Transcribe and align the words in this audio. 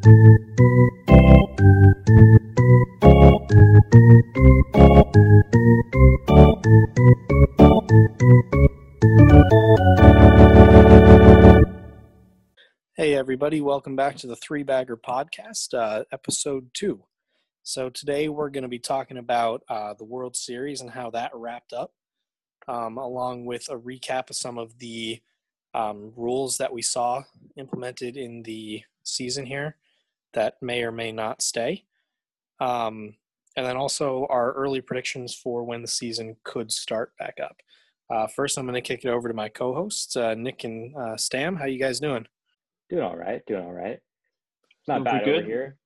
Hey, 0.00 0.10
everybody, 13.16 13.60
welcome 13.60 13.96
back 13.96 14.16
to 14.18 14.28
the 14.28 14.36
Three 14.36 14.62
Bagger 14.62 14.96
Podcast, 14.96 15.74
uh, 15.74 16.04
episode 16.12 16.70
two. 16.74 17.02
So, 17.64 17.90
today 17.90 18.28
we're 18.28 18.50
going 18.50 18.62
to 18.62 18.68
be 18.68 18.78
talking 18.78 19.18
about 19.18 19.64
uh, 19.68 19.94
the 19.94 20.04
World 20.04 20.36
Series 20.36 20.80
and 20.80 20.90
how 20.90 21.10
that 21.10 21.32
wrapped 21.34 21.72
up, 21.72 21.92
um, 22.68 22.98
along 22.98 23.46
with 23.46 23.68
a 23.68 23.76
recap 23.76 24.30
of 24.30 24.36
some 24.36 24.58
of 24.58 24.78
the 24.78 25.20
um, 25.74 26.12
rules 26.14 26.58
that 26.58 26.72
we 26.72 26.82
saw 26.82 27.24
implemented 27.56 28.16
in 28.16 28.44
the 28.44 28.84
season 29.02 29.44
here 29.44 29.74
that 30.34 30.54
may 30.60 30.82
or 30.82 30.92
may 30.92 31.12
not 31.12 31.42
stay. 31.42 31.84
Um, 32.60 33.14
and 33.56 33.66
then 33.66 33.76
also 33.76 34.26
our 34.30 34.52
early 34.52 34.80
predictions 34.80 35.34
for 35.34 35.64
when 35.64 35.82
the 35.82 35.88
season 35.88 36.36
could 36.44 36.70
start 36.70 37.12
back 37.18 37.38
up. 37.42 37.56
Uh, 38.10 38.26
first, 38.26 38.56
I'm 38.56 38.64
going 38.64 38.74
to 38.74 38.80
kick 38.80 39.04
it 39.04 39.10
over 39.10 39.28
to 39.28 39.34
my 39.34 39.48
co-hosts, 39.48 40.16
uh, 40.16 40.34
Nick 40.34 40.64
and 40.64 40.94
uh, 40.96 41.16
Stam. 41.16 41.56
How 41.56 41.66
you 41.66 41.78
guys 41.78 42.00
doing? 42.00 42.26
Doing 42.88 43.02
all 43.02 43.16
right. 43.16 43.42
Doing 43.46 43.64
all 43.64 43.72
right. 43.72 43.98
It's 44.78 44.88
not 44.88 44.98
Doing 44.98 45.04
bad 45.04 45.22
pretty 45.24 45.38
over 45.38 45.46
here. 45.46 45.76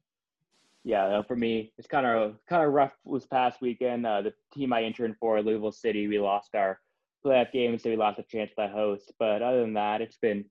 Yeah, 0.84 1.04
uh, 1.04 1.22
for 1.22 1.36
me, 1.36 1.72
it's 1.78 1.86
kind 1.86 2.06
of 2.06 2.36
kind 2.48 2.64
of 2.64 2.72
rough 2.72 2.92
this 3.06 3.26
past 3.26 3.60
weekend. 3.60 4.04
Uh, 4.04 4.22
the 4.22 4.34
team 4.52 4.72
I 4.72 4.82
interned 4.82 5.16
for, 5.18 5.40
Louisville 5.40 5.72
City, 5.72 6.08
we 6.08 6.18
lost 6.18 6.54
our 6.54 6.80
playoff 7.24 7.52
game, 7.52 7.78
so 7.78 7.88
we 7.88 7.96
lost 7.96 8.18
a 8.18 8.24
chance 8.24 8.50
to 8.58 8.66
host. 8.66 9.12
But 9.18 9.42
other 9.42 9.60
than 9.60 9.74
that, 9.74 10.00
it's 10.00 10.16
been 10.18 10.44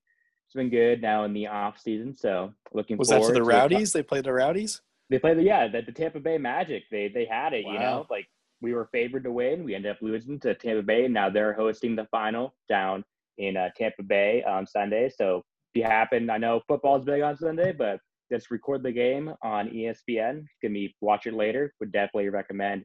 it's 0.51 0.57
been 0.57 0.69
good 0.69 1.01
now 1.01 1.23
in 1.23 1.31
the 1.31 1.47
off 1.47 1.79
season. 1.79 2.13
So 2.13 2.51
looking 2.73 2.97
forward. 2.97 2.99
Was 2.99 3.09
that 3.09 3.21
to 3.21 3.39
the 3.39 3.39
to 3.39 3.45
Rowdies? 3.45 3.93
They 3.93 4.03
played 4.03 4.25
the 4.25 4.33
Rowdies. 4.33 4.81
They 5.09 5.17
played 5.17 5.37
the 5.37 5.43
yeah 5.43 5.69
the, 5.69 5.81
the 5.81 5.93
Tampa 5.93 6.19
Bay 6.19 6.37
Magic. 6.37 6.83
They 6.91 7.07
they 7.07 7.23
had 7.23 7.53
it. 7.53 7.63
You 7.65 7.79
know, 7.79 8.05
like 8.09 8.27
we 8.61 8.73
were 8.73 8.89
favored 8.91 9.23
to 9.23 9.31
win. 9.31 9.63
We 9.63 9.75
ended 9.75 9.91
up 9.91 10.01
losing 10.01 10.41
to 10.41 10.53
Tampa 10.53 10.83
Bay. 10.83 11.07
Now 11.07 11.29
they're 11.29 11.53
hosting 11.53 11.95
the 11.95 12.05
final 12.11 12.53
down 12.67 13.05
in 13.37 13.55
uh, 13.55 13.69
Tampa 13.77 14.03
Bay 14.03 14.43
on 14.43 14.67
Sunday. 14.67 15.09
So 15.09 15.37
if 15.73 15.79
you 15.79 15.83
happen, 15.83 16.29
I 16.29 16.37
know 16.37 16.59
football's 16.67 17.05
big 17.05 17.21
on 17.21 17.37
Sunday, 17.37 17.71
but 17.71 18.01
just 18.29 18.51
record 18.51 18.83
the 18.83 18.91
game 18.91 19.33
on 19.41 19.69
ESPN. 19.69 20.43
Can 20.59 20.73
be 20.73 20.93
watch 20.99 21.27
it 21.27 21.33
later. 21.33 21.73
Would 21.79 21.93
definitely 21.93 22.27
recommend 22.27 22.83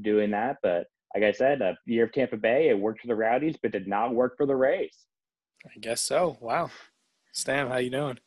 doing 0.00 0.30
that. 0.30 0.58
But 0.62 0.86
like 1.16 1.24
I 1.24 1.32
said, 1.32 1.60
a 1.60 1.76
year 1.86 2.04
of 2.04 2.12
Tampa 2.12 2.36
Bay, 2.36 2.68
it 2.68 2.78
worked 2.78 3.00
for 3.00 3.08
the 3.08 3.16
Rowdies, 3.16 3.56
but 3.60 3.72
did 3.72 3.88
not 3.88 4.14
work 4.14 4.36
for 4.36 4.46
the 4.46 4.54
Rays. 4.54 4.96
I 5.66 5.78
guess 5.80 6.00
so. 6.00 6.38
Wow. 6.40 6.70
Stam, 7.32 7.68
how 7.68 7.76
you 7.78 7.90
doing? 7.90 8.18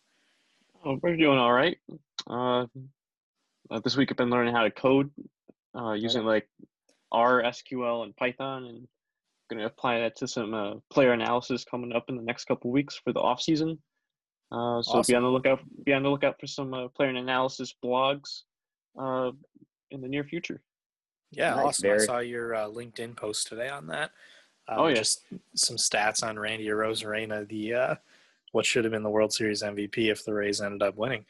Oh, 0.86 1.00
we're 1.02 1.18
doing 1.18 1.38
all 1.38 1.52
right. 1.52 1.78
Uh, 2.30 2.66
uh, 3.70 3.80
this 3.84 3.96
week 3.96 4.12
I've 4.12 4.18
been 4.18 4.30
learning 4.30 4.54
how 4.54 4.64
to 4.64 4.72
code 4.72 5.12
uh, 5.76 5.94
using 5.94 6.24
like 6.26 6.48
R, 7.12 7.42
SQL, 7.44 8.04
and 8.04 8.16
Python, 8.16 8.66
and 8.66 8.88
going 9.50 9.60
to 9.60 9.66
apply 9.66 10.00
that 10.00 10.16
to 10.18 10.28
some 10.28 10.54
uh, 10.54 10.74
player 10.90 11.12
analysis 11.12 11.66
coming 11.66 11.94
up 11.94 12.06
in 12.10 12.16
the 12.16 12.24
next 12.24 12.46
couple 12.46 12.72
weeks 12.72 13.00
for 13.04 13.14
the 13.14 13.20
off 13.20 13.42
season. 13.42 13.78
Uh, 14.52 14.82
so 14.82 15.02
be 15.04 15.16
on 15.16 15.24
the 15.24 15.30
lookout. 15.30 15.60
Be 15.84 15.94
on 15.94 16.04
the 16.04 16.10
lookout 16.10 16.40
for 16.40 16.48
some 16.48 16.74
uh, 16.74 16.88
player 16.90 17.10
analysis 17.10 17.74
blogs 17.84 18.42
uh, 19.00 19.32
in 19.92 20.02
the 20.02 20.08
near 20.08 20.24
future. 20.24 20.62
Yeah, 21.32 21.56
Nice, 21.56 21.66
awesome. 21.66 21.92
I 21.92 21.98
saw 21.98 22.20
your 22.20 22.54
uh, 22.56 22.68
LinkedIn 22.68 23.16
post 23.16 23.48
today 23.48 23.70
on 23.70 23.88
that. 23.88 24.12
Um, 24.68 24.80
Oh, 24.80 24.88
yeah. 24.88 24.96
Just 24.96 25.26
some 25.56 25.78
stats 25.78 26.24
on 26.24 26.38
Randy 26.38 26.68
Rosarena, 26.68 27.48
the 27.48 27.74
uh, 27.74 27.96
what 28.54 28.66
should 28.66 28.86
have 28.86 28.92
been 28.92 29.04
the 29.04 29.10
World 29.10 29.34
Series 29.34 29.62
MVP 29.62 30.10
if 30.12 30.24
the 30.24 30.34
Rays 30.34 30.62
ended 30.62 30.82
up 30.82 30.96
winning. 30.96 31.26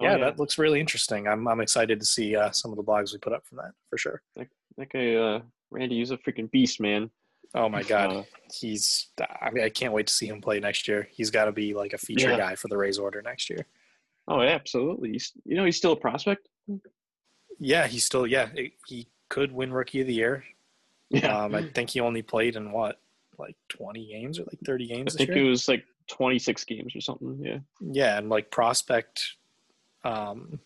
Oh, 0.00 0.04
yeah, 0.04 0.16
that 0.18 0.38
looks 0.38 0.58
really 0.58 0.80
interesting. 0.80 1.28
I'm 1.28 1.46
I'm 1.46 1.60
excited 1.60 2.00
to 2.00 2.06
see 2.06 2.34
uh, 2.34 2.50
some 2.50 2.70
of 2.72 2.76
the 2.76 2.82
blogs 2.82 3.12
we 3.12 3.18
put 3.18 3.32
up 3.32 3.46
from 3.46 3.58
that 3.58 3.72
for 3.88 3.96
sure. 3.98 4.22
that 4.36 4.90
guy 4.92 5.14
uh, 5.14 5.40
Randy, 5.70 5.96
he's 5.98 6.10
a 6.10 6.16
freaking 6.18 6.50
beast, 6.50 6.80
man. 6.80 7.10
Oh 7.54 7.68
my 7.68 7.82
God, 7.82 8.10
Uh, 8.10 8.22
he's 8.54 9.08
I 9.40 9.50
mean 9.50 9.62
I 9.64 9.68
can't 9.68 9.92
wait 9.92 10.06
to 10.06 10.12
see 10.12 10.26
him 10.26 10.40
play 10.40 10.58
next 10.60 10.88
year. 10.88 11.06
He's 11.12 11.30
got 11.30 11.44
to 11.44 11.52
be 11.52 11.74
like 11.74 11.92
a 11.92 11.98
feature 11.98 12.30
Yeah. 12.30 12.38
guy 12.38 12.54
for 12.56 12.68
the 12.68 12.76
Rays 12.78 12.98
order 12.98 13.20
next 13.22 13.50
year. 13.50 13.66
oh, 14.28 14.40
yeah, 14.40 14.50
absolutely. 14.50 15.12
He's, 15.12 15.32
you 15.44 15.56
know, 15.56 15.64
he's 15.66 15.76
still 15.76 15.92
a 15.92 15.96
prospect. 15.96 16.48
Yeah, 17.58 17.86
he's 17.86 18.04
still 18.04 18.26
yeah 18.26 18.48
he 18.86 19.06
could 19.28 19.52
win 19.52 19.72
Rookie 19.72 20.00
of 20.00 20.06
the 20.06 20.14
Year. 20.14 20.44
Yeah, 21.10 21.44
Um, 21.44 21.54
I 21.54 21.64
think 21.68 21.90
he 21.90 22.00
only 22.00 22.22
played 22.22 22.56
in 22.56 22.72
what 22.72 22.98
like 23.38 23.56
20 23.68 24.06
games 24.06 24.38
or 24.38 24.44
like 24.44 24.58
30 24.64 24.84
I 24.84 24.94
games 24.96 25.12
this 25.12 25.18
think 25.18 25.30
year. 25.36 25.44
it 25.44 25.48
was 25.48 25.68
like 25.68 25.84
26 26.12 26.64
games 26.64 26.94
or 26.94 27.00
something. 27.00 27.38
Yeah. 27.42 27.58
Yeah, 27.80 28.18
and 28.18 28.28
like 28.28 28.50
prospect, 28.50 29.36
um, 30.04 30.60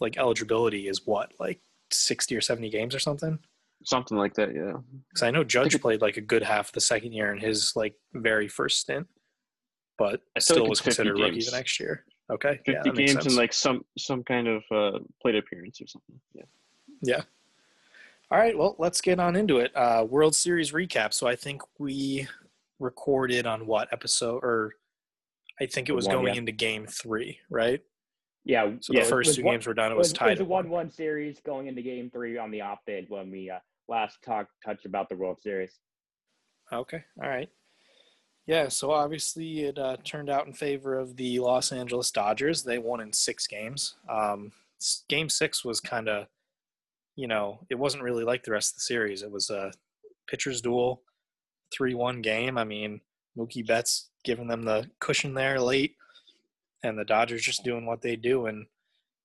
like 0.00 0.18
eligibility 0.18 0.88
is 0.88 1.06
what 1.06 1.32
like 1.38 1.60
sixty 1.92 2.34
or 2.36 2.40
seventy 2.40 2.68
games 2.70 2.94
or 2.94 2.98
something. 2.98 3.38
Something 3.84 4.18
like 4.18 4.34
that, 4.34 4.54
yeah. 4.54 4.72
Because 5.08 5.22
I 5.22 5.30
know 5.30 5.44
Judge 5.44 5.74
it- 5.74 5.80
played 5.82 6.00
like 6.02 6.16
a 6.16 6.20
good 6.20 6.42
half 6.42 6.72
the 6.72 6.80
second 6.80 7.12
year 7.12 7.32
in 7.32 7.38
his 7.38 7.74
like 7.76 7.94
very 8.12 8.48
first 8.48 8.80
stint, 8.80 9.06
but 9.96 10.20
I 10.36 10.40
still 10.40 10.66
was 10.68 10.80
it's 10.80 10.86
50 10.96 11.02
considered 11.02 11.20
rookie 11.20 11.32
games. 11.34 11.50
the 11.50 11.56
next 11.56 11.78
year. 11.78 12.04
Okay, 12.30 12.58
50 12.66 12.72
yeah, 12.72 12.92
games 13.06 13.26
and 13.26 13.36
like 13.36 13.52
some 13.52 13.84
some 13.96 14.24
kind 14.24 14.48
of 14.48 14.62
uh, 14.72 14.98
plate 15.22 15.36
appearance 15.36 15.80
or 15.80 15.86
something. 15.86 16.18
Yeah. 16.34 16.44
yeah. 17.02 17.22
All 18.30 18.38
right, 18.38 18.56
well, 18.58 18.74
let's 18.78 19.00
get 19.00 19.20
on 19.20 19.36
into 19.36 19.58
it. 19.58 19.70
Uh, 19.76 20.04
World 20.08 20.34
Series 20.34 20.72
recap. 20.72 21.12
So 21.12 21.28
I 21.28 21.36
think 21.36 21.62
we 21.78 22.26
recorded 22.84 23.46
on 23.46 23.66
what 23.66 23.88
episode, 23.92 24.44
or 24.44 24.72
I 25.60 25.66
think 25.66 25.88
it 25.88 25.92
was 25.92 26.06
One, 26.06 26.16
going 26.16 26.34
yeah. 26.34 26.38
into 26.40 26.52
Game 26.52 26.86
Three, 26.86 27.38
right? 27.50 27.80
Yeah. 28.44 28.72
So 28.80 28.92
yeah, 28.92 29.02
the 29.04 29.08
first 29.08 29.34
two 29.34 29.42
one- 29.42 29.54
games 29.54 29.66
were 29.66 29.74
done. 29.74 29.90
It 29.90 29.94
It 29.94 29.98
was 29.98 30.06
was, 30.08 30.12
it 30.12 30.16
tied. 30.16 30.30
was 30.30 30.40
a 30.40 30.44
one. 30.44 30.64
one-one 30.68 30.90
series 30.90 31.40
going 31.40 31.66
into 31.66 31.82
Game 31.82 32.10
Three 32.10 32.38
on 32.38 32.50
the 32.50 32.60
opt-in 32.60 33.06
when 33.08 33.30
we 33.30 33.50
uh, 33.50 33.58
last 33.88 34.18
talked 34.22 34.50
touched 34.64 34.86
about 34.86 35.08
the 35.08 35.16
World 35.16 35.40
Series. 35.42 35.78
Okay. 36.72 37.02
All 37.22 37.28
right. 37.28 37.48
Yeah. 38.46 38.68
So 38.68 38.90
obviously, 38.90 39.62
it 39.64 39.78
uh, 39.78 39.96
turned 40.04 40.28
out 40.28 40.46
in 40.46 40.52
favor 40.52 40.98
of 40.98 41.16
the 41.16 41.38
Los 41.38 41.72
Angeles 41.72 42.10
Dodgers. 42.10 42.62
They 42.62 42.78
won 42.78 43.00
in 43.00 43.12
six 43.12 43.46
games. 43.46 43.94
Um, 44.08 44.52
game 45.08 45.28
six 45.30 45.64
was 45.64 45.80
kind 45.80 46.08
of, 46.08 46.26
you 47.16 47.26
know, 47.28 47.60
it 47.70 47.76
wasn't 47.76 48.02
really 48.02 48.24
like 48.24 48.42
the 48.44 48.50
rest 48.52 48.72
of 48.72 48.76
the 48.76 48.80
series. 48.82 49.22
It 49.22 49.30
was 49.30 49.48
a 49.48 49.72
pitcher's 50.28 50.60
duel, 50.60 51.02
three-one 51.74 52.22
game. 52.22 52.56
I 52.56 52.64
mean, 52.64 53.00
Mookie 53.36 53.66
Betts 53.66 54.10
giving 54.22 54.46
them 54.46 54.62
the 54.62 54.88
cushion 55.00 55.34
there 55.34 55.60
late, 55.60 55.96
and 56.82 56.98
the 56.98 57.04
Dodgers 57.04 57.42
just 57.42 57.64
doing 57.64 57.86
what 57.86 58.00
they 58.00 58.16
do 58.16 58.46
and, 58.46 58.66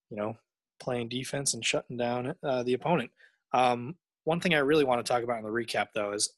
you 0.09 0.17
know, 0.17 0.37
playing 0.79 1.09
defense 1.09 1.53
and 1.53 1.63
shutting 1.63 1.97
down 1.97 2.35
uh, 2.41 2.63
the 2.63 2.73
opponent. 2.73 3.11
Um, 3.53 3.95
one 4.23 4.39
thing 4.39 4.53
I 4.53 4.59
really 4.59 4.85
want 4.85 5.05
to 5.05 5.09
talk 5.11 5.23
about 5.23 5.37
in 5.37 5.43
the 5.43 5.49
recap, 5.49 5.87
though, 5.93 6.13
is 6.13 6.33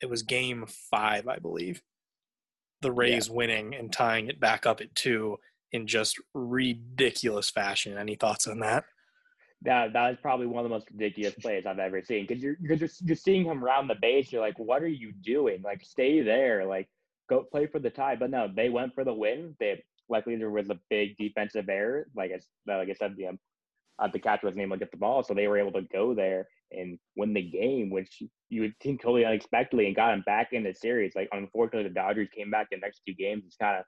it 0.00 0.08
was 0.08 0.22
game 0.22 0.64
five, 0.90 1.28
I 1.28 1.38
believe. 1.38 1.82
The 2.82 2.92
Rays 2.92 3.28
winning 3.28 3.74
and 3.74 3.92
tying 3.92 4.28
it 4.28 4.40
back 4.40 4.64
up 4.64 4.80
at 4.80 4.94
two 4.94 5.38
in 5.72 5.86
just 5.86 6.18
ridiculous 6.34 7.50
fashion. 7.50 7.98
Any 7.98 8.14
thoughts 8.14 8.46
on 8.46 8.60
that? 8.60 8.84
That 9.62 9.92
that 9.92 10.12
is 10.12 10.18
probably 10.22 10.46
one 10.46 10.64
of 10.64 10.70
the 10.70 10.74
most 10.74 10.90
ridiculous 10.90 11.34
plays 11.34 11.66
I've 11.66 11.78
ever 11.78 12.02
seen. 12.02 12.26
Because 12.26 12.42
you're 12.42 12.56
because 12.60 12.80
you're, 12.80 12.90
you're 13.02 13.16
seeing 13.16 13.44
him 13.44 13.62
round 13.62 13.90
the 13.90 13.96
base. 14.00 14.32
You're 14.32 14.40
like, 14.40 14.58
what 14.58 14.82
are 14.82 14.88
you 14.88 15.12
doing? 15.12 15.62
Like, 15.62 15.84
stay 15.84 16.22
there. 16.22 16.64
Like, 16.64 16.88
go 17.28 17.42
play 17.42 17.66
for 17.66 17.78
the 17.78 17.90
tie. 17.90 18.16
But 18.16 18.30
no, 18.30 18.48
they 18.54 18.70
went 18.70 18.94
for 18.94 19.04
the 19.04 19.12
win. 19.12 19.54
They 19.60 19.82
likely 20.08 20.36
there 20.36 20.50
was 20.50 20.70
a 20.70 20.80
big 20.88 21.16
defensive 21.16 21.68
error. 21.68 22.06
Like 22.14 22.32
I 22.32 22.40
like 22.78 22.88
I 22.88 22.94
said, 22.94 23.16
the 23.16 23.28
um, 23.28 23.38
uh, 23.98 24.08
the 24.08 24.18
catcher 24.18 24.46
wasn't 24.46 24.62
able 24.62 24.76
to 24.76 24.80
get 24.80 24.90
the 24.90 24.96
ball, 24.96 25.22
so 25.22 25.34
they 25.34 25.46
were 25.46 25.58
able 25.58 25.72
to 25.72 25.86
go 25.92 26.14
there 26.14 26.48
and 26.72 26.98
win 27.16 27.34
the 27.34 27.42
game, 27.42 27.90
which 27.90 28.22
you 28.48 28.62
would 28.62 28.74
think 28.82 29.02
totally 29.02 29.24
unexpectedly, 29.26 29.86
and 29.86 29.96
got 29.96 30.14
him 30.14 30.22
back 30.24 30.52
in 30.52 30.62
the 30.62 30.72
series. 30.72 31.12
Like, 31.14 31.28
unfortunately, 31.32 31.88
the 31.88 31.94
Dodgers 31.94 32.28
came 32.34 32.50
back 32.50 32.68
the 32.70 32.78
next 32.78 33.02
two 33.06 33.14
games, 33.14 33.44
just 33.44 33.58
kind 33.58 33.78
of 33.78 33.84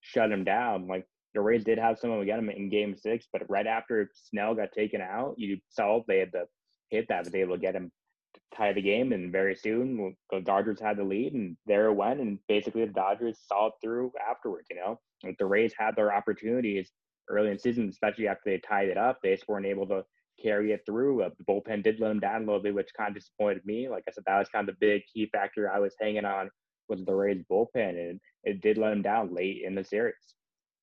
shut 0.00 0.32
him 0.32 0.44
down. 0.44 0.86
Like 0.86 1.06
the 1.34 1.40
Rays 1.40 1.64
did 1.64 1.78
have 1.78 1.98
someone 1.98 2.24
get 2.26 2.38
him 2.38 2.50
in 2.50 2.68
Game 2.68 2.96
Six, 2.96 3.26
but 3.32 3.48
right 3.48 3.66
after 3.66 4.10
Snell 4.14 4.54
got 4.54 4.72
taken 4.72 5.00
out, 5.00 5.34
you 5.36 5.58
saw 5.68 6.02
they 6.06 6.18
had 6.18 6.32
to 6.32 6.46
hit 6.90 7.06
that, 7.08 7.30
were 7.30 7.38
able 7.38 7.54
to 7.56 7.60
get 7.60 7.76
him 7.76 7.90
to 8.34 8.40
tie 8.56 8.72
the 8.72 8.82
game, 8.82 9.12
and 9.12 9.32
very 9.32 9.54
soon 9.54 10.14
the 10.30 10.40
Dodgers 10.40 10.80
had 10.80 10.96
the 10.96 11.04
lead, 11.04 11.34
and 11.34 11.56
there 11.66 11.86
it 11.86 11.94
went, 11.94 12.20
and 12.20 12.38
basically 12.48 12.84
the 12.84 12.92
Dodgers 12.92 13.38
saw 13.46 13.68
it 13.68 13.74
through 13.82 14.12
afterwards. 14.28 14.66
You 14.70 14.76
know, 14.76 15.00
like 15.22 15.38
the 15.38 15.46
Rays 15.46 15.74
had 15.78 15.96
their 15.96 16.12
opportunities 16.12 16.90
early 17.28 17.48
in 17.48 17.54
the 17.54 17.60
season, 17.60 17.88
especially 17.88 18.28
after 18.28 18.42
they 18.46 18.58
tied 18.58 18.88
it 18.88 18.98
up. 18.98 19.18
They 19.22 19.34
just 19.34 19.48
weren't 19.48 19.66
able 19.66 19.86
to 19.86 20.04
carry 20.42 20.72
it 20.72 20.82
through. 20.86 21.22
Uh, 21.22 21.30
the 21.38 21.44
bullpen 21.44 21.82
did 21.82 22.00
let 22.00 22.08
them 22.08 22.20
down 22.20 22.42
a 22.42 22.46
little 22.46 22.62
bit, 22.62 22.74
which 22.74 22.90
kind 22.96 23.10
of 23.10 23.22
disappointed 23.22 23.64
me. 23.64 23.88
Like 23.88 24.04
I 24.08 24.12
said, 24.12 24.24
that 24.26 24.38
was 24.38 24.48
kind 24.48 24.68
of 24.68 24.74
the 24.74 24.86
big 24.86 25.02
key 25.12 25.28
factor 25.32 25.70
I 25.70 25.78
was 25.78 25.94
hanging 26.00 26.24
on 26.24 26.50
was 26.88 27.04
the 27.04 27.14
Rays 27.14 27.42
bullpen, 27.50 28.10
and 28.10 28.20
it 28.42 28.60
did 28.60 28.76
let 28.76 28.90
them 28.90 29.02
down 29.02 29.32
late 29.32 29.62
in 29.64 29.74
the 29.74 29.84
series. 29.84 30.34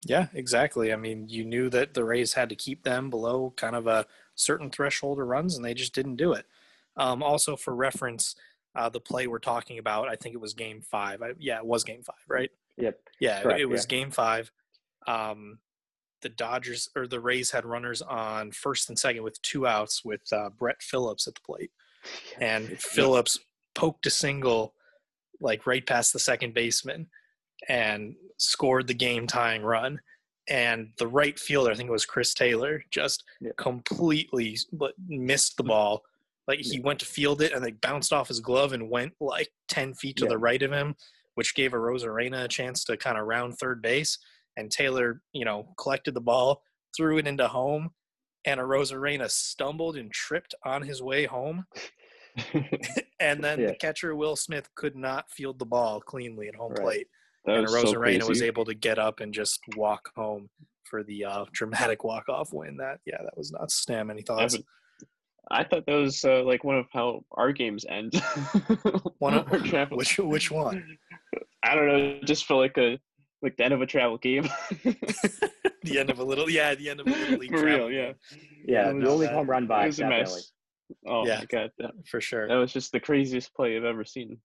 Yeah, 0.06 0.28
exactly. 0.34 0.94
I 0.94 0.96
mean, 0.96 1.28
you 1.28 1.44
knew 1.44 1.70
that 1.70 1.94
the 1.94 2.04
Rays 2.04 2.34
had 2.34 2.50
to 2.50 2.56
keep 2.56 2.84
them 2.84 3.10
below 3.10 3.54
kind 3.58 3.76
of 3.76 3.88
a 3.88 4.06
certain 4.36 4.70
threshold 4.70 5.20
of 5.20 5.28
runs, 5.28 5.56
and 5.56 5.66
they 5.66 5.74
just 5.74 5.96
didn't 5.96 6.16
do 6.16 6.34
it. 6.34 6.46
Um, 6.96 7.24
also, 7.24 7.56
for 7.56 7.76
reference, 7.76 8.36
uh, 8.76 8.90
the 8.90 9.00
play 9.00 9.28
we're 9.28 9.40
talking 9.40 9.80
about, 9.80 10.08
I 10.08 10.16
think 10.16 10.36
it 10.36 10.42
was 10.42 10.54
Game 10.54 10.82
Five. 10.82 11.22
I, 11.22 11.32
yeah, 11.40 11.58
it 11.58 11.66
was 11.66 11.84
Game 11.84 12.04
Five, 12.04 12.16
right? 12.28 12.52
Yep. 12.78 13.00
Yeah, 13.20 13.42
Correct, 13.42 13.60
it 13.60 13.66
was 13.66 13.86
Game 13.86 14.12
Five. 14.12 14.52
Um, 15.08 15.60
the 16.22 16.30
Dodgers 16.30 16.90
or 16.96 17.08
the 17.08 17.20
Rays 17.20 17.52
had 17.52 17.66
runners 17.66 18.02
on 18.02 18.52
first 18.52 18.90
and 18.90 18.98
second 18.98 19.24
with 19.24 19.42
two 19.42 19.68
outs 19.68 20.04
with 20.04 20.22
uh, 20.32 20.50
Brett 20.50 20.82
Phillips 20.82 21.28
at 21.28 21.36
the 21.36 21.42
plate, 21.42 21.72
and 22.40 22.80
Phillips 22.80 23.40
poked 23.74 24.06
a 24.06 24.12
single 24.12 24.74
like 25.40 25.68
right 25.68 25.86
past 25.86 26.14
the 26.14 26.20
second 26.20 26.54
baseman 26.54 27.08
and 27.68 28.16
scored 28.38 28.88
the 28.88 28.94
game 28.94 29.28
tying 29.28 29.64
run. 29.64 30.00
And 30.50 30.92
the 30.98 31.08
right 31.08 31.38
fielder, 31.38 31.72
I 31.72 31.76
think 31.76 31.90
it 31.90 31.92
was 31.92 32.06
Chris 32.06 32.34
Taylor, 32.34 32.84
just 32.90 33.24
Yeah. 33.42 33.52
completely 33.58 34.58
but 34.72 34.94
missed 35.08 35.58
the 35.58 35.64
ball. 35.64 36.04
Like 36.48 36.60
he 36.60 36.80
went 36.80 37.00
to 37.02 37.06
field 37.06 37.42
it 37.42 37.52
and 37.52 37.62
like 37.62 37.82
bounced 37.82 38.14
off 38.14 38.30
his 38.30 38.40
glove 38.40 38.72
and 38.72 38.90
went 38.90 39.14
like 39.20 39.50
10 39.68 39.94
feet 39.96 40.16
to 40.18 40.24
Yeah. 40.24 40.30
the 40.30 40.38
right 40.38 40.62
of 40.64 40.72
him, 40.72 40.96
which 41.36 41.54
gave 41.56 41.72
Arozarena 41.74 42.46
a 42.46 42.48
chance 42.48 42.86
to 42.86 42.96
kind 42.96 43.18
of 43.18 43.26
round 43.28 43.58
third 43.58 43.82
base. 43.82 44.18
And 44.56 44.72
Taylor, 44.72 45.22
you 45.34 45.44
know, 45.44 45.74
collected 45.78 46.14
the 46.14 46.22
ball, 46.22 46.64
threw 46.96 47.18
it 47.18 47.28
into 47.28 47.48
home, 47.50 47.90
and 48.46 48.62
Arozarena 48.62 49.30
stumbled 49.30 49.98
and 49.98 50.10
tripped 50.14 50.56
on 50.64 50.82
his 50.84 51.02
way 51.02 51.26
home. 51.26 51.66
And 53.20 53.44
then 53.44 53.60
Yeah. 53.60 53.68
the 53.70 53.76
catcher 53.76 54.16
Will 54.16 54.36
Smith 54.36 54.70
could 54.76 54.96
not 54.96 55.30
field 55.32 55.58
the 55.60 55.66
ball 55.66 56.00
cleanly 56.00 56.48
at 56.48 56.56
home 56.56 56.72
Right. 56.74 56.82
plate, 56.82 57.08
that 57.48 57.56
and 57.56 57.64
was 57.64 57.72
so 57.74 57.94
Rosarena 57.96 58.28
was 58.30 58.42
able 58.44 58.66
to 58.66 58.76
get 58.76 59.00
up 59.00 59.20
and 59.20 59.34
just 59.34 59.60
walk 59.76 60.12
home 60.16 60.50
for 60.84 61.04
the 61.04 61.26
uh, 61.26 61.46
dramatic 61.52 62.04
walk 62.04 62.30
off 62.30 62.54
win. 62.54 62.78
That 62.78 63.00
yeah, 63.06 63.18
that 63.24 63.36
was 63.36 63.52
nuts. 63.52 63.76
Stam, 63.76 64.10
any 64.12 64.22
thoughts? 64.22 64.54
would- 64.58 64.66
I 65.50 65.64
thought 65.64 65.86
that 65.86 65.96
was 65.96 66.24
uh, 66.26 66.44
like 66.44 66.64
one 66.66 66.78
of 66.78 66.88
how 66.92 67.24
our 67.32 67.54
games 67.54 67.86
end. 67.88 68.14
One 69.20 69.34
of- 69.34 69.52
Our 69.52 69.60
travel- 69.60 69.98
Which 69.98 70.18
which 70.20 70.52
one? 70.52 70.98
I 71.64 71.74
don't 71.74 71.88
know. 71.88 72.20
Just 72.26 72.46
for 72.46 72.56
like 72.58 72.78
a 72.78 73.00
like 73.42 73.56
the 73.56 73.64
end 73.64 73.74
of 73.74 73.82
a 73.82 73.86
travel 73.86 74.18
game. 74.18 74.44
the 74.84 75.98
end 76.00 76.10
of 76.10 76.20
a 76.20 76.24
little 76.24 76.50
yeah, 76.50 76.76
the 76.76 76.90
end 76.90 77.00
of 77.00 77.08
a 77.08 77.12
little 77.12 77.38
league 77.38 77.52
For 77.52 77.62
travel 77.62 77.88
real, 77.88 77.92
yeah. 77.92 78.12
Yeah, 78.66 78.90
It 78.90 79.00
the 79.00 79.10
only 79.10 79.28
uh, 79.28 79.32
home 79.34 79.50
run 79.50 79.68
by 79.68 79.78
it 79.78 79.82
by 79.84 79.88
was 79.88 80.00
a 80.02 80.10
mess. 80.10 80.52
Oh 81.08 81.26
Yeah. 81.26 81.40
my 81.40 81.46
god, 81.46 81.72
that, 81.80 81.92
for 82.10 82.20
sure. 82.20 82.48
that 82.48 82.56
was 82.56 82.74
just 82.74 82.92
the 82.92 83.00
craziest 83.00 83.54
play 83.54 83.78
I've 83.78 83.84
ever 83.86 84.04
seen 84.04 84.38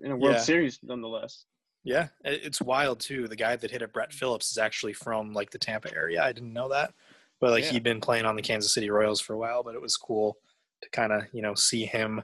in 0.00 0.12
a 0.12 0.16
World 0.16 0.36
Yeah. 0.36 0.40
Series, 0.40 0.78
nonetheless. 0.82 1.44
Yeah, 1.82 2.08
it's 2.24 2.60
wild 2.60 3.00
too. 3.00 3.26
The 3.26 3.36
guy 3.36 3.56
that 3.56 3.70
hit 3.70 3.82
it, 3.82 3.92
Brett 3.92 4.12
Phillips, 4.12 4.50
is 4.50 4.58
actually 4.58 4.92
from 4.92 5.32
like 5.32 5.50
the 5.50 5.58
Tampa 5.58 5.94
area. 5.94 6.22
I 6.22 6.32
didn't 6.32 6.52
know 6.52 6.68
that, 6.68 6.92
but 7.40 7.50
like 7.52 7.64
Yeah. 7.64 7.70
he'd 7.72 7.82
been 7.82 8.00
playing 8.02 8.26
on 8.26 8.36
the 8.36 8.42
Kansas 8.42 8.72
City 8.74 8.90
Royals 8.90 9.20
for 9.20 9.32
a 9.34 9.38
while. 9.38 9.62
But 9.62 9.74
it 9.74 9.80
was 9.80 9.96
cool 9.96 10.36
to 10.82 10.90
kind 10.90 11.12
of 11.12 11.22
you 11.32 11.40
know 11.42 11.54
see 11.54 11.86
him 11.86 12.22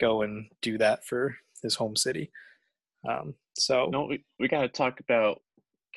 go 0.00 0.22
and 0.22 0.50
do 0.60 0.76
that 0.78 1.04
for 1.04 1.36
his 1.62 1.74
home 1.76 1.96
city. 1.96 2.30
Um, 3.08 3.34
so 3.56 3.86
No, 3.90 4.04
we, 4.06 4.24
we 4.38 4.48
got 4.48 4.62
to 4.62 4.68
talk 4.68 5.00
about 5.00 5.40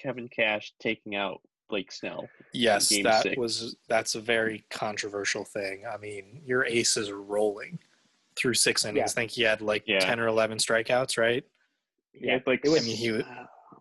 Kevin 0.01 0.30
Cash 0.30 0.74
taking 0.80 1.16
out 1.16 1.42
Blake 1.69 1.92
Snell. 1.92 2.30
yes, 2.54 2.88
that 3.04 3.24
six. 3.24 3.38
was 3.38 3.75
that's 3.89 4.16
a 4.16 4.22
very 4.22 4.63
controversial 4.69 5.44
thing. 5.44 5.84
I 5.92 5.98
mean, 5.98 6.42
your 6.45 6.63
ace 6.66 6.95
is 6.95 7.12
rolling 7.12 7.80
through 8.38 8.54
six 8.54 8.86
innings. 8.86 8.98
Yeah. 8.98 9.04
I 9.06 9.07
think 9.22 9.31
he 9.31 9.42
had 9.42 9.62
like 9.62 9.84
Yeah. 9.88 10.00
ten 10.00 10.19
or 10.22 10.28
eleven 10.28 10.57
strikeouts, 10.57 11.18
right? 11.18 11.44
He 12.19 12.27
had 12.27 12.43
like 12.47 12.61
it 12.65 12.69
was- 12.69 12.83
I 12.83 12.85
mean, 12.85 12.95
he 12.97 13.11
was- 13.11 13.23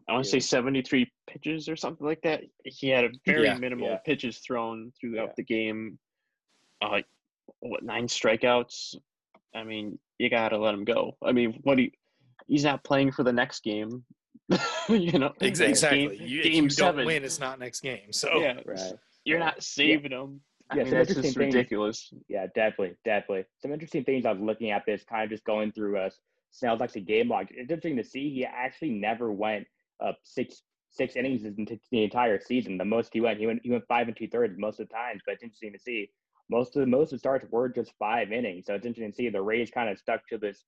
I 0.09 0.13
want 0.13 0.25
to 0.25 0.31
say 0.31 0.39
73 0.41 1.11
pitches 1.27 1.69
or 1.69 1.75
something 1.77 2.07
like 2.07 2.23
that. 2.23 2.45
He 2.65 2.89
had 2.89 3.05
a 3.05 3.11
very 3.25 3.47
Yeah. 3.47 3.59
minimal 3.59 3.89
Yeah. 3.89 3.97
pitches 3.99 4.39
thrown 4.39 4.93
throughout 5.01 5.29
Yeah. 5.31 5.35
the 5.37 5.43
game. 5.43 5.99
Uh, 6.81 7.03
what 7.61 7.83
nine 7.83 8.07
strikeouts? 8.07 8.97
I 9.55 9.65
mean, 9.65 9.99
you 10.19 10.29
gotta 10.31 10.59
let 10.59 10.75
him 10.75 10.85
go. 10.85 11.17
I 11.23 11.33
mean, 11.33 11.55
what 11.63 11.79
he 11.79 11.93
he's 12.47 12.63
not 12.65 12.85
playing 12.85 13.11
for 13.13 13.25
the 13.25 13.33
next 13.33 13.65
game. 13.65 14.05
you 14.89 15.19
know, 15.19 15.33
Ex- 15.41 15.59
Game- 15.59 15.71
Exactly. 15.71 16.17
you, 16.25 16.41
if 16.41 16.45
game 16.53 16.65
you 16.65 16.71
seven. 16.71 16.97
don't 16.99 17.07
win, 17.07 17.25
it's 17.25 17.41
not 17.41 17.59
next 17.59 17.81
game. 17.81 18.13
So 18.13 18.39
Yeah, 18.41 18.61
Right. 18.65 18.93
you're 19.25 19.39
Yeah. 19.39 19.45
not 19.47 19.63
saving 19.63 20.13
him. 20.13 20.41
I 20.71 20.77
Yeah, 20.77 20.83
mean, 20.85 20.93
that's 20.95 21.11
interesting 21.11 21.23
just 21.23 21.39
things. 21.39 21.55
ridiculous. 21.55 22.13
Yeah, 22.29 22.47
definitely, 22.55 22.97
definitely. 23.05 23.45
Some 23.59 23.73
interesting 23.73 24.05
things 24.05 24.25
I 24.27 24.33
was 24.33 24.41
looking 24.43 24.71
at 24.71 24.85
this, 24.87 25.03
kind 25.05 25.25
of 25.25 25.31
just 25.31 25.45
going 25.45 25.73
through 25.73 25.97
uh, 25.99 26.11
Snell's 26.57 26.81
actually 26.81 27.03
game 27.03 27.29
log. 27.29 27.49
It's 27.51 27.71
interesting 27.71 27.97
to 27.97 28.05
see 28.05 28.31
he 28.31 28.45
actually 28.45 28.91
never 28.91 29.31
went 29.31 29.67
up 30.05 30.17
six 30.23 30.63
six 30.91 31.15
innings 31.17 31.43
the 31.43 32.03
entire 32.05 32.41
season. 32.41 32.79
The 32.79 32.85
most 32.85 33.11
he 33.13 33.21
went, 33.21 33.39
he 33.39 33.47
went 33.47 33.61
he 33.63 33.71
went 33.71 33.85
five 33.87 34.09
and 34.09 34.17
two 34.17 34.29
thirds 34.29 34.59
most 34.59 34.81
of 34.81 34.89
the 34.89 34.95
times. 34.95 35.21
But 35.27 35.35
it's 35.35 35.43
interesting 35.43 35.73
to 35.73 35.79
see 35.79 36.11
most 36.49 36.75
of 36.77 36.81
the 36.81 36.87
most 36.87 37.13
of 37.13 37.17
the 37.17 37.19
starts 37.19 37.47
were 37.51 37.69
just 37.69 37.93
five 37.99 38.33
innings. 38.33 38.65
So 38.67 38.75
it's 38.75 38.87
interesting 38.87 39.13
to 39.13 39.17
see 39.17 39.29
the 39.29 39.43
Rays 39.43 39.71
kind 39.71 39.91
of 39.91 39.99
stuck 39.99 40.27
to 40.29 40.39
this 40.39 40.65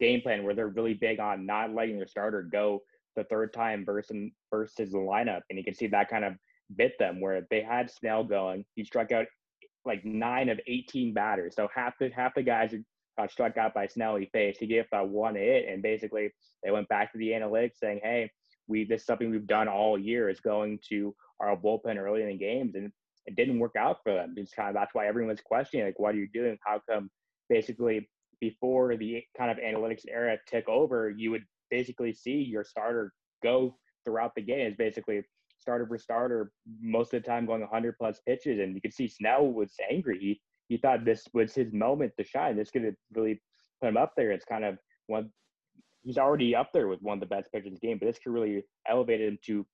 game 0.00 0.20
plan 0.22 0.42
where 0.42 0.54
they're 0.54 0.68
really 0.68 0.94
big 0.94 1.20
on 1.20 1.46
not 1.46 1.72
letting 1.72 1.98
their 1.98 2.08
starter 2.08 2.42
go 2.42 2.80
the 3.14 3.24
third 3.24 3.52
time 3.52 3.84
versus 3.84 4.30
versus 4.50 4.90
the 4.90 4.98
lineup, 4.98 5.42
and 5.48 5.58
you 5.58 5.64
can 5.64 5.74
see 5.74 5.86
that 5.86 6.08
kind 6.08 6.24
of 6.24 6.34
bit 6.76 6.92
them 6.98 7.20
where 7.20 7.46
they 7.50 7.60
had 7.62 7.90
Snell 7.90 8.24
going. 8.24 8.64
He 8.74 8.84
struck 8.84 9.12
out 9.12 9.26
like 9.84 10.04
nine 10.04 10.48
of 10.48 10.58
18 10.66 11.12
batters. 11.12 11.54
So 11.54 11.68
half 11.74 11.94
the 11.98 12.10
half 12.10 12.34
the 12.34 12.42
guys 12.42 12.74
got 13.22 13.30
struck 13.30 13.56
out 13.56 13.74
by 13.74 13.86
Snell 13.86 14.16
he 14.16 14.26
faced, 14.26 14.60
he 14.60 14.66
gave 14.66 14.84
that 14.90 15.08
one 15.08 15.34
hit, 15.34 15.68
and 15.68 15.82
basically 15.82 16.30
they 16.62 16.70
went 16.70 16.88
back 16.88 17.12
to 17.12 17.18
the 17.18 17.30
analytics 17.30 17.78
saying, 17.78 18.00
"Hey, 18.02 18.30
we 18.68 18.84
this 18.84 19.02
is 19.02 19.06
something 19.06 19.30
we've 19.30 19.46
done 19.46 19.68
all 19.68 19.98
year 19.98 20.28
is 20.28 20.40
going 20.40 20.78
to 20.88 21.14
our 21.40 21.56
bullpen 21.56 21.96
early 21.96 22.22
in 22.22 22.28
the 22.28 22.36
games, 22.36 22.74
and 22.74 22.92
it 23.26 23.36
didn't 23.36 23.58
work 23.58 23.76
out 23.76 23.98
for 24.02 24.12
them. 24.12 24.34
It's 24.36 24.52
kind 24.52 24.68
of 24.68 24.74
that's 24.74 24.94
why 24.94 25.06
everyone's 25.06 25.40
questioning 25.40 25.86
like, 25.86 25.98
what 25.98 26.14
are 26.14 26.18
you 26.18 26.28
doing? 26.32 26.58
How 26.64 26.80
come 26.88 27.10
basically 27.48 28.08
before 28.40 28.96
the 28.96 29.22
kind 29.38 29.50
of 29.50 29.58
analytics 29.58 30.02
era 30.08 30.36
took 30.46 30.68
over, 30.68 31.10
you 31.10 31.30
would 31.30 31.44
basically 31.70 32.12
see 32.12 32.42
your 32.42 32.64
starter 32.64 33.12
go 33.42 33.76
throughout 34.04 34.32
the 34.34 34.42
game. 34.42 34.74
Basically 34.76 35.22
starter 35.58 35.86
for 35.86 35.98
starter 35.98 36.52
most 36.80 37.14
of 37.14 37.22
the 37.22 37.28
time 37.28 37.46
going 37.46 37.60
100 37.60 37.96
plus 37.98 38.20
pitches, 38.26 38.58
and 38.58 38.74
you 38.74 38.80
could 38.80 38.92
see 38.92 39.06
Snell 39.06 39.46
was 39.46 39.74
angry. 39.90 40.18
He 40.18 40.40
he 40.72 40.78
thought 40.78 41.04
this 41.04 41.28
was 41.34 41.54
his 41.54 41.70
moment 41.70 42.12
to 42.18 42.24
shine. 42.24 42.56
This 42.56 42.70
could 42.70 42.96
really 43.14 43.42
put 43.80 43.88
him 43.88 43.98
up 43.98 44.14
there. 44.16 44.32
It's 44.32 44.46
kind 44.46 44.64
of 44.64 44.78
one. 45.06 45.28
He's 46.02 46.16
already 46.16 46.56
up 46.56 46.70
there 46.72 46.88
with 46.88 47.02
one 47.02 47.18
of 47.18 47.20
the 47.20 47.34
best 47.34 47.52
pitchers 47.52 47.68
in 47.68 47.74
the 47.74 47.86
game, 47.86 47.98
but 47.98 48.06
this 48.06 48.18
could 48.18 48.32
really 48.32 48.64
elevate 48.88 49.20
him 49.20 49.38
to 49.44 49.66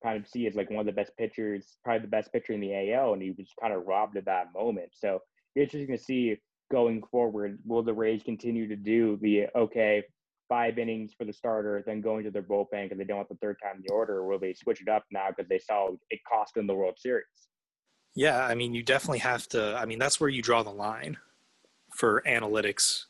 kind 0.00 0.16
of 0.16 0.28
see 0.28 0.46
as 0.46 0.54
like 0.54 0.70
one 0.70 0.78
of 0.78 0.86
the 0.86 0.92
best 0.92 1.10
pitchers, 1.18 1.76
probably 1.82 2.02
the 2.02 2.08
best 2.08 2.32
pitcher 2.32 2.52
in 2.52 2.60
the 2.60 2.92
AL, 2.92 3.14
and 3.14 3.22
he 3.22 3.32
was 3.32 3.48
kind 3.60 3.74
of 3.74 3.84
robbed 3.84 4.16
of 4.16 4.24
that 4.26 4.52
moment. 4.54 4.90
So 4.92 5.18
interesting 5.56 5.96
to 5.96 6.00
see 6.00 6.36
going 6.70 7.02
forward. 7.10 7.58
Will 7.66 7.82
the 7.82 7.92
Rays 7.92 8.22
continue 8.22 8.68
to 8.68 8.76
do 8.76 9.18
the 9.20 9.46
okay 9.56 10.04
five 10.48 10.78
innings 10.78 11.12
for 11.18 11.24
the 11.24 11.32
starter, 11.32 11.82
then 11.84 12.00
going 12.00 12.22
to 12.22 12.30
their 12.30 12.42
bullpen 12.44 12.84
because 12.84 12.98
they 12.98 13.04
don't 13.04 13.16
want 13.16 13.28
the 13.28 13.34
third 13.42 13.56
time 13.60 13.76
in 13.76 13.82
the 13.84 13.92
order, 13.92 14.18
or 14.18 14.26
will 14.28 14.38
they 14.38 14.54
switch 14.54 14.80
it 14.80 14.88
up 14.88 15.04
now 15.10 15.30
because 15.30 15.48
they 15.48 15.58
saw 15.58 15.88
it 16.10 16.20
cost 16.30 16.54
them 16.54 16.68
the 16.68 16.74
World 16.74 16.94
Series? 16.96 17.48
Yeah, 18.14 18.44
I 18.44 18.54
mean, 18.54 18.74
you 18.74 18.82
definitely 18.82 19.18
have 19.18 19.48
to. 19.48 19.76
I 19.76 19.86
mean, 19.86 19.98
that's 19.98 20.20
where 20.20 20.30
you 20.30 20.42
draw 20.42 20.62
the 20.62 20.70
line 20.70 21.16
for 21.94 22.22
analytics. 22.26 23.04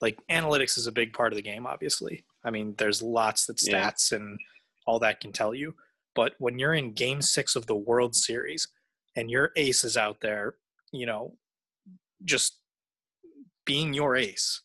Like, 0.00 0.18
analytics 0.30 0.78
is 0.78 0.86
a 0.86 0.92
big 0.92 1.12
part 1.12 1.32
of 1.32 1.36
the 1.36 1.42
game, 1.42 1.66
obviously. 1.66 2.24
I 2.42 2.50
mean, 2.50 2.74
there's 2.78 3.02
lots 3.02 3.46
that 3.46 3.60
Yeah. 3.62 3.90
stats 3.90 4.12
and 4.12 4.38
all 4.86 4.98
that 5.00 5.20
can 5.20 5.32
tell 5.32 5.54
you. 5.54 5.76
But 6.14 6.34
when 6.38 6.58
you're 6.58 6.74
in 6.74 6.92
game 6.92 7.20
six 7.22 7.54
of 7.54 7.66
the 7.66 7.76
World 7.76 8.16
Series 8.16 8.66
and 9.14 9.30
your 9.30 9.52
ace 9.56 9.84
is 9.84 9.96
out 9.96 10.20
there, 10.20 10.56
you 10.90 11.06
know, 11.06 11.36
just 12.24 12.58
being 13.66 13.92
your 13.92 14.16
ace, 14.16 14.62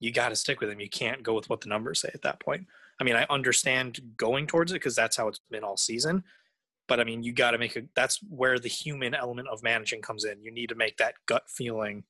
you 0.00 0.10
got 0.12 0.30
to 0.30 0.36
stick 0.36 0.60
with 0.60 0.68
him. 0.68 0.80
You 0.80 0.90
can't 0.90 1.22
go 1.22 1.34
with 1.34 1.48
what 1.48 1.60
the 1.60 1.68
numbers 1.68 2.00
say 2.00 2.10
at 2.12 2.22
that 2.22 2.40
point. 2.40 2.66
I 3.00 3.04
mean, 3.04 3.14
I 3.14 3.24
understand 3.30 4.00
going 4.16 4.46
towards 4.48 4.72
it 4.72 4.76
because 4.76 4.96
that's 4.96 5.16
how 5.16 5.28
it's 5.28 5.40
been 5.50 5.64
all 5.64 5.76
season 5.76 6.24
but 6.92 7.00
I 7.00 7.04
mean, 7.04 7.22
you 7.22 7.32
got 7.32 7.52
to 7.52 7.58
make 7.58 7.74
a. 7.74 7.84
That's 7.96 8.18
where 8.28 8.58
the 8.58 8.68
human 8.68 9.14
element 9.14 9.48
of 9.48 9.62
managing 9.62 10.02
comes 10.02 10.26
in. 10.26 10.42
You 10.42 10.52
need 10.52 10.68
to 10.68 10.74
make 10.74 10.98
that 10.98 11.14
gut 11.24 11.44
feeling. 11.48 12.04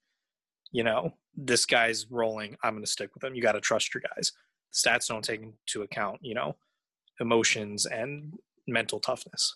You 0.72 0.82
know, 0.82 1.12
this 1.36 1.66
guy's 1.66 2.10
rolling. 2.10 2.56
I'm 2.64 2.72
going 2.72 2.82
to 2.84 2.90
stick 2.90 3.10
with 3.14 3.22
him. 3.22 3.36
You 3.36 3.42
got 3.42 3.52
to 3.52 3.60
trust 3.60 3.94
your 3.94 4.02
guys. 4.16 4.32
Stats 4.74 5.06
don't 5.06 5.22
take 5.22 5.40
into 5.40 5.82
account, 5.82 6.18
you 6.20 6.34
know, 6.34 6.56
emotions 7.20 7.86
and 7.86 8.34
mental 8.66 8.98
toughness. 8.98 9.54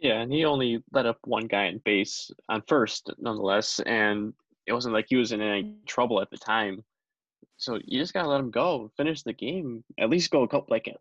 Yeah, 0.00 0.20
and 0.20 0.30
he 0.30 0.44
only 0.44 0.84
let 0.92 1.06
up 1.06 1.16
one 1.24 1.46
guy 1.46 1.64
in 1.64 1.80
base 1.86 2.30
on 2.50 2.62
first, 2.68 3.08
nonetheless, 3.16 3.80
and 3.86 4.34
it 4.66 4.74
wasn't 4.74 4.92
like 4.92 5.06
he 5.08 5.16
was 5.16 5.32
in 5.32 5.40
any 5.40 5.76
trouble 5.86 6.20
at 6.20 6.28
the 6.28 6.36
time. 6.36 6.84
So 7.56 7.80
you 7.86 7.98
just 7.98 8.12
gotta 8.12 8.28
let 8.28 8.40
him 8.40 8.50
go, 8.50 8.90
finish 8.98 9.22
the 9.22 9.32
game, 9.32 9.82
at 9.98 10.10
least 10.10 10.30
go 10.30 10.42
a 10.42 10.48
couple 10.48 10.66
like 10.68 10.94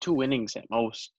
two 0.00 0.20
innings 0.24 0.56
at 0.56 0.68
most. 0.68 1.12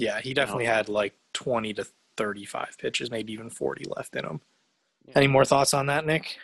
Yeah, 0.00 0.18
he 0.20 0.32
definitely 0.32 0.64
had 0.64 0.88
like 0.88 1.14
20 1.34 1.74
to 1.74 1.86
35 2.16 2.76
pitches, 2.78 3.10
maybe 3.10 3.34
even 3.34 3.50
40 3.50 3.84
left 3.94 4.16
in 4.16 4.24
him. 4.24 4.40
Yeah. 5.06 5.12
Any 5.16 5.26
more 5.26 5.44
thoughts 5.44 5.74
on 5.74 5.86
that, 5.86 6.06
Nick? 6.06 6.38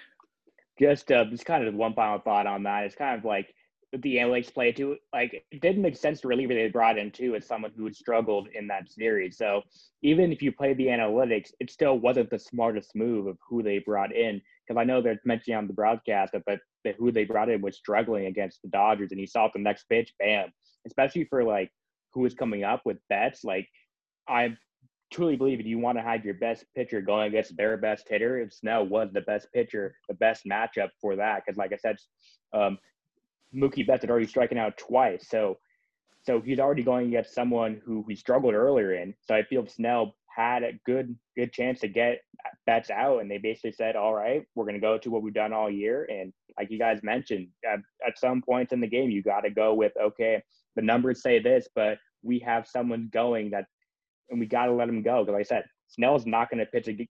Just 0.78 1.10
uh, 1.10 1.25
just 1.25 1.46
kind 1.46 1.66
of 1.66 1.75
one 1.75 1.94
final 1.94 2.18
thought 2.18 2.46
on 2.46 2.64
that. 2.64 2.84
It's 2.84 2.94
kind 2.94 3.18
of 3.18 3.25
like 3.25 3.54
the 3.92 4.16
analytics 4.16 4.52
play 4.52 4.72
too. 4.72 4.98
Like 5.14 5.42
it 5.50 5.62
didn't 5.62 5.80
make 5.80 5.96
sense 5.96 6.20
to 6.20 6.28
reliever 6.28 6.52
they 6.52 6.68
brought 6.68 6.98
in 6.98 7.10
too 7.10 7.34
as 7.34 7.46
someone 7.46 7.72
who 7.75 7.84
had 7.84 7.96
struggled 7.96 8.48
in 8.54 8.66
that 8.66 8.90
series. 8.90 9.38
So 9.38 9.62
even 10.02 10.32
if 10.32 10.42
you 10.42 10.52
play 10.52 10.75
the 10.75 10.88
analytics, 10.88 11.52
it 11.58 11.70
still 11.70 11.98
wasn't 11.98 12.28
the 12.28 12.38
smartest 12.38 12.94
move 12.94 13.26
of 13.26 13.38
who 13.48 13.62
they 13.62 13.78
brought 13.78 14.14
in. 14.14 14.42
Because 14.68 14.78
I 14.78 14.84
know 14.84 15.00
they're 15.00 15.20
mentioning 15.25 15.56
on 15.56 15.66
the 15.66 15.72
broadcast 15.72 16.32
that, 16.32 16.42
that 16.46 16.60
that 16.84 16.96
who 16.98 17.10
they 17.10 17.25
brought 17.25 17.48
in 17.48 17.62
was 17.62 17.78
struggling 17.78 18.26
against 18.26 18.60
the 18.60 18.68
Dodgers, 18.68 19.12
and 19.12 19.20
you 19.20 19.26
saw 19.26 19.46
at 19.46 19.52
the 19.54 19.60
next 19.60 19.88
pitch, 19.88 20.12
bam. 20.18 20.52
Especially 20.86 21.25
for 21.25 21.42
like 21.42 21.70
who 22.16 22.23
was 22.23 22.35
coming 22.35 22.64
up 22.64 22.80
with 22.87 22.96
Betts. 23.11 23.44
Like 23.44 23.68
I'm 24.26 24.56
truly 25.12 25.37
believe 25.37 25.61
if 25.61 25.66
you 25.66 25.78
want 25.78 25.99
to 25.99 26.02
have 26.02 26.25
your 26.25 26.35
best 26.35 26.64
pitcher 26.75 27.02
going 27.02 27.28
against 27.28 27.56
their 27.56 27.76
best 27.76 28.08
hitter, 28.08 28.40
if 28.40 28.54
Snell 28.54 28.87
was 28.87 29.11
the 29.12 29.20
best 29.20 29.52
pitcher, 29.52 29.94
the 30.08 30.14
best 30.14 30.46
matchup 30.50 30.88
for 31.00 31.14
that. 31.14 31.42
Because, 31.44 31.58
like 31.58 31.73
I 31.75 31.76
said, 31.76 31.96
um, 32.54 32.78
Mookie 33.54 33.87
Betts 33.87 34.02
had 34.02 34.11
already 34.11 34.26
striking 34.26 34.58
out 34.58 34.78
twice, 34.78 35.28
so 35.28 35.58
so 36.23 36.40
he's 36.40 36.58
already 36.58 36.82
going 36.82 37.08
against 37.08 37.35
someone 37.35 37.80
who 37.85 38.04
he 38.08 38.16
struggled 38.16 38.54
earlier 38.54 38.94
in. 38.94 39.14
So 39.20 39.35
I 39.35 39.44
feel 39.44 39.64
Snell 39.66 40.16
had 40.35 40.64
a 40.64 40.73
good 40.87 41.14
good 41.37 41.52
chance 41.52 41.80
to 41.80 41.88
get 41.88 42.23
Betts 42.64 42.90
out, 42.90 43.20
and 43.20 43.30
they 43.30 43.38
basically 43.38 43.73
said, 43.73 43.94
"All 43.94 44.14
right, 44.14 44.42
we're 44.54 44.64
going 44.64 44.75
to 44.75 44.80
go 44.80 44.96
to 44.96 45.11
what 45.11 45.23
we've 45.23 45.35
done 45.35 45.52
all 45.52 45.70
year." 45.70 46.08
And 46.11 46.32
like 46.58 46.70
you 46.70 46.78
guys 46.78 47.02
mentioned, 47.02 47.49
at, 47.70 47.80
at 48.06 48.18
some 48.18 48.40
points 48.40 48.73
in 48.73 48.80
the 48.80 48.87
game, 48.87 49.11
you 49.11 49.23
got 49.23 49.42
to 49.42 49.50
go 49.50 49.75
with, 49.75 49.92
"Okay, 50.02 50.42
the 50.76 50.82
numbers 50.82 51.23
say 51.23 51.40
this, 51.40 51.68
but 51.75 51.99
we 52.23 52.38
have 52.40 52.66
someone 52.66 53.08
going 53.12 53.50
that, 53.50 53.66
and 54.30 54.40
we 54.40 54.46
got 54.46 54.66
to 54.66 54.73
let 54.73 54.88
him 54.88 55.02
go." 55.02 55.23
Because 55.25 55.32
like 55.35 55.40
I 55.40 55.49
said, 55.49 55.64
Snell's 55.88 56.26
not 56.26 56.50
going 56.50 56.58
to 56.61 56.66
pitch 56.66 56.88
again, 56.88 57.06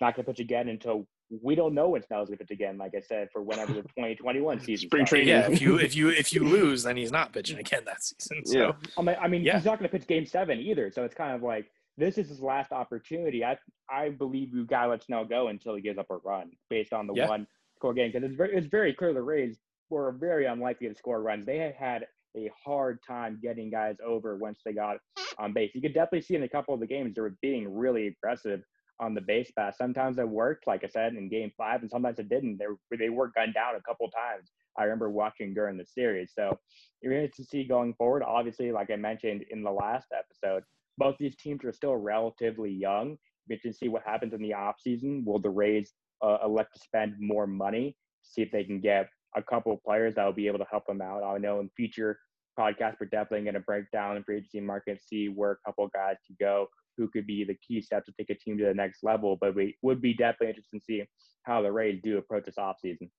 not 0.00 0.14
going 0.14 0.24
to 0.24 0.32
pitch 0.32 0.40
again 0.40 0.68
until 0.68 1.06
we 1.42 1.54
don't 1.56 1.74
know 1.74 1.88
when 1.88 2.02
Snell's 2.02 2.28
going 2.28 2.38
to 2.38 2.44
pitch 2.44 2.52
again. 2.54 2.78
Like 2.78 2.92
I 2.96 3.00
said, 3.00 3.28
for 3.32 3.42
whenever 3.42 3.72
the 3.72 3.82
2021 3.96 4.60
season. 4.60 4.88
Spring 4.88 5.04
training. 5.06 5.28
Yeah, 5.28 5.50
if 5.50 5.60
you 5.60 5.76
if 5.80 5.94
you 5.96 6.08
if 6.10 6.32
you 6.32 6.44
lose, 6.44 6.82
then 6.84 6.96
he's 6.96 7.12
not 7.12 7.32
pitching 7.32 7.58
again 7.58 7.82
that 7.86 8.02
season. 8.02 8.44
So 8.44 8.58
Yeah. 8.58 8.72
I 8.98 9.02
mean, 9.02 9.16
I 9.20 9.28
mean 9.28 9.42
Yeah. 9.42 9.56
he's 9.56 9.64
not 9.64 9.78
going 9.78 9.90
to 9.90 9.96
pitch 9.98 10.06
Game 10.06 10.26
Seven 10.26 10.58
either. 10.60 10.90
So 10.90 11.04
it's 11.04 11.14
kind 11.14 11.34
of 11.34 11.42
like 11.42 11.66
this 11.98 12.18
is 12.18 12.28
his 12.28 12.40
last 12.42 12.72
opportunity. 12.72 13.44
I 13.44 13.56
I 13.90 14.10
believe 14.10 14.54
you 14.54 14.64
got 14.66 14.84
to 14.84 14.90
let 14.90 15.02
Snell 15.04 15.24
go 15.24 15.48
until 15.48 15.74
he 15.74 15.80
gives 15.82 15.98
up 15.98 16.10
a 16.10 16.16
run 16.18 16.50
based 16.70 16.92
on 16.92 17.06
the 17.06 17.14
Yeah. 17.14 17.28
one 17.28 17.46
score 17.76 17.92
game 17.94 18.10
because 18.12 18.24
it's 18.24 18.36
very 18.36 18.56
it's 18.56 18.66
very 18.66 18.92
clear 18.92 19.12
the 19.12 19.22
Rays 19.22 19.58
were 19.90 20.12
very 20.12 20.46
unlikely 20.46 20.88
to 20.88 20.94
score 20.94 21.20
runs. 21.22 21.46
They 21.46 21.58
had 21.58 21.74
had 21.74 22.06
a 22.36 22.50
hard 22.64 22.98
time 23.06 23.38
getting 23.42 23.70
guys 23.70 23.96
over 24.04 24.36
once 24.36 24.60
they 24.64 24.72
got 24.72 24.98
on 25.38 25.52
base. 25.52 25.72
You 25.74 25.80
could 25.80 25.94
definitely 25.94 26.22
see 26.22 26.34
in 26.34 26.42
a 26.42 26.48
couple 26.48 26.74
of 26.74 26.80
the 26.80 26.86
games 26.86 27.14
they 27.14 27.22
were 27.22 27.36
being 27.42 27.74
really 27.74 28.08
aggressive 28.08 28.62
on 29.00 29.14
the 29.14 29.20
base 29.20 29.50
pass. 29.56 29.76
Sometimes 29.76 30.18
it 30.18 30.28
worked, 30.28 30.66
like 30.66 30.84
I 30.84 30.88
said, 30.88 31.14
in 31.14 31.28
Game 31.28 31.52
Five, 31.56 31.82
and 31.82 31.90
sometimes 31.90 32.18
it 32.18 32.28
didn't. 32.28 32.58
They 32.58 32.66
were, 32.66 32.78
they 32.98 33.08
were 33.10 33.32
gunned 33.34 33.54
down 33.54 33.74
a 33.76 33.82
couple 33.82 34.08
times. 34.10 34.50
I 34.78 34.84
remember 34.84 35.10
watching 35.10 35.54
during 35.54 35.76
the 35.76 35.86
series. 35.86 36.32
So 36.34 36.58
you're 37.00 37.12
going 37.12 37.30
to 37.34 37.44
see 37.44 37.64
going 37.64 37.94
forward. 37.94 38.22
Obviously, 38.22 38.72
like 38.72 38.90
I 38.90 38.96
mentioned 38.96 39.44
in 39.50 39.62
the 39.62 39.70
last 39.70 40.08
episode, 40.16 40.62
both 40.98 41.16
these 41.18 41.36
teams 41.36 41.64
are 41.64 41.72
still 41.72 41.96
relatively 41.96 42.70
young. 42.70 43.16
We 43.48 43.58
can 43.58 43.72
see 43.72 43.88
what 43.88 44.02
happens 44.04 44.34
in 44.34 44.42
the 44.42 44.54
offseason. 44.56 45.24
Will 45.24 45.38
the 45.38 45.50
Rays 45.50 45.92
uh, 46.22 46.38
elect 46.44 46.74
to 46.74 46.80
spend 46.80 47.14
more 47.18 47.46
money 47.46 47.96
to 48.24 48.30
see 48.30 48.42
if 48.42 48.50
they 48.50 48.64
can 48.64 48.80
get 48.80 49.08
a 49.36 49.42
couple 49.42 49.72
of 49.72 49.82
players 49.82 50.14
that 50.14 50.24
will 50.24 50.32
be 50.32 50.46
able 50.46 50.58
to 50.58 50.66
help 50.70 50.86
them 50.86 51.00
out? 51.00 51.22
I 51.22 51.38
know 51.38 51.60
in 51.60 51.70
future 51.76 52.18
podcasts, 52.58 52.96
we're 53.00 53.06
definitely 53.06 53.42
going 53.42 53.54
to 53.54 53.60
break 53.60 53.90
down 53.90 54.16
the 54.16 54.22
free 54.22 54.38
agency 54.38 54.60
market, 54.60 55.00
see 55.02 55.28
where 55.28 55.52
a 55.52 55.56
couple 55.64 55.88
guys 55.88 56.16
could 56.26 56.38
go, 56.38 56.68
who 56.96 57.08
could 57.08 57.26
be 57.26 57.44
the 57.44 57.56
key 57.66 57.80
steps 57.80 58.06
to 58.06 58.12
take 58.18 58.30
a 58.30 58.34
team 58.34 58.58
to 58.58 58.64
the 58.64 58.74
next 58.74 59.02
level. 59.02 59.36
But 59.40 59.54
we 59.54 59.76
would 59.82 60.00
be 60.00 60.14
definitely 60.14 60.48
interested 60.48 60.78
to 60.78 60.84
see 60.84 61.04
how 61.42 61.62
the 61.62 61.72
Rays 61.72 62.00
do 62.02 62.18
approach 62.18 62.44
this 62.46 62.56
offseason. 62.56 63.10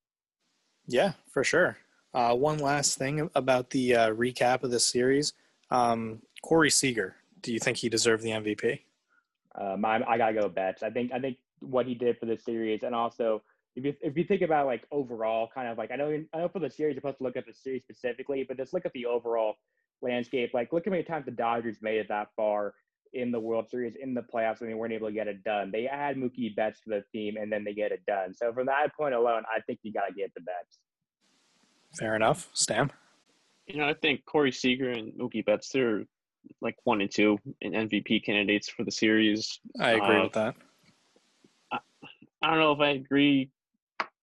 Yeah, 0.88 1.14
for 1.32 1.44
sure. 1.44 1.78
Uh, 2.14 2.34
one 2.34 2.58
last 2.58 2.98
thing 2.98 3.30
about 3.36 3.70
the 3.70 3.96
uh, 3.96 4.10
recap 4.12 4.64
of 4.64 4.72
this 4.72 4.86
series. 4.86 5.34
Um, 5.70 6.22
Corey 6.42 6.70
Seager, 6.70 7.16
do 7.42 7.52
you 7.52 7.60
think 7.60 7.78
he 7.78 7.90
deserved 7.90 8.24
the 8.24 8.30
MVP? 8.30 8.80
Um, 9.60 9.84
I, 9.84 10.02
I 10.08 10.18
gotta 10.18 10.34
go 10.34 10.50
Betts. 10.50 10.84
I 10.84 10.90
think 10.90 11.12
I 11.12 11.20
think 11.20 11.38
what 11.60 11.86
he 11.88 11.96
did 11.96 12.18
for 12.18 12.26
this 12.26 12.44
series, 12.46 12.84
and 12.84 12.94
also 12.96 13.42
if 13.78 13.86
you 13.86 13.94
if 14.02 14.18
you 14.18 14.24
think 14.24 14.42
about 14.42 14.66
like 14.66 14.86
overall, 14.92 15.48
kind 15.54 15.68
of 15.68 15.78
like 15.78 15.92
I 15.92 15.96
know 15.96 16.10
I 16.34 16.38
know 16.40 16.50
for 16.50 16.60
the 16.60 16.70
series 16.70 16.96
you're 16.96 17.02
supposed 17.02 17.20
to 17.20 17.24
look 17.24 17.38
at 17.38 17.46
the 17.46 17.54
series 17.54 17.84
specifically, 17.84 18.44
but 18.48 18.58
just 18.58 18.74
look 18.74 18.88
at 18.88 18.94
the 18.94 19.06
overall 19.06 19.54
landscape. 20.02 20.50
Like 20.54 20.74
look 20.74 20.86
how 20.86 20.92
many 20.92 21.04
times 21.04 21.26
the 21.26 21.32
Dodgers 21.32 21.78
made 21.82 22.00
it 22.00 22.08
that 22.10 22.30
far 22.36 22.74
in 23.14 23.32
the 23.32 23.40
World 23.40 23.70
Series, 23.70 23.94
in 24.02 24.16
the 24.16 24.24
playoffs, 24.24 24.62
and 24.62 24.70
they 24.70 24.74
weren't 24.74 24.94
able 24.94 25.08
to 25.08 25.14
get 25.14 25.28
it 25.28 25.44
done. 25.44 25.70
They 25.72 25.88
add 25.88 26.18
Mookie 26.18 26.56
Betts 26.56 26.82
to 26.82 26.90
the 26.90 27.04
team, 27.14 27.38
and 27.38 27.52
then 27.52 27.64
they 27.64 27.74
get 27.74 27.92
it 27.92 28.04
done. 28.08 28.34
So 28.34 28.52
from 28.52 28.66
that 28.66 28.96
point 28.98 29.14
alone, 29.14 29.44
I 29.56 29.62
think 29.62 29.80
you 29.84 29.94
gotta 29.94 30.12
get 30.12 30.34
the 30.34 30.42
Betts. 30.42 30.80
Fair 32.00 32.16
enough. 32.16 32.50
Stam? 32.54 32.92
You 33.68 33.78
know, 33.78 33.88
I 33.88 33.94
think 33.94 34.26
Corey 34.26 34.52
Seager 34.52 34.90
and 34.90 35.14
Mookie 35.14 35.46
Betts, 35.46 35.70
they're 35.70 36.04
like 36.62 36.78
one 36.84 37.02
and 37.02 37.12
two 37.12 37.38
in 37.62 37.74
MVP 37.74 38.26
candidates 38.26 38.70
for 38.70 38.84
the 38.84 38.92
series. 38.92 39.60
I 39.80 39.92
agree 39.92 40.18
Uh, 40.18 40.24
with 40.24 40.34
that. 40.34 40.56
I 42.42 42.52
don't 42.52 42.60
know 42.60 42.72
if 42.72 42.80
I 42.80 42.90
agree 42.90 43.50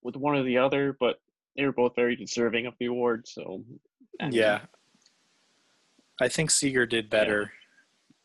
with 0.05 0.17
one 0.17 0.37
or 0.37 0.43
the 0.45 0.59
other, 0.59 0.97
but 1.01 1.21
they 1.57 1.65
were 1.65 1.73
both 1.73 1.95
very 1.97 2.15
deserving 2.15 2.67
of 2.67 2.75
the 2.79 2.87
award. 2.87 3.27
So, 3.27 3.65
I 4.21 4.25
mean, 4.27 4.35
Yeah. 4.35 4.61
I 6.21 6.29
think 6.29 6.51
Seager 6.51 6.87
did 6.87 7.11
better. 7.11 7.53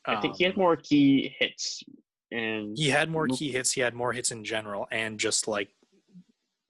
I 0.05 0.21
think 0.21 0.35
he 0.37 0.43
had 0.43 0.53
Um, 0.53 0.59
more 0.59 0.75
key 0.75 1.35
hits, 1.39 1.83
and 2.31 2.77
He 2.77 2.89
had 2.89 3.09
more 3.09 3.27
key 3.27 3.51
hits. 3.51 3.71
He 3.71 3.81
had 3.81 3.93
more 3.95 4.13
hits 4.13 4.31
in 4.31 4.43
general, 4.43 4.87
and 4.91 5.19
just 5.19 5.47
like 5.47 5.69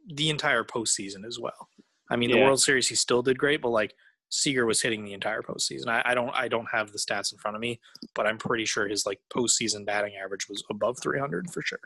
the 0.07 0.29
entire 0.29 0.63
postseason 0.63 1.25
as 1.25 1.37
well. 1.39 1.69
I 2.09 2.15
mean, 2.15 2.31
the 2.31 2.39
World 2.41 2.61
Series 2.61 2.87
he 2.87 2.95
still 2.95 3.21
did 3.21 3.37
great, 3.37 3.61
but 3.61 3.69
like 3.69 3.93
Seager 4.29 4.65
was 4.65 4.81
hitting 4.81 5.03
the 5.05 5.13
entire 5.13 5.41
postseason. 5.41 5.87
I, 5.87 6.01
I 6.05 6.13
don't 6.15 6.29
I 6.33 6.47
don't 6.47 6.67
have 6.71 6.91
the 6.91 6.97
stats 6.97 7.31
in 7.31 7.37
front 7.37 7.55
of 7.55 7.61
me, 7.61 7.79
but 8.15 8.25
I'm 8.25 8.37
pretty 8.37 8.65
sure 8.65 8.87
his 8.87 9.05
like 9.05 9.19
postseason 9.35 9.85
batting 9.85 10.13
average 10.15 10.47
was 10.49 10.63
above 10.69 10.97
300 11.01 11.51
for 11.51 11.61
sure. 11.61 11.79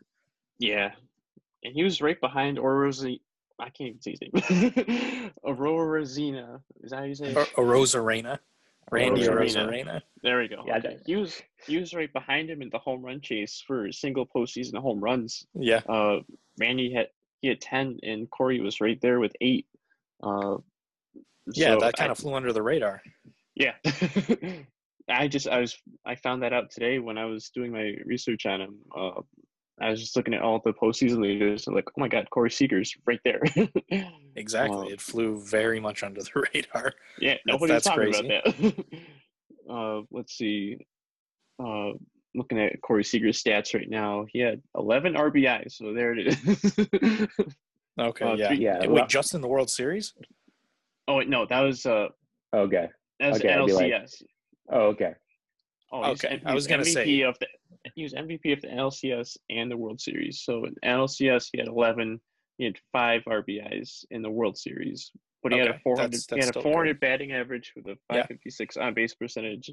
yeah, 0.60 0.94
and 1.63 1.74
he 1.74 1.84
was 1.84 2.01
right 2.01 2.20
behind 2.20 2.58
Orozi. 2.58 3.22
I 3.60 3.70
can't 3.70 3.89
even 3.89 4.01
say 4.01 4.17
his 4.20 4.50
name. 4.50 5.32
Aurora 5.46 6.05
Zena. 6.05 6.62
Is 6.82 6.91
that 6.91 6.98
how 6.98 7.03
you 7.03 7.15
say 7.15 7.27
it? 7.27 7.38
Or, 7.38 7.46
Randy 8.91 9.22
Arozarena. 9.24 9.70
Rosarena. 9.70 10.01
There 10.24 10.39
we 10.39 10.48
go. 10.50 10.63
Yeah, 10.67 10.77
Okay. 10.77 10.98
He 11.05 11.15
was 11.15 11.41
he 11.65 11.77
was 11.77 11.93
right 11.93 12.12
behind 12.12 12.50
him 12.50 12.62
in 12.62 12.70
the 12.70 12.79
home 12.79 13.01
run 13.01 13.22
chase 13.22 13.63
for 13.65 13.91
single 13.91 14.25
postseason 14.25 14.75
home 14.77 15.00
runs. 15.00 15.46
Yeah, 15.53 15.82
Uh, 15.88 16.20
Randy 16.60 16.91
had 16.93 17.08
he 17.41 17.48
had 17.48 17.62
ten, 17.62 18.00
and 18.03 18.29
Corey 18.29 18.60
was 18.60 18.82
right 18.82 19.00
there 19.01 19.20
with 19.20 19.34
eight. 19.41 19.67
Uh, 20.22 20.58
yeah, 21.53 21.74
so 21.75 21.79
that 21.79 21.96
kind 21.96 22.10
I- 22.10 22.12
of 22.12 22.17
flew 22.17 22.34
under 22.34 22.51
the 22.53 22.62
radar. 22.62 23.01
yeah. 23.55 23.74
I 25.10 25.27
just 25.27 25.48
I 25.48 25.60
was 25.60 25.77
I 26.05 26.15
found 26.15 26.43
that 26.43 26.53
out 26.53 26.72
today 26.72 27.00
when 27.00 27.17
I 27.17 27.25
was 27.25 27.50
doing 27.50 27.72
my 27.72 27.96
research 28.05 28.46
on 28.46 28.62
him. 28.62 28.75
Uh, 28.96 29.22
I 29.82 29.89
was 29.89 30.00
just 30.00 30.15
looking 30.15 30.34
at 30.34 30.42
all 30.42 30.62
the 30.63 30.74
postseason 30.74 31.20
leaders, 31.22 31.65
and 31.68 31.75
like, 31.75 31.86
oh 31.89 31.94
my 32.01 32.08
God, 32.08 32.30
Corey 32.30 32.51
Seager's 32.51 32.96
right 33.06 33.20
there. 33.24 33.42
Exactly, 34.36 34.88
Uh, 34.88 34.94
it 34.94 35.00
flew 35.00 35.39
very 35.39 35.80
much 35.80 36.01
under 36.01 36.20
the 36.22 36.32
radar. 36.56 36.92
Yeah, 37.20 37.36
nobody 37.46 37.74
was 37.74 37.84
that's 37.84 37.96
talking 37.96 38.15
about 38.15 38.56
that. 38.58 38.86
uh, 39.70 40.01
let's 40.12 40.36
see. 40.36 40.77
Uh, 41.63 41.92
looking 42.34 42.60
at 42.60 42.82
Corey 42.82 43.03
Seager's 43.03 43.42
stats 43.44 43.75
right 43.75 43.88
now, 43.89 44.25
he 44.32 44.39
had 44.39 44.60
11 44.75 45.13
RBI, 45.13 45.72
so 45.72 45.94
there 45.94 46.13
it 46.18 46.27
is. 46.30 47.27
Okay, 48.00 48.25
Uh, 48.25 48.34
yeah. 48.34 48.48
three- 48.48 48.58
Yeah, 48.58 48.80
Wait, 48.80 48.89
well- 48.89 49.06
just 49.08 49.36
in 49.36 49.42
the 49.42 49.48
World 49.48 49.70
Series? 49.70 50.13
oh 51.08 51.18
wait, 51.18 51.30
no, 51.30 51.46
that 51.46 51.60
was 51.60 51.86
uh, 51.86 52.08
Okay. 52.56 52.88
that 53.20 53.30
was 53.30 53.38
Okay, 53.39 53.53
I'd 53.53 53.70
like- 53.70 54.10
Oh, 54.72 54.82
okay. 54.88 55.13
Oh, 55.92 56.12
Okay, 56.13 56.42
I 56.44 56.56
was 56.56 56.65
gonna 56.65 56.82
MVP 56.82 56.94
say- 56.94 57.22
of 57.22 57.38
the 57.38 57.48
he 57.96 58.04
was 58.04 58.13
MVP 58.13 58.54
of 58.54 58.62
the 58.62 58.68
NLCS 58.68 59.38
and 59.50 59.70
the 59.70 59.78
World 59.78 60.00
Series. 60.02 60.42
So 60.42 60.66
in 60.66 60.75
NLCS 60.84 61.50
he 61.52 61.58
had 61.60 61.68
11. 61.68 62.20
He 62.58 62.66
had 62.66 62.78
five 62.92 63.24
RBIs 63.28 64.06
in 64.12 64.22
the 64.22 64.30
World 64.30 64.58
Series, 64.58 65.12
but 65.42 65.52
he 65.52 65.58
had 65.60 65.70
a 65.70 65.80
400. 65.80 66.12
that's- 66.13 66.28
he 66.30 66.36
had 66.38 66.46
a 66.46 66.48
still 66.48 66.62
400 66.62 67.00
batting 67.00 67.32
average 67.34 67.74
with 67.75 67.86
a 67.88 67.98
Yeah. 68.12 68.22
556 68.28 68.78
on 68.78 68.94
base 68.94 69.16
percentage, 69.16 69.72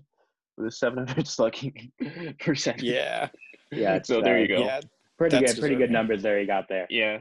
with 0.57 0.67
a 0.69 0.71
700 0.71 1.26
slugging 1.29 1.93
percentage. 2.40 2.83
Yeah, 2.85 3.29
Yeah. 3.71 3.97
it's, 3.97 4.09
So 4.09 4.21
there 4.23 4.37
uh, 4.37 4.40
you 4.40 4.49
go. 4.49 4.64
yeah. 4.64 4.81
Pretty 5.19 5.38
That's 5.38 5.55
good. 5.55 5.61
Pretty 5.61 5.76
good 5.76 5.90
numbers 5.90 6.23
there 6.23 6.40
you 6.40 6.47
got 6.47 6.69
there. 6.69 6.87
Yeah. 6.88 7.19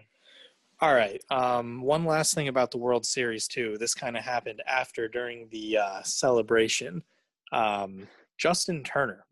All 0.79 0.93
right. 0.93 1.21
Um, 1.29 1.81
one 1.81 2.05
last 2.05 2.33
thing 2.33 2.47
about 2.47 2.71
the 2.71 2.77
World 2.77 3.05
Series 3.05 3.45
too. 3.49 3.77
This 3.77 3.93
kind 3.93 4.15
of 4.15 4.23
happened 4.23 4.61
after 4.65 5.09
during 5.09 5.49
the 5.51 5.77
uh, 5.77 6.01
celebration. 6.03 7.03
Um, 7.51 8.07
Justin 8.37 8.85
Turner. 8.85 9.25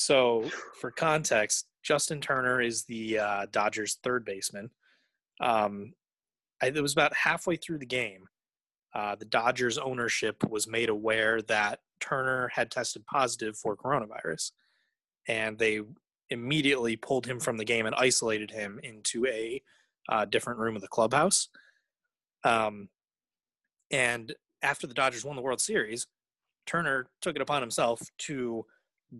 So, 0.00 0.48
for 0.80 0.92
context, 0.92 1.66
Justin 1.82 2.20
Turner 2.20 2.60
is 2.60 2.84
the 2.84 3.18
uh, 3.18 3.46
Dodgers' 3.50 3.98
third 4.04 4.24
baseman. 4.24 4.70
Um, 5.40 5.92
I, 6.62 6.66
it 6.66 6.80
was 6.80 6.92
about 6.92 7.12
halfway 7.16 7.56
through 7.56 7.78
the 7.78 7.84
game. 7.84 8.28
Uh, 8.94 9.16
the 9.16 9.24
Dodgers 9.24 9.76
ownership 9.76 10.48
was 10.48 10.68
made 10.68 10.88
aware 10.88 11.42
that 11.42 11.80
Turner 11.98 12.48
had 12.54 12.70
tested 12.70 13.06
positive 13.06 13.58
for 13.58 13.76
coronavirus, 13.76 14.52
and 15.26 15.58
they 15.58 15.80
immediately 16.30 16.94
pulled 16.94 17.26
him 17.26 17.40
from 17.40 17.56
the 17.56 17.64
game 17.64 17.84
and 17.84 17.96
isolated 17.96 18.52
him 18.52 18.78
into 18.84 19.26
a 19.26 19.60
uh, 20.08 20.24
different 20.26 20.60
room 20.60 20.76
of 20.76 20.82
the 20.82 20.86
clubhouse. 20.86 21.48
Um, 22.44 22.88
and 23.90 24.32
after 24.62 24.86
the 24.86 24.94
Dodgers 24.94 25.24
won 25.24 25.34
the 25.34 25.42
World 25.42 25.60
Series, 25.60 26.06
Turner 26.66 27.08
took 27.20 27.34
it 27.34 27.42
upon 27.42 27.62
himself 27.62 28.00
to 28.18 28.64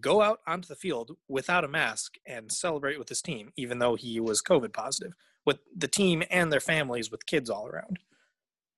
go 0.01 0.21
out 0.23 0.41
onto 0.47 0.69
the 0.69 0.77
field 0.77 1.17
without 1.29 1.65
a 1.65 1.69
mask 1.69 2.15
and 2.27 2.51
celebrate 2.53 2.99
with 2.99 3.09
his 3.09 3.23
team, 3.23 3.53
even 3.57 3.79
though 3.79 3.95
he 3.97 4.21
was 4.21 4.43
COVID 4.43 4.73
positive, 4.73 5.13
with 5.47 5.59
the 5.77 5.89
team 5.89 6.23
and 6.31 6.53
their 6.53 6.61
families 6.61 7.11
with 7.11 7.25
kids 7.27 7.49
all 7.49 7.67
around. 7.67 7.99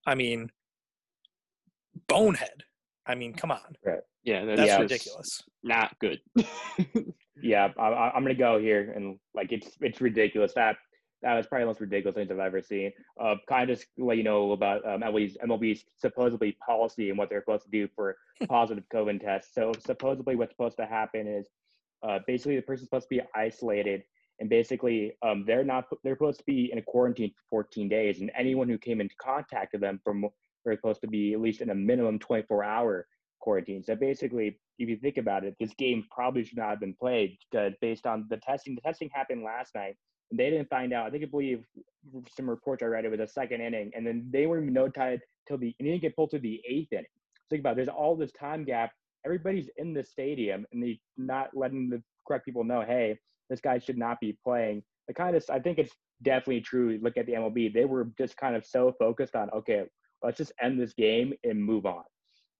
I 0.05 0.15
mean, 0.15 0.51
bonehead. 2.07 2.63
I 3.05 3.15
mean, 3.15 3.33
come 3.33 3.51
on. 3.51 3.75
Right. 3.85 3.99
Yeah. 4.23 4.45
That's, 4.45 4.57
That's 4.59 4.69
Yeah. 4.69 4.79
ridiculous. 4.79 5.41
Not 5.63 5.97
good. 5.99 6.21
Yeah, 7.43 7.69
I, 7.79 7.87
I- 7.87 8.11
I'm 8.13 8.21
gonna 8.21 8.35
go 8.35 8.59
here 8.59 8.93
and 8.95 9.17
like 9.33 9.51
it's 9.51 9.75
it's 9.79 9.99
ridiculous. 9.99 10.53
That 10.53 10.75
that 11.21 11.35
was 11.35 11.47
probably 11.47 11.63
the 11.63 11.67
most 11.67 11.81
ridiculous 11.81 12.15
things 12.15 12.31
I've 12.31 12.39
ever 12.39 12.61
seen. 12.61 12.91
Uh, 13.19 13.35
kind 13.47 13.69
of 13.69 13.77
just 13.77 13.87
let 13.97 14.17
you 14.17 14.23
know 14.23 14.51
about 14.51 14.85
um, 14.85 15.01
MLB's 15.01 15.37
MLB's 15.37 15.83
supposedly 15.97 16.57
policy 16.65 17.09
and 17.09 17.17
what 17.17 17.29
they're 17.29 17.41
supposed 17.41 17.65
to 17.65 17.71
do 17.71 17.87
for 17.95 18.17
positive 18.47 18.83
COVID 18.93 19.21
tests. 19.21 19.53
So 19.53 19.71
supposedly, 19.85 20.35
what's 20.35 20.51
supposed 20.51 20.77
to 20.77 20.85
happen 20.85 21.27
is 21.27 21.45
uh, 22.03 22.19
basically 22.25 22.55
the 22.55 22.61
person's 22.63 22.87
supposed 22.87 23.07
to 23.09 23.15
be 23.15 23.21
isolated, 23.35 24.03
and 24.39 24.49
basically 24.49 25.13
um, 25.23 25.43
they're 25.45 25.63
not 25.63 25.85
they're 26.03 26.15
supposed 26.15 26.39
to 26.39 26.45
be 26.45 26.71
in 26.71 26.79
a 26.79 26.83
quarantine 26.83 27.31
for 27.49 27.63
14 27.63 27.87
days, 27.87 28.21
and 28.21 28.31
anyone 28.37 28.67
who 28.67 28.77
came 28.77 29.01
into 29.01 29.15
contact 29.21 29.73
with 29.73 29.81
them 29.81 29.99
from 30.03 30.27
they're 30.65 30.75
supposed 30.75 31.01
to 31.01 31.07
be 31.07 31.33
at 31.33 31.41
least 31.41 31.61
in 31.61 31.71
a 31.71 31.75
minimum 31.75 32.19
24 32.19 32.63
hour 32.63 33.07
quarantine. 33.39 33.83
So 33.83 33.95
basically, 33.95 34.59
if 34.77 34.89
you 34.89 34.95
think 34.95 35.17
about 35.17 35.43
it, 35.43 35.55
this 35.59 35.73
game 35.73 36.05
probably 36.11 36.43
should 36.43 36.57
not 36.57 36.69
have 36.69 36.79
been 36.79 36.95
played 36.99 37.37
because 37.51 37.73
based 37.81 38.05
on 38.05 38.25
the 38.29 38.37
testing. 38.37 38.75
The 38.75 38.81
testing 38.81 39.09
happened 39.13 39.43
last 39.43 39.75
night, 39.75 39.97
and 40.31 40.39
they 40.39 40.49
didn't 40.49 40.69
find 40.69 40.93
out. 40.93 41.05
I 41.05 41.09
think 41.11 41.23
I 41.23 41.27
believe 41.27 41.63
some 42.35 42.49
reports 42.49 42.81
I 42.81 42.87
read 42.87 43.05
it 43.05 43.11
was 43.11 43.19
a 43.19 43.27
second 43.27 43.61
inning, 43.61 43.91
and 43.95 44.05
then 44.07 44.27
they 44.31 44.47
weren't 44.47 44.63
even 44.63 44.73
notified 44.73 45.21
till 45.47 45.57
the 45.57 45.75
and 45.79 45.87
didn't 45.87 46.01
get 46.01 46.15
pulled 46.15 46.31
to 46.31 46.39
the 46.39 46.61
eighth 46.67 46.91
inning. 46.93 47.05
Think 47.49 47.59
about 47.59 47.73
it, 47.73 47.75
there's 47.75 47.89
all 47.89 48.15
this 48.15 48.31
time 48.31 48.63
gap. 48.63 48.91
Everybody's 49.25 49.69
in 49.77 49.93
the 49.93 50.03
stadium, 50.03 50.65
and 50.71 50.81
they 50.81 50.99
not 51.17 51.49
letting 51.55 51.89
the 51.89 52.01
correct 52.27 52.45
people 52.45 52.63
know, 52.63 52.81
hey, 52.81 53.19
this 53.49 53.61
guy 53.61 53.77
should 53.77 53.97
not 53.97 54.19
be 54.19 54.37
playing. 54.43 54.81
The 55.07 55.13
kind 55.13 55.35
of 55.35 55.43
I 55.49 55.59
think 55.59 55.77
it's 55.77 55.95
definitely 56.23 56.61
true. 56.61 56.99
Look 57.01 57.17
at 57.17 57.25
the 57.25 57.33
MLB; 57.33 57.73
they 57.73 57.85
were 57.85 58.07
just 58.17 58.37
kind 58.37 58.55
of 58.55 58.65
so 58.65 58.93
focused 58.97 59.35
on 59.35 59.49
okay, 59.51 59.83
let's 60.23 60.37
just 60.37 60.53
end 60.61 60.79
this 60.79 60.93
game 60.93 61.33
and 61.43 61.63
move 61.63 61.85
on. 61.85 62.03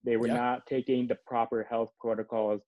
They 0.04 0.18
were 0.18 0.28
Yeah. 0.28 0.34
not 0.34 0.68
taking 0.68 1.08
the 1.08 1.18
proper 1.26 1.64
health 1.64 1.92
protocols. 2.00 2.62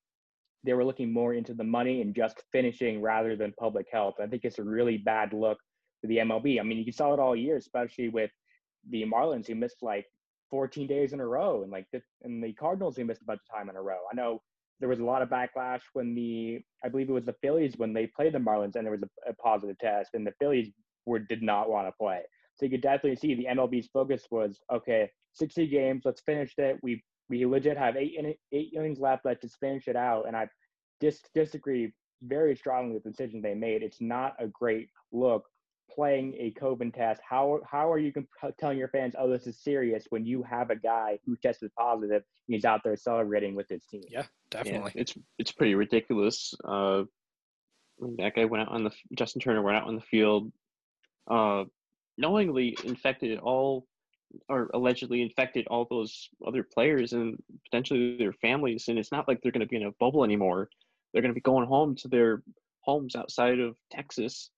They 0.63 0.73
were 0.73 0.85
looking 0.85 1.11
more 1.11 1.33
into 1.33 1.53
the 1.53 1.63
money 1.63 2.01
and 2.01 2.15
just 2.15 2.41
finishing 2.51 3.01
rather 3.01 3.35
than 3.35 3.53
public 3.59 3.87
health. 3.91 4.15
I 4.21 4.27
think 4.27 4.45
it's 4.45 4.59
a 4.59 4.63
really 4.63 4.97
bad 4.97 5.33
look 5.33 5.57
for 6.01 6.07
the 6.07 6.17
MLB. 6.17 6.59
I 6.59 6.63
mean, 6.63 6.83
you 6.85 6.91
saw 6.91 7.13
it 7.13 7.19
all 7.19 7.35
year, 7.35 7.57
especially 7.57 8.09
with 8.09 8.31
the 8.89 9.05
Marlins 9.05 9.47
who 9.47 9.55
missed 9.55 9.81
like 9.81 10.05
14 10.49 10.87
days 10.87 11.13
in 11.13 11.19
a 11.19 11.25
row, 11.25 11.63
and 11.63 11.71
like 11.71 11.87
the, 11.91 12.01
and 12.23 12.43
the 12.43 12.53
Cardinals 12.53 12.95
who 12.95 13.05
missed 13.05 13.21
a 13.21 13.25
bunch 13.25 13.41
of 13.49 13.57
time 13.57 13.69
in 13.69 13.75
a 13.75 13.81
row. 13.81 13.99
I 14.11 14.15
know 14.15 14.41
there 14.79 14.89
was 14.89 14.99
a 14.99 15.03
lot 15.03 15.21
of 15.21 15.29
backlash 15.29 15.81
when 15.93 16.13
the 16.13 16.61
I 16.83 16.89
believe 16.89 17.09
it 17.09 17.13
was 17.13 17.25
the 17.25 17.35
Phillies 17.41 17.77
when 17.77 17.93
they 17.93 18.07
played 18.07 18.33
the 18.33 18.39
Marlins 18.39 18.75
and 18.75 18.85
there 18.85 18.91
was 18.91 19.03
a, 19.03 19.31
a 19.31 19.33
positive 19.33 19.77
test, 19.79 20.11
and 20.13 20.27
the 20.27 20.33
Phillies 20.39 20.69
were 21.05 21.19
did 21.19 21.41
not 21.41 21.69
want 21.69 21.87
to 21.87 21.91
play. 21.93 22.21
So 22.55 22.65
you 22.65 22.71
could 22.71 22.81
definitely 22.81 23.15
see 23.15 23.33
the 23.33 23.47
MLB's 23.49 23.87
focus 23.87 24.27
was 24.29 24.59
okay, 24.71 25.09
60 25.33 25.67
games, 25.67 26.03
let's 26.05 26.21
finish 26.21 26.53
it. 26.57 26.77
We 26.83 27.03
we 27.29 27.45
legit 27.45 27.77
have 27.77 27.95
eight 27.95 28.15
inning, 28.17 28.35
eight 28.51 28.73
innings 28.75 28.99
left. 28.99 29.25
Let's 29.25 29.41
just 29.41 29.59
finish 29.59 29.87
it 29.87 29.95
out. 29.95 30.27
And 30.27 30.35
I 30.35 30.47
dis- 30.99 31.21
disagree 31.33 31.93
very 32.21 32.55
strongly 32.55 32.93
with 32.93 33.03
the 33.03 33.11
decision 33.11 33.41
they 33.41 33.53
made. 33.53 33.83
It's 33.83 34.01
not 34.01 34.35
a 34.39 34.47
great 34.47 34.89
look 35.11 35.45
playing 35.93 36.33
a 36.39 36.53
COVID 36.59 36.93
test. 36.93 37.21
How 37.27 37.59
how 37.69 37.91
are 37.91 37.99
you 37.99 38.11
comp- 38.11 38.57
telling 38.59 38.77
your 38.77 38.87
fans, 38.87 39.15
oh, 39.17 39.29
this 39.29 39.47
is 39.47 39.57
serious 39.61 40.05
when 40.09 40.25
you 40.25 40.43
have 40.43 40.69
a 40.69 40.75
guy 40.75 41.19
who 41.25 41.35
tested 41.35 41.71
positive 41.77 42.23
and 42.47 42.55
he's 42.55 42.65
out 42.65 42.81
there 42.83 42.95
celebrating 42.95 43.55
with 43.55 43.69
his 43.69 43.85
team? 43.85 44.03
Yeah, 44.09 44.25
definitely. 44.49 44.91
Yeah, 44.95 45.01
it's 45.01 45.17
it's 45.37 45.51
pretty 45.51 45.75
ridiculous. 45.75 46.53
Uh, 46.63 47.03
when 47.97 48.15
that 48.17 48.35
guy 48.35 48.45
went 48.45 48.63
out 48.63 48.73
on 48.73 48.83
the 48.83 48.91
Justin 49.15 49.41
Turner 49.41 49.61
went 49.61 49.77
out 49.77 49.87
on 49.87 49.95
the 49.95 50.01
field, 50.01 50.51
uh, 51.29 51.65
knowingly 52.17 52.77
infected 52.83 53.31
it 53.31 53.39
all 53.39 53.85
or 54.49 54.69
allegedly 54.73 55.21
infected 55.21 55.67
all 55.67 55.85
those 55.89 56.29
other 56.45 56.63
players 56.63 57.13
and 57.13 57.37
potentially 57.65 58.17
their 58.17 58.33
families. 58.33 58.87
And 58.87 58.97
it's 58.97 59.11
not 59.11 59.27
like 59.27 59.41
they're 59.41 59.51
going 59.51 59.61
to 59.61 59.67
be 59.67 59.77
in 59.77 59.85
a 59.87 59.91
bubble 59.99 60.23
anymore. 60.23 60.69
They're 61.11 61.21
going 61.21 61.33
to 61.33 61.35
be 61.35 61.41
going 61.41 61.67
home 61.67 61.95
to 61.97 62.07
their 62.07 62.43
homes 62.81 63.15
outside 63.15 63.59
of 63.59 63.75
Texas, 63.91 64.49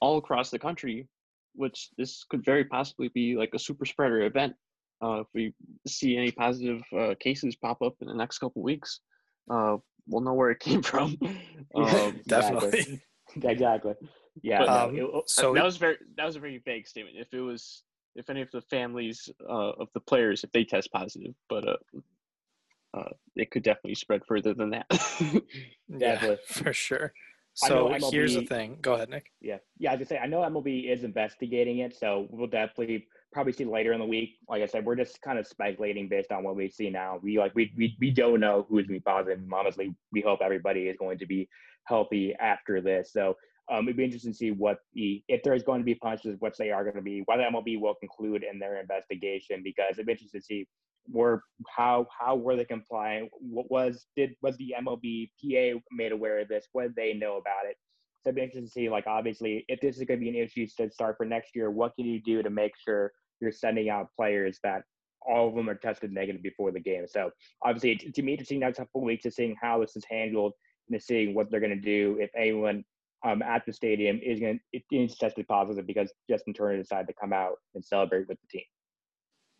all 0.00 0.18
across 0.18 0.50
the 0.50 0.58
country. 0.58 1.08
Which 1.54 1.88
this 1.98 2.24
could 2.30 2.44
very 2.44 2.64
possibly 2.64 3.08
be 3.08 3.34
like 3.36 3.50
a 3.52 3.58
super 3.58 3.84
spreader 3.84 4.22
event 4.22 4.54
uh, 5.02 5.20
if 5.20 5.26
we 5.34 5.52
see 5.88 6.16
any 6.16 6.30
positive 6.30 6.82
uh, 6.96 7.14
cases 7.18 7.56
pop 7.56 7.82
up 7.82 7.94
in 8.00 8.06
the 8.06 8.14
next 8.14 8.38
couple 8.38 8.62
weeks 8.62 9.00
uh, 9.50 9.76
we'll 10.06 10.22
know 10.22 10.34
where 10.34 10.50
it 10.50 10.60
came 10.60 10.82
from. 10.82 11.16
Um, 11.74 12.22
Definitely. 12.26 13.02
exactly. 13.42 13.92
Yeah. 14.42 14.60
But, 14.60 14.66
no, 14.66 15.06
um, 15.06 15.12
it- 15.18 15.30
So 15.30 15.52
that 15.52 15.64
was 15.64 15.76
very 15.76 15.96
that 16.16 16.24
was 16.24 16.36
a 16.36 16.40
very 16.40 16.62
vague 16.64 16.88
statement. 16.88 17.16
If 17.18 17.28
it 17.34 17.40
was 17.40 17.82
if 18.18 18.28
any 18.28 18.42
of 18.42 18.50
the 18.50 18.60
families 18.62 19.30
uh, 19.48 19.70
of 19.70 19.88
the 19.94 20.00
players 20.00 20.44
if 20.44 20.52
they 20.52 20.64
test 20.64 20.90
positive, 20.92 21.34
but 21.48 21.66
uh, 21.68 21.76
uh, 22.96 23.10
it 23.36 23.50
could 23.50 23.62
definitely 23.62 23.94
spread 23.94 24.22
further 24.26 24.54
than 24.54 24.70
that. 24.70 24.86
yeah, 25.88 26.34
for 26.46 26.72
sure. 26.72 27.12
So 27.54 27.92
here's 28.10 28.34
the 28.34 28.42
thing. 28.42 28.78
Go 28.80 28.94
ahead, 28.94 29.10
Nick. 29.10 29.32
Yeah, 29.40 29.56
yeah. 29.78 29.90
I 29.90 29.94
gonna 29.96 30.06
say 30.06 30.18
I 30.18 30.26
know 30.26 30.38
MLB 30.38 30.92
is 30.92 31.02
investigating 31.02 31.78
it, 31.78 31.96
so 31.96 32.28
we'll 32.30 32.46
definitely 32.46 33.06
probably 33.32 33.52
see 33.52 33.64
later 33.64 33.92
in 33.92 33.98
the 33.98 34.06
week. 34.06 34.36
Like 34.48 34.62
I 34.62 34.66
said, 34.66 34.84
we're 34.84 34.94
just 34.94 35.20
kind 35.22 35.38
of 35.38 35.46
speculating 35.46 36.08
based 36.08 36.30
on 36.30 36.44
what 36.44 36.54
we 36.54 36.68
see 36.68 36.88
now. 36.88 37.18
We 37.20 37.38
like 37.38 37.54
we 37.56 37.72
we, 37.76 37.96
we 38.00 38.10
don't 38.12 38.38
know 38.38 38.66
who's 38.68 38.86
gonna 38.86 38.98
be 38.98 39.00
positive. 39.00 39.40
Honestly, 39.52 39.94
we 40.12 40.20
hope 40.20 40.40
everybody 40.42 40.82
is 40.82 40.96
going 40.98 41.18
to 41.18 41.26
be 41.26 41.48
healthy 41.84 42.34
after 42.38 42.80
this. 42.80 43.12
So 43.12 43.36
um, 43.70 43.86
it'd 43.86 43.96
be 43.96 44.04
interesting 44.04 44.32
to 44.32 44.36
see 44.38 44.50
what 44.50 44.78
the 44.94 45.22
if 45.28 45.42
there 45.42 45.54
is 45.54 45.62
going 45.62 45.80
to 45.80 45.84
be 45.84 45.94
punches, 45.94 46.36
what 46.38 46.56
they 46.58 46.70
are 46.70 46.84
going 46.84 46.96
to 46.96 47.02
be, 47.02 47.22
what 47.26 47.38
MLB 47.38 47.80
will 47.80 47.94
conclude 47.94 48.44
in 48.50 48.58
their 48.58 48.80
investigation, 48.80 49.62
because 49.62 49.92
it'd 49.92 50.06
be 50.06 50.12
interesting 50.12 50.40
to 50.40 50.44
see 50.44 50.66
were 51.10 51.42
how 51.68 52.06
how 52.16 52.36
were 52.36 52.56
they 52.56 52.64
complying? 52.64 53.28
What 53.40 53.70
was 53.70 54.06
did 54.16 54.34
was 54.42 54.56
the 54.56 54.74
MLB 54.80 55.30
PA 55.40 55.80
made 55.90 56.12
aware 56.12 56.40
of 56.40 56.48
this? 56.48 56.68
What 56.72 56.82
did 56.82 56.96
they 56.96 57.14
know 57.14 57.36
about 57.36 57.66
it? 57.66 57.76
So 58.22 58.30
it'd 58.30 58.36
be 58.36 58.42
interesting 58.42 58.66
to 58.66 58.70
see, 58.70 58.88
like, 58.88 59.06
obviously, 59.06 59.64
if 59.68 59.80
this 59.80 59.96
is 59.96 60.04
going 60.04 60.18
to 60.18 60.24
be 60.24 60.28
an 60.28 60.34
issue 60.34 60.66
to 60.78 60.90
start 60.90 61.16
for 61.16 61.24
next 61.24 61.54
year, 61.54 61.70
what 61.70 61.94
can 61.94 62.04
you 62.04 62.20
do 62.20 62.42
to 62.42 62.50
make 62.50 62.72
sure 62.76 63.12
you're 63.40 63.52
sending 63.52 63.90
out 63.90 64.08
players 64.16 64.58
that 64.64 64.82
all 65.22 65.48
of 65.48 65.54
them 65.54 65.70
are 65.70 65.76
tested 65.76 66.12
negative 66.12 66.42
before 66.42 66.72
the 66.72 66.80
game? 66.80 67.06
So 67.06 67.30
obviously, 67.64 68.10
to 68.10 68.22
me, 68.22 68.32
interesting 68.32 68.58
next 68.58 68.78
couple 68.78 69.02
weeks 69.02 69.22
to 69.22 69.30
seeing 69.30 69.54
how 69.60 69.80
this 69.80 69.94
is 69.94 70.04
handled 70.10 70.54
and 70.90 71.00
seeing 71.00 71.32
what 71.32 71.48
they're 71.48 71.60
going 71.60 71.70
to 71.70 71.80
do 71.80 72.18
if 72.20 72.30
anyone 72.36 72.84
um, 73.24 73.42
at 73.42 73.64
the 73.66 73.72
stadium 73.72 74.20
is 74.22 74.38
going 74.40 74.60
to 74.72 74.80
is 74.96 75.16
tested 75.16 75.46
positive 75.48 75.86
because 75.86 76.12
Justin 76.30 76.54
Turner 76.54 76.76
decided 76.76 77.08
to 77.08 77.14
come 77.20 77.32
out 77.32 77.56
and 77.74 77.84
celebrate 77.84 78.28
with 78.28 78.38
the 78.40 78.46
team. 78.48 78.64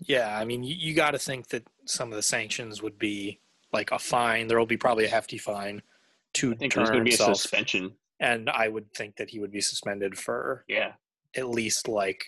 Yeah, 0.01 0.37
I 0.39 0.45
mean, 0.45 0.63
you, 0.63 0.77
you 0.79 0.95
got 0.95 1.11
to 1.13 1.19
think 1.19 1.49
that 1.49 1.65
some 1.85 2.11
of 2.13 2.17
the 2.17 2.23
sanctions 2.23 2.83
would 2.83 2.99
be 2.99 3.41
like 3.73 3.91
a 3.91 3.99
fine. 3.99 4.47
There 4.47 4.59
will 4.59 4.67
be 4.67 4.77
probably 4.77 5.07
a 5.07 5.11
hefty 5.11 5.39
fine 5.39 5.83
to 6.35 6.53
I 6.53 6.55
think 6.55 6.73
Turner 6.73 6.87
going 6.93 6.99
to 7.01 7.05
be 7.05 7.11
a 7.11 7.13
himself, 7.15 7.39
suspension. 7.39 7.93
and 8.21 8.49
I 8.49 8.69
would 8.69 8.93
think 8.95 9.17
that 9.17 9.31
he 9.31 9.41
would 9.41 9.51
be 9.51 9.61
suspended 9.61 10.17
for 10.17 10.65
Yeah, 10.69 10.93
at 11.37 11.49
least 11.49 11.89
like 11.89 12.27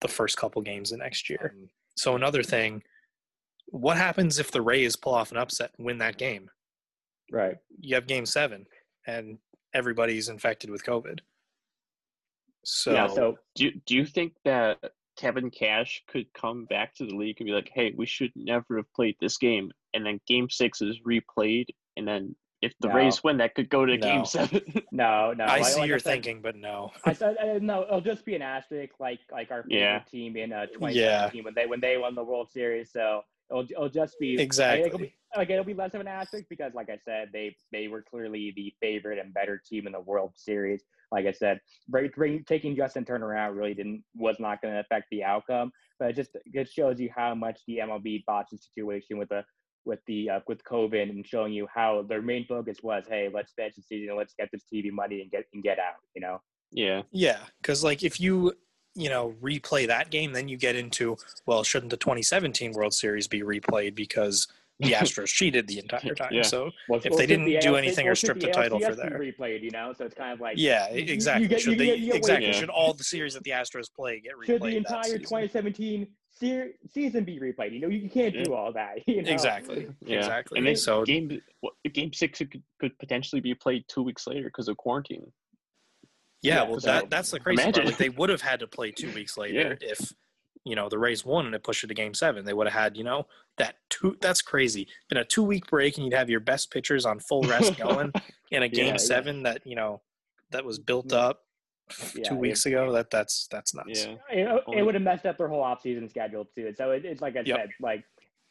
the 0.00 0.08
first 0.08 0.36
couple 0.36 0.60
games 0.62 0.90
of 0.92 0.98
next 0.98 1.30
year. 1.30 1.52
Um, 1.54 1.68
So 1.96 2.16
another 2.16 2.42
thing, 2.42 2.82
what 3.66 3.96
happens 3.96 4.38
if 4.38 4.50
the 4.50 4.62
Rays 4.62 4.96
pull 4.96 5.14
off 5.14 5.30
an 5.30 5.36
upset 5.36 5.72
and 5.76 5.86
win 5.86 5.98
that 5.98 6.18
game? 6.18 6.50
right. 7.30 7.58
You 7.80 7.94
have 7.94 8.06
Game 8.06 8.26
Seven, 8.26 8.66
and 9.06 9.38
everybody's 9.74 10.28
infected 10.28 10.70
with 10.70 10.84
COVID. 10.84 11.20
So, 12.64 12.92
yeah. 12.92 13.06
So 13.08 13.36
do 13.54 13.66
you, 13.66 13.80
do 13.86 13.94
you 13.94 14.04
think 14.04 14.34
that 14.44 14.78
Kevin 15.16 15.50
Cash 15.50 16.02
could 16.08 16.26
come 16.34 16.64
back 16.66 16.94
to 16.96 17.06
the 17.06 17.14
league 17.16 17.36
and 17.40 17.46
be 17.46 17.52
like, 17.52 17.70
"Hey, 17.72 17.92
we 17.96 18.06
should 18.06 18.32
never 18.36 18.76
have 18.76 18.92
played 18.94 19.16
this 19.20 19.36
game," 19.38 19.70
and 19.94 20.04
then 20.04 20.20
Game 20.26 20.50
Six 20.50 20.82
is 20.82 20.98
replayed, 21.06 21.66
and 21.96 22.06
then 22.06 22.34
if 22.60 22.72
the 22.80 22.88
No. 22.88 22.94
Rays 22.94 23.22
win, 23.22 23.36
that 23.38 23.54
could 23.54 23.68
go 23.70 23.86
to 23.86 23.96
No. 23.96 24.06
Game 24.06 24.24
Seven. 24.24 24.60
no, 24.92 25.32
no. 25.32 25.44
I 25.44 25.58
like- 25.58 25.64
see 25.66 25.80
like 25.80 25.88
your 25.88 25.98
said, 25.98 26.12
thinking, 26.14 26.42
but 26.42 26.56
no. 26.56 26.90
I 27.04 27.12
said 27.12 27.36
uh, 27.38 27.58
no. 27.60 27.84
It'll 27.84 28.00
just 28.00 28.24
be 28.24 28.34
an 28.34 28.42
asterisk, 28.42 28.94
like 28.98 29.20
like 29.30 29.50
our 29.50 29.64
Yeah. 29.68 30.00
team 30.10 30.36
in 30.36 30.52
uh, 30.52 30.66
2017 30.66 31.44
when 31.44 31.54
they 31.54 31.66
when 31.66 31.80
they 31.80 31.96
won 31.96 32.14
the 32.14 32.24
World 32.24 32.50
Series. 32.50 32.90
So 32.92 33.22
it'll 33.50 33.64
it'll 33.64 33.88
just 33.88 34.18
be 34.18 34.36
like, 34.36 34.44
Exactly. 34.44 34.86
It'll 34.86 34.98
be, 34.98 35.14
like 35.36 35.50
it'll 35.50 35.64
be 35.64 35.74
less 35.74 35.94
of 35.94 36.00
an 36.00 36.08
asterisk 36.08 36.46
because, 36.48 36.74
like 36.74 36.88
I 36.90 36.98
said, 37.04 37.30
they 37.32 37.54
they 37.72 37.88
were 37.88 38.02
clearly 38.02 38.52
the 38.56 38.72
favorite 38.80 39.18
and 39.18 39.32
better 39.34 39.60
team 39.68 39.86
in 39.86 39.92
the 39.92 40.00
World 40.00 40.32
Series. 40.36 40.82
Like 41.10 41.26
I 41.26 41.32
said, 41.32 41.60
bring, 41.88 42.10
bring, 42.14 42.44
taking 42.44 42.76
Justin 42.76 43.04
Turner 43.04 43.34
out 43.34 43.54
really 43.54 43.74
didn't 43.74 44.04
was 44.14 44.36
not 44.38 44.60
going 44.60 44.74
to 44.74 44.80
affect 44.80 45.06
the 45.10 45.24
outcome. 45.24 45.70
But 45.98 46.10
it 46.10 46.16
just 46.16 46.30
it 46.44 46.68
shows 46.68 47.00
you 47.00 47.10
how 47.14 47.34
much 47.34 47.60
the 47.66 47.78
MLB 47.78 48.24
botched 48.26 48.50
the 48.52 48.58
situation 48.58 49.18
with 49.18 49.28
the 49.30 49.44
with 49.84 50.00
the 50.06 50.30
uh, 50.30 50.40
with 50.46 50.62
COVID 50.64 51.10
and 51.10 51.26
showing 51.26 51.52
you 51.52 51.66
how 51.74 52.04
their 52.08 52.22
main 52.22 52.46
focus 52.46 52.78
was, 52.82 53.04
hey, 53.08 53.28
let's 53.32 53.52
finish 53.54 53.74
the 53.74 53.82
season, 53.82 54.16
let's 54.16 54.34
get 54.38 54.48
this 54.52 54.64
TV 54.72 54.92
money 54.92 55.22
and 55.22 55.30
get 55.30 55.44
and 55.52 55.62
get 55.62 55.78
out. 55.78 55.96
You 56.14 56.20
know. 56.20 56.40
yeah, 56.70 57.02
Yeah, 57.10 57.38
because 57.60 57.82
like 57.82 58.02
if 58.02 58.20
you 58.20 58.52
you 58.94 59.08
know 59.08 59.34
replay 59.42 59.86
that 59.86 60.10
game, 60.10 60.32
then 60.32 60.48
you 60.48 60.56
get 60.56 60.76
into 60.76 61.16
well, 61.46 61.62
shouldn't 61.62 61.90
the 61.90 61.96
2017 61.96 62.72
World 62.72 62.94
Series 62.94 63.26
be 63.28 63.42
replayed 63.42 63.94
because 63.94 64.48
the 64.80 64.92
Astros 64.92 65.26
cheated 65.28 65.66
the 65.66 65.78
entire 65.78 66.14
time? 66.14 66.28
Yeah. 66.32 66.42
So 66.42 66.70
Well, 66.88 67.00
If 67.02 67.10
well, 67.10 67.18
they 67.18 67.26
didn't 67.26 67.46
the 67.46 67.58
do 67.58 67.70
AL 67.70 67.76
anything 67.76 68.06
or 68.08 68.14
strip 68.14 68.38
the 68.40 68.48
title 68.50 68.78
for 68.80 68.94
be 68.94 69.02
replayed, 69.32 69.62
you 69.62 69.70
know, 69.70 69.92
so 69.96 70.04
it's 70.04 70.14
kind 70.14 70.32
of 70.32 70.40
like 70.40 70.56
yeah, 70.56 70.90
you 70.92 71.12
exactly. 71.12 71.48
get- 71.48 71.60
should 71.60 71.72
you 71.72 71.78
they 71.78 71.86
get- 71.98 72.06
get- 72.06 72.14
exactly 72.16 72.46
Yeah. 72.46 72.52
should 72.52 72.70
all 72.70 72.92
the 72.94 73.04
series 73.04 73.34
that 73.34 73.42
the 73.44 73.50
Astros 73.50 73.92
play 73.94 74.20
get 74.20 74.34
replayed? 74.34 74.46
should 74.46 74.62
the 74.62 74.76
entire 74.76 75.18
2017 75.18 76.06
se- 76.30 76.74
season 76.92 77.24
be 77.24 77.40
replayed. 77.40 77.72
You 77.72 77.80
know, 77.80 77.88
you 77.88 78.08
can't 78.08 78.32
do 78.44 78.54
all 78.54 78.72
that. 78.72 78.98
You 79.08 79.22
know? 79.22 79.30
Exactly. 79.32 79.88
Yeah. 80.04 80.18
Exactly. 80.18 80.58
And 80.58 80.66
then 80.66 80.76
so 80.76 81.04
game 81.04 81.40
game 81.92 82.12
six 82.12 82.38
could, 82.38 82.62
could 82.78 82.96
potentially 82.98 83.40
be 83.40 83.54
played 83.54 83.84
two 83.88 84.02
weeks 84.02 84.26
later 84.28 84.44
because 84.44 84.68
of 84.68 84.76
quarantine. 84.76 85.32
Yeah, 86.42 86.56
yeah, 86.56 86.62
well 86.62 86.80
so 86.80 86.86
that 86.86 87.10
that's 87.10 87.30
the 87.30 87.40
crazy 87.40 87.62
part. 87.62 87.84
Like 87.84 87.96
they 87.98 88.08
would 88.10 88.30
have 88.30 88.42
had 88.42 88.60
to 88.60 88.66
play 88.66 88.90
two 88.90 89.12
weeks 89.12 89.36
later 89.38 89.76
if 89.80 90.12
you 90.64 90.76
know 90.76 90.88
the 90.88 90.98
Rays 90.98 91.24
won 91.24 91.46
and 91.46 91.54
it 91.54 91.64
pushed 91.64 91.84
it 91.84 91.88
to 91.88 91.94
game 91.94 92.14
seven. 92.14 92.44
They 92.44 92.52
would 92.52 92.66
have 92.68 92.80
had, 92.80 92.96
you 92.96 93.04
know, 93.04 93.26
that 93.56 93.76
two 93.90 94.16
that's 94.20 94.42
crazy. 94.42 94.86
Been 95.08 95.18
a 95.18 95.24
two 95.24 95.42
week 95.42 95.66
break 95.68 95.96
and 95.96 96.04
you'd 96.04 96.14
have 96.14 96.30
your 96.30 96.40
best 96.40 96.70
pitchers 96.70 97.06
on 97.06 97.18
full 97.20 97.42
rest 97.42 97.76
going 97.82 98.12
in 98.50 98.62
a 98.62 98.68
game 98.68 98.86
Yeah, 98.86 98.92
yeah. 98.92 98.96
seven 98.98 99.42
that, 99.44 99.62
you 99.64 99.76
know, 99.76 100.02
that 100.50 100.64
was 100.64 100.78
built 100.78 101.08
mm. 101.08 101.16
up 101.16 101.40
Yeah, 102.14 102.28
two 102.28 102.34
yeah. 102.34 102.40
weeks 102.40 102.66
ago. 102.66 102.92
That 102.92 103.10
that's 103.10 103.48
that's 103.50 103.74
nuts. 103.74 104.06
Yeah. 104.06 104.16
It, 104.30 104.64
it 104.78 104.82
would 104.82 104.94
have 104.94 105.02
messed 105.02 105.26
up 105.26 105.38
their 105.38 105.48
whole 105.48 105.62
offseason 105.62 106.08
schedule 106.10 106.46
too. 106.54 106.72
So 106.76 106.90
it, 106.92 107.04
it's 107.04 107.22
like 107.22 107.36
I 107.36 107.42
Yep. 107.44 107.56
said, 107.56 107.70
like 107.80 108.04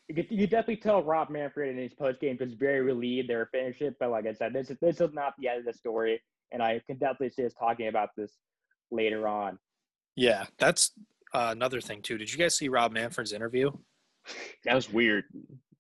you 0.08 0.16
could, 0.16 0.28
you 0.32 0.40
could 0.40 0.50
definitely 0.50 0.78
tell 0.78 1.04
Rob 1.04 1.30
Manfred 1.30 1.70
in 1.70 1.78
his 1.78 1.94
post 1.94 2.20
game 2.20 2.38
was 2.40 2.54
very 2.54 2.82
relieved 2.82 3.30
they 3.30 3.36
were 3.36 3.50
finished 3.52 3.82
it. 3.82 3.96
But 4.00 4.10
like 4.10 4.26
I 4.26 4.34
said, 4.34 4.54
this 4.54 4.70
is 4.70 4.78
this 4.82 5.02
is 5.02 5.14
not 5.14 5.34
the 5.38 5.50
end 5.50 5.60
of 5.60 5.66
the 5.66 5.74
story, 5.74 6.22
and 6.52 6.62
I 6.62 6.82
can 6.88 6.98
definitely 6.98 7.30
see 7.30 7.46
us 7.46 7.54
talking 7.54 7.88
about 7.88 8.10
this 8.18 8.34
later 8.92 9.28
on. 9.28 9.58
Yeah, 10.16 10.46
that's 10.58 10.92
uh, 11.34 11.50
another 11.52 11.82
thing 11.82 12.02
too. 12.02 12.18
Did 12.18 12.32
you 12.32 12.38
guys 12.40 12.56
see 12.56 12.70
Rob 12.70 12.92
Manfred's 12.94 13.34
interview? 13.34 13.72
That 14.66 14.76
was 14.76 14.92
weird. 14.92 15.26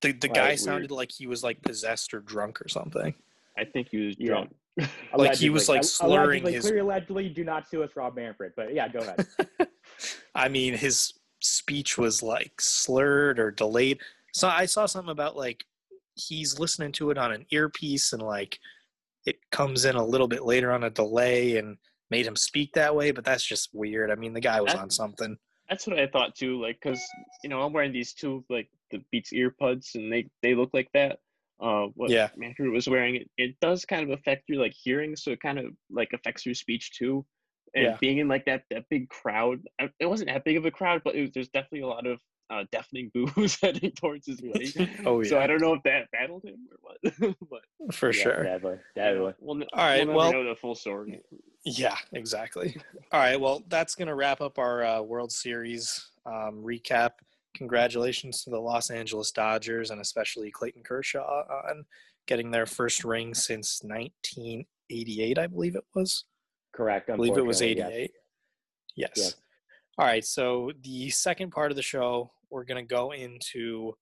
The 0.02 0.12
the 0.12 0.28
Right, 0.28 0.36
guy 0.36 0.48
weird. 0.50 0.60
sounded 0.60 0.92
like 0.92 1.12
he 1.12 1.28
was 1.28 1.44
like 1.44 1.62
possessed 1.62 2.14
or 2.14 2.20
drunk 2.20 2.62
or 2.62 2.68
something. 2.68 3.14
I 3.58 3.66
think 3.66 3.88
he 3.92 4.06
was 4.06 4.16
Yeah. 4.20 4.28
drunk. 4.28 4.56
Like, 5.16 5.34
he 5.36 5.50
was, 5.50 5.68
like, 5.68 5.84
slurring 5.84 6.44
allegedly, 6.44 6.54
his- 6.54 6.66
Clear 6.66 6.82
allegedly, 6.82 7.30
do 7.30 7.44
not 7.44 7.68
sue 7.68 7.82
us, 7.82 7.90
Rob 7.96 8.16
Manfred. 8.16 8.52
But 8.56 8.76
yeah, 8.76 8.88
go 8.88 9.00
ahead. 9.00 9.26
I 10.36 10.50
mean, 10.50 10.76
his 10.76 11.14
speech 11.42 11.98
was 11.98 12.22
like 12.22 12.52
slurred 12.62 13.40
or 13.40 13.50
delayed. 13.50 14.00
So 14.34 14.48
I 14.48 14.66
saw 14.68 14.86
something 14.86 15.10
about 15.12 15.36
like 15.36 15.64
he's 16.14 16.60
listening 16.60 16.92
to 16.94 17.10
it 17.10 17.18
on 17.18 17.32
an 17.32 17.46
earpiece 17.50 18.14
and 18.14 18.22
like 18.22 18.60
it 19.28 19.38
comes 19.52 19.86
in 19.86 19.96
a 19.96 20.04
little 20.06 20.28
bit 20.28 20.44
later 20.44 20.72
on 20.72 20.86
a 20.86 20.90
delay 20.90 21.58
and 21.58 21.78
made 22.10 22.26
him 22.26 22.36
speak 22.36 22.72
that 22.74 22.96
way. 22.96 23.12
But 23.12 23.26
that's 23.26 23.44
just 23.46 23.70
weird. 23.74 24.10
I 24.10 24.16
mean, 24.16 24.34
the 24.34 24.40
guy 24.40 24.62
was 24.62 24.74
That- 24.74 24.82
on 24.82 24.90
something. 24.90 25.38
That's 25.70 25.86
what 25.86 26.00
I 26.00 26.08
thought 26.08 26.34
too. 26.34 26.62
Like, 26.62 26.80
cause 26.80 27.02
you 27.44 27.50
know 27.50 27.62
I'm 27.62 27.74
wearing 27.74 27.92
these 27.92 28.14
two 28.14 28.46
like 28.50 28.70
the 28.90 29.04
Beats 29.12 29.34
earbuds, 29.34 29.96
and 29.96 30.12
they 30.12 30.30
they 30.42 30.56
look 30.56 30.70
like 30.74 30.90
that. 30.94 31.20
Uh, 31.60 31.88
what 31.96 32.10
Yeah. 32.10 32.30
Manfred 32.38 32.70
was 32.70 32.88
wearing, 32.88 33.16
it, 33.16 33.30
it 33.38 33.60
does 33.60 33.84
kind 33.84 34.04
of 34.04 34.18
affect 34.18 34.48
your 34.48 34.60
like 34.62 34.74
hearing, 34.74 35.16
so 35.18 35.32
it 35.32 35.42
kind 35.42 35.60
of 35.60 35.66
like 35.90 36.14
affects 36.14 36.46
your 36.46 36.56
speech 36.56 36.92
too. 36.98 37.26
And 37.76 37.84
Yeah. 37.84 37.98
being 38.00 38.20
in 38.20 38.28
like 38.30 38.46
that 38.46 38.64
that 38.70 38.88
big 38.90 39.10
crowd, 39.10 39.60
it 40.00 40.06
wasn't 40.06 40.30
that 40.30 40.46
big 40.46 40.56
of 40.56 40.66
a 40.66 40.72
crowd, 40.72 41.02
but 41.04 41.16
it 41.16 41.22
was, 41.22 41.32
there's 41.32 41.50
definitely 41.50 41.82
a 41.82 41.88
lot 41.88 42.08
of 42.08 42.22
uh, 42.50 42.64
deafening 42.72 43.12
boos 43.14 43.58
heading 43.62 43.92
towards 43.92 44.26
his 44.28 44.42
way. 44.42 44.72
Oh 45.06 45.22
yeah. 45.22 45.30
So 45.30 45.38
yeah, 45.38 45.44
I 45.44 45.48
don't 45.48 45.62
know 45.62 45.74
if 45.74 45.84
that 45.84 46.10
battled 46.12 46.44
him 46.44 46.68
or 46.72 46.78
what, 46.82 47.36
but 47.50 47.94
for 47.96 48.08
Yeah, 48.12 48.24
sure. 48.24 48.44
Definitely, 48.44 48.80
definitely. 48.96 49.34
we'll, 49.40 49.64
All 49.74 49.86
right, 49.86 50.08
we'll 50.08 50.16
well- 50.16 50.32
know 50.34 50.44
the 50.48 50.56
full 50.56 50.76
story. 50.76 51.22
Yeah, 51.66 51.98
exactly. 52.14 52.78
All 53.12 53.20
right, 53.20 53.40
well, 53.40 53.62
that's 53.68 53.94
going 53.96 54.08
to 54.08 54.16
wrap 54.16 54.40
up 54.40 54.58
our 54.58 54.86
uh, 54.86 55.02
World 55.02 55.32
Series 55.34 56.12
um, 56.26 56.64
recap. 56.64 57.12
Congratulations 57.56 58.44
to 58.44 58.50
the 58.52 58.60
Los 58.60 58.90
Angeles 58.90 59.32
Dodgers 59.32 59.90
and 59.92 60.00
especially 60.00 60.50
Clayton 60.52 60.84
Kershaw 60.84 61.44
on 61.70 61.84
getting 62.28 62.52
their 62.52 62.66
first 62.66 63.04
ring 63.04 63.34
since 63.34 63.82
1988, 63.84 65.38
I 65.38 65.48
believe 65.48 65.76
it 65.76 65.84
was. 65.94 66.26
Correct. 66.74 67.10
I 67.10 67.16
believe 67.16 67.38
it 67.38 67.46
was 67.46 67.62
unfortunately, 67.62 67.96
88. 67.96 68.12
Yes. 68.96 69.12
Yes. 69.16 69.36
All 69.98 70.06
right, 70.06 70.24
so 70.24 70.72
the 70.84 71.10
second 71.10 71.52
part 71.52 71.72
of 71.72 71.76
the 71.76 71.82
show, 71.82 72.30
we're 72.50 72.64
going 72.64 72.84
to 72.84 72.94
go 72.96 73.12
into 73.12 73.94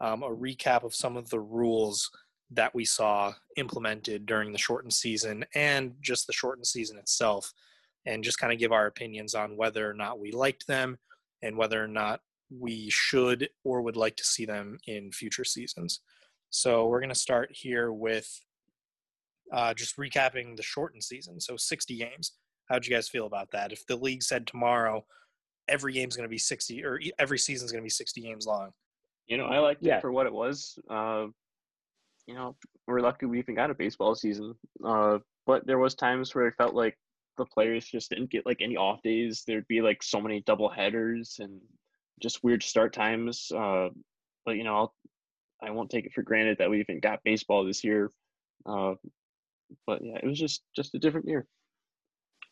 um, 0.00 0.22
a 0.22 0.28
recap 0.28 0.84
of 0.84 0.94
some 0.94 1.16
of 1.16 1.28
the 1.30 1.40
rules 1.40 2.10
that 2.50 2.74
we 2.74 2.84
saw 2.84 3.32
implemented 3.56 4.26
during 4.26 4.52
the 4.52 4.58
shortened 4.58 4.92
season 4.92 5.44
and 5.54 5.94
just 6.02 6.26
the 6.26 6.32
shortened 6.32 6.66
season 6.66 6.98
itself, 6.98 7.52
and 8.04 8.24
just 8.24 8.38
kind 8.38 8.52
of 8.52 8.58
give 8.58 8.72
our 8.72 8.86
opinions 8.86 9.34
on 9.34 9.56
whether 9.56 9.88
or 9.88 9.94
not 9.94 10.18
we 10.18 10.32
liked 10.32 10.66
them 10.66 10.98
and 11.42 11.56
whether 11.56 11.82
or 11.82 11.88
not 11.88 12.20
we 12.50 12.90
should 12.90 13.48
or 13.64 13.80
would 13.80 13.96
like 13.96 14.16
to 14.16 14.24
see 14.24 14.44
them 14.44 14.78
in 14.86 15.10
future 15.12 15.44
seasons. 15.44 16.00
So 16.50 16.86
we're 16.86 17.00
going 17.00 17.08
to 17.08 17.14
start 17.14 17.50
here 17.52 17.92
with 17.92 18.28
uh, 19.52 19.72
just 19.74 19.96
recapping 19.96 20.56
the 20.56 20.62
shortened 20.62 21.04
season. 21.04 21.40
So 21.40 21.56
60 21.56 21.96
games. 21.96 22.32
How'd 22.68 22.86
you 22.86 22.94
guys 22.94 23.08
feel 23.08 23.26
about 23.26 23.50
that? 23.52 23.72
If 23.72 23.86
the 23.86 23.96
league 23.96 24.22
said 24.22 24.46
tomorrow 24.46 25.04
every 25.68 25.92
game's 25.92 26.16
going 26.16 26.24
to 26.24 26.30
be 26.30 26.38
60 26.38 26.84
or 26.84 27.00
every 27.18 27.38
season's 27.38 27.72
going 27.72 27.82
to 27.82 27.86
be 27.86 27.90
60 27.90 28.20
games 28.20 28.46
long. 28.46 28.70
You 29.26 29.36
know, 29.38 29.46
I 29.46 29.58
liked 29.58 29.82
Yeah. 29.82 29.98
it 29.98 30.00
for 30.00 30.12
what 30.12 30.26
it 30.26 30.32
was. 30.32 30.78
Uh, 30.90 31.26
you 32.26 32.34
know, 32.34 32.56
we're 32.86 33.00
lucky 33.00 33.26
we 33.26 33.38
even 33.38 33.54
got 33.54 33.70
a 33.70 33.74
baseball 33.74 34.14
season. 34.14 34.54
Uh, 34.84 35.18
but 35.46 35.66
there 35.66 35.78
was 35.78 35.94
times 35.94 36.34
where 36.34 36.46
it 36.46 36.54
felt 36.58 36.74
like 36.74 36.96
the 37.38 37.46
players 37.46 37.86
just 37.86 38.10
didn't 38.10 38.30
get 38.30 38.46
like 38.46 38.60
any 38.60 38.76
off 38.76 39.00
days. 39.02 39.44
There'd 39.46 39.66
be 39.68 39.80
like 39.80 40.02
so 40.02 40.20
many 40.20 40.42
double 40.42 40.68
headers 40.68 41.36
and 41.40 41.60
just 42.20 42.44
weird 42.44 42.62
start 42.62 42.92
times. 42.92 43.50
Uh, 43.54 43.88
but 44.44 44.56
you 44.56 44.64
know, 44.64 44.76
I'll, 44.76 44.94
I 45.62 45.70
won't 45.70 45.90
take 45.90 46.04
it 46.06 46.12
for 46.12 46.22
granted 46.22 46.58
that 46.58 46.70
we 46.70 46.80
even 46.80 47.00
got 47.00 47.20
baseball 47.24 47.64
this 47.64 47.82
year. 47.84 48.10
Uh, 48.66 48.94
but 49.86 50.04
yeah, 50.04 50.16
it 50.22 50.26
was 50.26 50.38
just 50.38 50.62
just 50.76 50.94
a 50.94 50.98
different 50.98 51.26
year. 51.28 51.46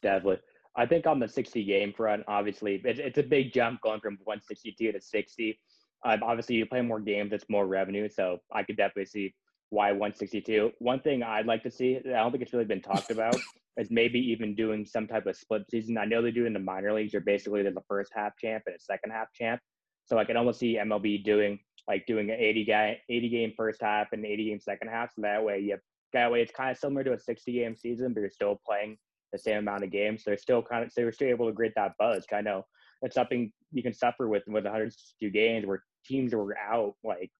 Definitely. 0.03 0.38
I 0.76 0.87
think 0.87 1.06
on 1.06 1.18
the 1.18 1.28
60 1.28 1.64
game 1.64 1.92
front, 1.92 2.22
obviously, 2.28 2.80
it's, 2.85 3.00
it's 3.00 3.18
a 3.18 3.22
big 3.22 3.52
jump 3.52 3.80
going 3.83 4.00
from 4.00 4.18
162 4.24 4.92
to 4.92 5.00
60. 5.00 5.61
Um, 6.04 6.22
obviously, 6.22 6.56
you 6.56 6.66
play 6.66 6.80
more 6.80 7.00
games, 7.00 7.33
it's 7.33 7.48
more 7.48 7.66
revenue. 7.66 8.09
So 8.09 8.38
I 8.52 8.62
could 8.62 8.76
definitely 8.76 9.06
see 9.06 9.35
why 9.70 9.92
162. 9.92 10.72
One 10.78 11.00
thing 11.00 11.22
I'd 11.22 11.46
like 11.46 11.62
to 11.64 11.70
see, 11.70 11.98
I 11.98 12.11
don't 12.11 12.30
think 12.30 12.42
it's 12.42 12.52
really 12.52 12.64
been 12.64 12.83
talked 12.83 13.11
about, 13.11 13.37
is 13.76 13.90
maybe 13.90 14.18
even 14.18 14.54
doing 14.54 14.85
some 14.87 15.06
type 15.06 15.26
of 15.26 15.37
split 15.37 15.62
season. 15.70 15.98
I 15.98 16.04
know 16.04 16.22
they 16.22 16.30
do 16.30 16.46
in 16.46 16.52
the 16.52 16.59
minor 16.59 16.92
leagues. 16.92 17.12
You're 17.12 17.22
basically 17.22 17.62
there's 17.62 17.76
a 17.76 17.83
first 17.88 18.12
half 18.14 18.37
champ 18.37 18.64
and 18.66 18.76
a 18.76 18.80
second 18.80 19.11
half 19.11 19.33
champ. 19.33 19.61
So 20.06 20.18
I 20.18 20.24
can 20.24 20.37
almost 20.37 20.59
see 20.59 20.76
MLB 20.76 21.24
doing 21.24 21.59
like 21.88 22.06
doing 22.06 22.30
an 22.30 22.37
80 22.38 22.64
guy 22.64 23.00
80 23.09 23.28
game 23.28 23.52
first 23.56 23.80
half 23.80 24.09
and 24.12 24.24
80 24.24 24.50
game 24.50 24.61
second 24.61 24.88
half. 24.88 25.12
So 25.14 25.22
that 25.22 25.42
way 25.42 25.61
you 25.61 25.78
that 26.12 26.30
way 26.30 26.42
it's 26.42 26.52
kind 26.52 26.70
of 26.70 26.76
similar 26.76 27.04
to 27.04 27.12
a 27.12 27.18
60 27.18 27.52
game 27.52 27.76
season, 27.76 28.12
but 28.12 28.20
you're 28.20 28.30
still 28.30 28.61
playing 28.66 28.96
the 29.33 29.38
same 29.38 29.59
amount 29.59 29.85
of 29.85 29.90
games. 29.90 30.23
They're 30.25 30.37
still 30.37 30.62
kind 30.62 30.85
of 30.85 30.93
they 30.95 31.03
you're 31.03 31.12
still 31.12 31.29
able 31.29 31.49
to 31.49 31.55
create 31.55 31.73
that 31.77 31.93
buzz. 31.99 32.25
I 32.33 32.40
know 32.40 32.64
that's 33.03 33.14
something 33.14 33.53
you 33.73 33.83
can 33.83 33.95
suffer 33.95 34.29
with 34.29 34.43
with 34.47 34.64
162 34.64 35.31
games 35.31 35.66
where 35.66 35.83
teams 36.05 36.35
were 36.35 36.57
out 36.59 36.95
like 37.05 37.31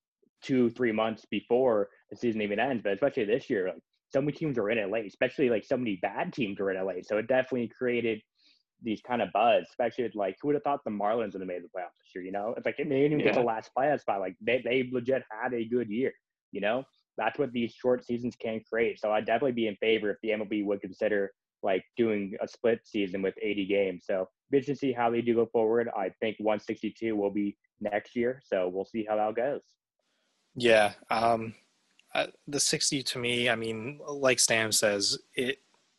two, 0.43 0.71
three 0.71 0.93
months 0.93 1.27
before 1.31 1.89
the 2.11 2.17
season 2.17 2.43
even 2.43 2.59
ends. 2.59 2.83
But 2.83 2.95
especially 2.95 3.25
this 3.25 3.51
year, 3.51 3.69
like 3.69 3.83
so 4.09 4.21
many 4.21 4.33
teams 4.33 4.59
are 4.59 4.71
in 4.71 4.79
it 4.79 4.91
late, 4.91 5.07
especially 5.07 5.51
like 5.51 5.65
so 5.65 5.77
many 5.77 5.97
bad 5.97 6.33
teams 6.33 6.61
are 6.61 6.71
in 6.71 6.77
it 6.77 6.87
late. 6.87 7.07
So 7.07 7.19
it 7.19 7.29
definitely 7.29 7.69
created 7.77 8.21
these 8.83 9.03
kind 9.03 9.23
of 9.23 9.29
buzz, 9.33 9.65
especially 9.71 10.05
with, 10.05 10.15
like 10.15 10.37
who 10.41 10.49
would 10.49 10.55
have 10.55 10.63
thought 10.63 10.81
the 10.85 10.91
Marlins 10.91 11.33
would 11.33 11.43
have 11.43 11.49
made 11.49 11.63
the 11.63 11.69
playoffs 11.69 11.99
this 11.99 12.15
year, 12.15 12.25
you 12.25 12.33
know? 12.33 12.55
It's 12.57 12.67
like 12.67 12.77
they 12.77 12.85
didn't 12.85 12.99
even 12.99 13.19
get 13.19 13.35
the 13.35 13.43
last 13.43 13.71
playoff 13.77 14.01
spot. 14.01 14.21
Like 14.21 14.37
they, 14.41 14.63
they 14.65 14.89
legit 14.91 15.23
had 15.31 15.53
a 15.53 15.65
good 15.65 15.89
year, 15.89 16.13
you 16.53 16.61
know? 16.61 16.85
That's 17.19 17.39
what 17.39 17.53
these 17.53 17.75
short 17.75 18.05
seasons 18.05 18.35
can 18.41 18.63
create. 18.69 18.99
So 18.99 19.13
I'd 19.13 19.27
definitely 19.27 19.53
be 19.53 19.67
in 19.67 19.77
favor 19.77 20.11
if 20.11 20.17
the 20.23 20.31
MLB 20.31 20.65
would 20.65 20.81
consider 20.81 21.31
like 21.63 21.85
doing 21.97 22.35
a 22.41 22.49
split 22.49 22.81
season 22.85 23.23
with 23.23 23.35
80 23.41 23.67
games. 23.67 24.05
So 24.07 24.29
interested 24.53 24.75
to 24.75 24.79
see 24.79 24.93
how 24.93 25.11
they 25.11 25.21
do 25.21 25.35
go 25.35 25.47
forward. 25.47 25.89
I 25.97 26.11
think 26.21 26.37
162 26.39 27.15
will 27.15 27.31
be 27.31 27.57
next 27.81 28.17
year. 28.17 28.41
So 28.45 28.69
we'll 28.69 28.85
see 28.85 29.07
how 29.09 29.17
that 29.17 29.35
goes. 29.35 29.63
Yeah. 30.55 30.93
Um, 31.11 31.55
uh, 32.15 32.27
the 32.49 32.61
60 32.61 33.03
to 33.03 33.19
me, 33.19 33.49
I 33.49 33.55
mean, 33.55 34.01
like 34.07 34.39
Stam 34.39 34.73
says, 34.73 35.19
it. 35.35 35.59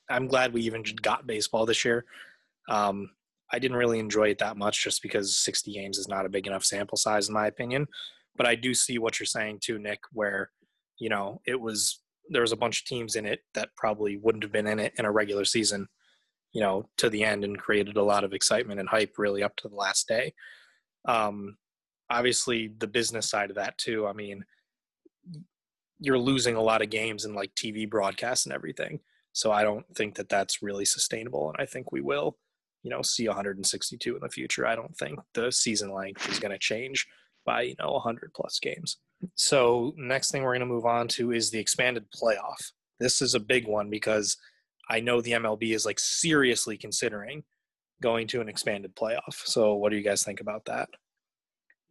I'm 0.10 0.28
glad 0.28 0.52
we 0.52 0.62
even 0.64 0.84
got 1.02 1.26
baseball 1.26 1.66
this 1.66 1.86
year. 1.86 2.04
Um, 2.68 3.12
I 3.50 3.60
didn't 3.60 3.78
really 3.78 4.00
enjoy 4.00 4.30
it 4.30 4.40
that 4.40 4.58
much 4.58 4.84
just 4.84 5.02
because 5.02 5.38
60 5.38 5.74
games 5.74 5.98
is 5.98 6.10
not 6.10 6.26
a 6.26 6.30
big 6.30 6.48
enough 6.48 6.66
sample 6.66 6.98
size, 6.98 7.30
in 7.30 7.34
my 7.34 7.48
opinion. 7.48 7.88
But 8.36 8.46
I 8.46 8.56
do 8.56 8.74
see 8.74 8.98
what 8.98 9.20
you're 9.20 9.28
saying 9.28 9.60
too, 9.62 9.80
Nick, 9.80 10.02
where, 10.12 10.52
you 11.00 11.10
know, 11.10 11.42
it 11.46 11.60
was, 11.60 12.00
there 12.32 12.42
was 12.42 12.52
a 12.52 12.58
bunch 12.58 12.82
of 12.82 12.86
teams 12.86 13.16
in 13.16 13.26
it 13.26 13.42
that 13.54 13.76
probably 13.76 14.18
wouldn't 14.18 14.44
have 14.44 14.52
been 14.52 14.68
in 14.68 14.80
it 14.80 14.94
in 14.98 15.06
a 15.06 15.12
regular 15.12 15.46
season, 15.46 15.88
you 16.54 16.62
know, 16.62 16.90
to 16.98 17.10
the 17.10 17.24
end 17.24 17.44
and 17.44 17.60
created 17.60 17.98
a 17.98 18.04
lot 18.04 18.24
of 18.24 18.34
excitement 18.34 18.80
and 18.80 18.90
hype 18.90 19.16
really 19.18 19.44
up 19.44 19.56
to 19.58 19.68
the 19.68 19.76
last 19.76 20.08
day. 20.08 20.34
Um, 21.06 21.58
obviously, 22.10 22.74
the 22.78 22.88
business 22.88 23.30
side 23.30 23.50
of 23.50 23.58
that 23.58 23.78
too. 23.78 24.08
I 24.08 24.14
mean, 24.14 24.46
you're 26.00 26.18
losing 26.18 26.56
a 26.56 26.62
lot 26.62 26.82
of 26.82 26.90
games 26.90 27.26
and 27.26 27.36
like 27.36 27.54
TV 27.56 27.90
broadcasts 27.90 28.46
and 28.46 28.54
everything. 28.54 29.00
So 29.34 29.52
I 29.52 29.64
don't 29.64 29.86
think 29.96 30.16
that 30.16 30.30
that's 30.30 30.62
really 30.62 30.86
sustainable. 30.86 31.50
And 31.50 31.58
I 31.60 31.66
think 31.66 31.92
we 31.92 32.02
will, 32.02 32.38
you 32.84 32.90
know, 32.90 33.02
see 33.02 33.28
162 33.28 34.16
in 34.16 34.22
the 34.22 34.30
future. 34.30 34.66
I 34.66 34.76
don't 34.76 34.96
think 34.98 35.20
the 35.34 35.52
season 35.52 35.94
length 35.94 36.28
is 36.30 36.40
going 36.40 36.52
to 36.52 36.58
change 36.58 37.08
by, 37.46 37.62
you 37.62 37.76
know, 37.80 37.92
100 37.94 38.34
plus 38.34 38.60
games. 38.60 38.98
So 39.36 39.94
next 39.98 40.32
thing 40.32 40.44
we're 40.44 40.52
going 40.52 40.62
to 40.62 40.66
move 40.66 40.86
on 40.86 41.08
to 41.10 41.32
is 41.32 41.52
the 41.52 41.60
expanded 41.60 42.06
playoff. 42.12 42.72
This 43.00 43.22
is 43.22 43.36
a 43.36 43.40
big 43.40 43.68
one 43.68 43.90
because 43.90 44.38
I 44.90 45.00
know 45.00 45.22
the 45.22 45.32
MLB 45.32 45.74
is 45.74 45.86
like 45.86 46.00
seriously 46.00 46.78
considering 46.78 47.44
going 48.02 48.28
to 48.28 48.42
an 48.42 48.50
expanded 48.50 48.96
playoff. 48.96 49.34
So 49.46 49.76
what 49.76 49.92
do 49.92 49.98
you 49.98 50.04
guys 50.04 50.24
think 50.24 50.42
about 50.42 50.66
that? 50.66 50.90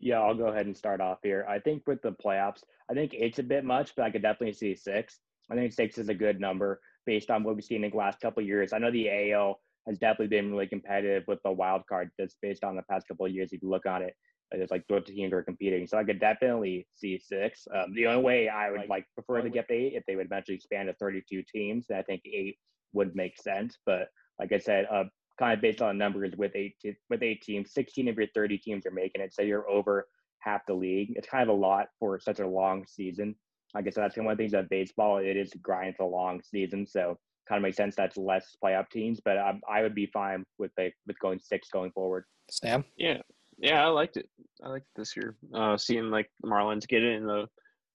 Yeah, 0.00 0.20
I'll 0.20 0.34
go 0.34 0.46
ahead 0.46 0.66
and 0.66 0.76
start 0.76 1.00
off 1.00 1.18
here. 1.22 1.46
I 1.48 1.58
think 1.58 1.82
with 1.86 2.02
the 2.02 2.12
playoffs, 2.12 2.62
I 2.90 2.94
think 2.94 3.14
eight's 3.14 3.38
a 3.38 3.44
bit 3.44 3.64
much, 3.64 3.94
but 3.94 4.04
I 4.04 4.10
could 4.10 4.22
definitely 4.22 4.54
see 4.54 4.74
six. 4.74 5.20
I 5.50 5.54
think 5.54 5.72
six 5.72 5.98
is 5.98 6.08
a 6.08 6.14
good 6.14 6.40
number 6.40 6.80
based 7.06 7.30
on 7.30 7.44
what 7.44 7.54
we've 7.54 7.64
seen 7.64 7.84
in 7.84 7.90
the 7.90 7.96
last 7.96 8.20
couple 8.20 8.42
years. 8.42 8.72
I 8.72 8.78
know 8.78 8.90
the 8.90 9.32
AL 9.32 9.60
has 9.86 9.98
definitely 9.98 10.28
been 10.28 10.50
really 10.50 10.66
competitive 10.66 11.24
with 11.26 11.40
the 11.44 11.52
wild 11.52 11.82
card 11.88 12.10
just 12.18 12.36
based 12.40 12.64
on 12.64 12.76
the 12.76 12.82
past 12.82 13.08
couple 13.08 13.26
of 13.26 13.32
years. 13.32 13.52
If 13.52 13.62
you 13.62 13.70
look 13.70 13.86
on 13.86 14.02
it, 14.02 14.14
it's 14.52 14.70
like 14.70 14.86
both 14.88 15.04
teams 15.04 15.32
are 15.32 15.42
competing. 15.42 15.86
So 15.86 15.98
I 15.98 16.04
could 16.04 16.20
definitely 16.20 16.86
see 16.94 17.18
six. 17.18 17.66
Um, 17.74 17.94
the 17.94 18.06
only 18.06 18.22
way 18.22 18.48
I 18.48 18.70
would 18.70 18.88
like 18.88 19.06
prefer 19.14 19.42
to 19.42 19.50
get 19.50 19.68
the 19.68 19.74
eight 19.74 19.92
if 19.94 20.04
they 20.06 20.16
would 20.16 20.26
eventually 20.26 20.56
expand 20.56 20.88
to 20.88 20.94
32 20.94 21.42
teams. 21.52 21.86
I 21.94 22.02
think 22.02 22.22
eight 22.24 22.58
would 22.92 23.14
make 23.14 23.40
sense. 23.40 23.78
But 23.86 24.08
like 24.38 24.52
I 24.52 24.58
said, 24.58 24.86
uh, 24.90 25.04
kind 25.38 25.54
of 25.54 25.60
based 25.60 25.82
on 25.82 25.96
numbers 25.96 26.34
with 26.36 26.52
eight 26.54 26.74
with 27.08 27.22
eight 27.22 27.42
teams, 27.42 27.72
16 27.72 28.08
of 28.08 28.16
your 28.16 28.26
30 28.34 28.58
teams 28.58 28.86
are 28.86 28.90
making 28.90 29.22
it. 29.22 29.32
So 29.32 29.42
you're 29.42 29.68
over 29.70 30.08
half 30.40 30.66
the 30.66 30.74
league. 30.74 31.12
It's 31.16 31.28
kind 31.28 31.42
of 31.42 31.48
a 31.48 31.58
lot 31.58 31.88
for 31.98 32.18
such 32.18 32.40
a 32.40 32.46
long 32.46 32.84
season. 32.86 33.36
Like 33.74 33.86
I 33.86 33.90
said, 33.90 34.02
that's 34.02 34.16
one 34.16 34.26
of 34.26 34.36
the 34.36 34.42
things 34.42 34.52
about 34.52 34.68
baseball. 34.68 35.18
It 35.18 35.36
is 35.36 35.52
grind 35.62 35.94
for 35.96 36.02
a 36.02 36.06
long 36.06 36.40
season. 36.42 36.86
So 36.86 37.18
kind 37.48 37.58
of 37.58 37.62
makes 37.62 37.76
sense 37.76 37.94
that's 37.94 38.16
less 38.16 38.56
playoff 38.62 38.90
teams. 38.90 39.20
But 39.24 39.38
I, 39.38 39.60
I 39.68 39.82
would 39.82 39.94
be 39.94 40.06
fine 40.06 40.44
with 40.58 40.72
the, 40.76 40.90
with 41.06 41.18
going 41.20 41.38
six 41.38 41.68
going 41.68 41.92
forward. 41.92 42.24
Stam? 42.50 42.84
Yeah, 42.96 43.18
yeah, 43.60 43.84
I 43.84 43.88
liked 43.88 44.16
it. 44.16 44.28
I 44.62 44.68
like 44.68 44.84
this 44.96 45.16
year. 45.16 45.36
Uh, 45.54 45.76
seeing 45.76 46.10
like 46.10 46.30
the 46.42 46.48
Marlins 46.48 46.86
get 46.86 47.02
it 47.02 47.16
in 47.16 47.26
the 47.26 47.48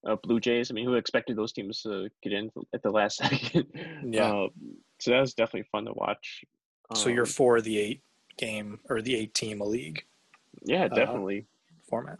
uh, 0.06 0.16
Blue 0.22 0.40
Jays. 0.40 0.70
I 0.70 0.74
mean, 0.74 0.84
who 0.84 0.94
expected 0.94 1.36
those 1.36 1.52
teams 1.52 1.82
to 1.82 2.08
get 2.22 2.32
in 2.32 2.50
at 2.74 2.82
the 2.82 2.90
last 2.90 3.18
second? 3.18 3.66
Yeah. 4.04 4.32
Uh, 4.32 4.48
so 4.98 5.10
that 5.12 5.20
was 5.20 5.34
definitely 5.34 5.68
fun 5.70 5.84
to 5.84 5.92
watch. 5.92 6.44
so 6.94 7.08
you're 7.08 7.24
Um, 7.24 7.30
for 7.30 7.60
the 7.60 7.78
eight 7.78 8.02
game 8.36 8.80
or 8.88 9.00
the 9.00 9.16
eight 9.16 9.34
team 9.34 9.60
a 9.60 9.64
league 9.64 10.04
yeah, 10.64 10.88
definitely. 10.88 11.46
format. 11.88 12.18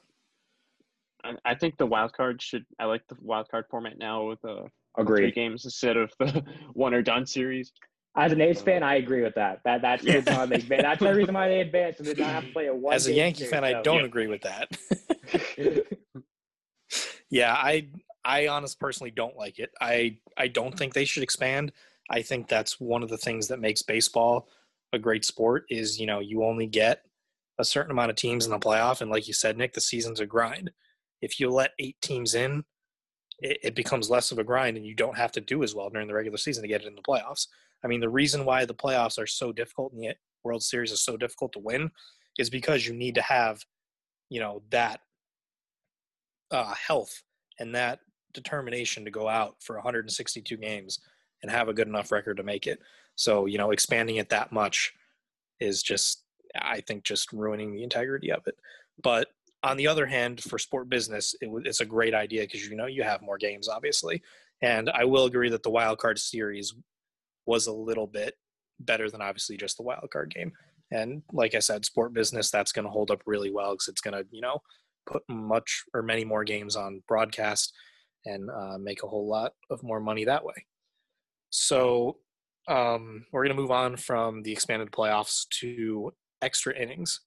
I, 1.25 1.35
I 1.45 1.55
think 1.55 1.77
the 1.77 1.87
wild 1.87 2.13
card 2.13 2.41
should. 2.41 2.65
I 2.79 2.85
like 2.85 3.07
the 3.09 3.17
wild 3.21 3.49
card 3.51 3.67
format 3.71 3.99
now 3.99 4.25
with 4.29 4.45
uh, 4.45 4.65
three 5.05 5.33
games 5.33 5.65
instead 5.65 5.97
of 5.97 6.13
the 6.19 6.45
one 6.73 6.95
or 6.95 7.03
done 7.03 7.27
series. 7.27 7.73
As 8.17 8.33
an 8.33 8.41
A's 8.41 8.63
fan, 8.63 8.83
I 8.83 8.95
agree 8.97 9.23
with 9.23 9.35
that. 9.35 9.61
That 9.65 9.83
that's 9.83 10.03
the 10.03 10.09
Yeah. 10.09 10.15
reason 10.17 10.35
why 10.35 10.47
they 10.47 10.57
advance. 10.57 10.83
That's 10.83 11.01
the 11.01 11.15
reason 11.15 11.35
why 11.35 11.49
they 11.49 11.61
advance. 11.61 11.99
So 11.99 12.05
they 12.05 12.15
don't 12.15 12.29
have 12.29 12.45
to 12.47 12.53
play 12.53 12.67
a 12.67 12.75
one. 12.75 12.95
As 12.95 13.07
a 13.07 13.11
game 13.11 13.19
Yankee 13.19 13.39
series, 13.41 13.51
fan, 13.51 13.65
I 13.65 13.83
don't 13.83 14.01
Yeah. 14.01 14.07
agree 14.07 14.27
with 14.27 14.43
that. 14.43 14.71
yeah, 17.31 17.53
I 17.53 17.89
I 18.25 18.49
honestly 18.49 18.77
personally 18.81 19.11
don't 19.11 19.37
like 19.37 19.59
it. 19.59 19.71
I 19.81 20.19
I 20.37 20.49
don't 20.49 20.77
think 20.77 20.95
they 20.95 21.05
should 21.05 21.23
expand. 21.23 21.73
I 22.09 22.23
think 22.23 22.49
that's 22.49 22.81
one 22.81 23.03
of 23.03 23.09
the 23.09 23.19
things 23.19 23.49
that 23.49 23.61
makes 23.61 23.83
baseball 23.83 24.49
a 24.93 24.99
great 24.99 25.25
sport 25.25 25.65
is, 25.69 25.99
you 25.99 26.07
know, 26.07 26.21
you 26.21 26.45
only 26.45 26.67
get 26.67 27.03
a 27.59 27.65
certain 27.65 27.91
amount 27.91 28.11
of 28.11 28.17
teams 28.17 28.45
in 28.45 28.53
the 28.53 28.59
playoff 28.59 29.01
and 29.01 29.11
like 29.11 29.27
you 29.27 29.35
said, 29.35 29.59
Nick, 29.59 29.73
the 29.75 29.81
season's 29.81 30.21
a 30.21 30.27
grind. 30.27 30.71
If 31.21 31.41
you 31.41 31.51
let 31.51 31.73
8 31.79 31.97
teams 32.01 32.35
in, 32.35 32.65
it, 33.41 33.59
it 33.63 33.75
becomes 33.75 34.09
less 34.09 34.31
of 34.31 34.39
a 34.39 34.45
grind 34.45 34.77
and 34.77 34.87
you 34.87 34.95
don't 34.95 35.17
have 35.17 35.33
to 35.33 35.41
do 35.41 35.63
as 35.63 35.75
well 35.75 35.91
during 35.91 36.07
the 36.07 36.15
regular 36.15 36.39
season 36.39 36.63
to 36.63 36.69
get 36.69 36.83
it 36.83 36.87
in 36.87 36.95
the 36.95 37.03
playoffs. 37.03 37.49
I 37.85 37.89
mean, 37.89 38.01
the 38.01 38.09
reason 38.09 38.45
why 38.45 38.65
the 38.65 38.75
playoffs 38.75 39.19
are 39.19 39.27
so 39.27 39.53
difficult 39.53 39.93
and 39.93 40.03
the 40.03 40.15
World 40.45 40.63
Series 40.63 40.93
is 40.93 41.03
so 41.03 41.17
difficult 41.17 41.53
to 41.53 41.59
win 41.59 41.91
is 42.39 42.51
because 42.51 42.87
you 42.87 42.95
need 42.95 43.15
to 43.15 43.23
have, 43.23 43.65
you 44.29 44.41
know, 44.41 44.63
that 44.71 45.01
uh, 46.51 46.75
health 46.75 47.23
and 47.59 47.75
that 47.75 48.01
determination 48.33 49.05
to 49.05 49.11
go 49.11 49.29
out 49.29 49.57
for 49.61 49.77
162 49.77 50.57
games 50.57 51.01
and 51.43 51.51
have 51.51 51.69
a 51.69 51.75
good 51.75 51.89
enough 51.89 52.13
record 52.13 52.37
to 52.37 52.43
make 52.43 52.67
it. 52.67 52.79
So, 53.15 53.47
you 53.47 53.59
know, 53.59 53.71
expanding 53.71 54.17
it 54.17 54.29
that 54.31 54.53
much 54.53 54.93
is 55.61 55.83
just, 55.83 56.25
I 56.61 56.81
think, 56.81 57.05
just 57.05 57.33
ruining 57.33 57.75
the 57.75 57.83
integrity 57.83 58.31
of 58.31 58.47
it. 58.47 58.57
But 59.03 59.29
on 59.63 59.77
the 59.77 59.87
other 59.87 60.07
hand, 60.07 60.43
for 60.43 60.59
sport 60.59 60.89
business, 60.89 61.35
it, 61.41 61.51
it's 61.65 61.81
a 61.81 61.87
great 61.87 62.15
idea 62.15 62.43
because 62.43 62.67
you 62.67 62.77
know 62.77 62.87
you 62.87 63.03
have 63.03 63.23
more 63.23 63.39
games, 63.39 63.69
obviously. 63.69 64.23
And 64.63 64.89
I 64.91 65.05
will 65.05 65.25
agree 65.25 65.51
that 65.51 65.63
the 65.63 65.71
wild 65.71 65.99
card 65.99 66.19
series 66.19 66.75
was 67.47 67.67
a 67.67 67.73
little 67.73 68.07
bit 68.07 68.35
better 68.81 69.11
than 69.11 69.23
obviously 69.23 69.57
just 69.57 69.77
the 69.77 69.83
wild 69.83 70.09
card 70.13 70.33
game. 70.35 70.53
And 70.91 71.23
like 71.33 71.55
I 71.55 71.61
said, 71.61 71.85
sport 71.85 72.13
business 72.13 72.51
that's 72.51 72.73
going 72.73 72.85
to 72.85 72.91
hold 72.91 73.11
up 73.11 73.23
really 73.27 73.51
well 73.51 73.73
because 73.73 73.89
it's 73.89 74.01
going 74.01 74.15
to 74.15 74.27
you 74.31 74.41
know 74.41 74.61
put 75.07 75.23
much 75.29 75.85
or 75.95 76.03
many 76.03 76.25
more 76.25 76.45
games 76.45 76.77
on 76.77 77.03
broadcast 77.09 77.73
and 78.25 78.51
uh, 78.51 78.77
make 78.79 79.03
a 79.03 79.09
whole 79.09 79.29
lot 79.29 79.53
of 79.71 79.83
more 79.83 80.01
money 80.01 80.25
that 80.25 80.45
way. 80.45 80.67
So 81.51 82.19
um, 82.69 83.25
we're 83.33 83.45
going 83.45 83.57
to 83.57 83.61
move 83.61 83.71
on 83.71 83.97
from 83.97 84.43
the 84.43 84.53
expanded 84.53 84.91
playoffs 84.91 85.47
to 85.61 86.13
extra 86.43 86.77
innings. 86.77 87.21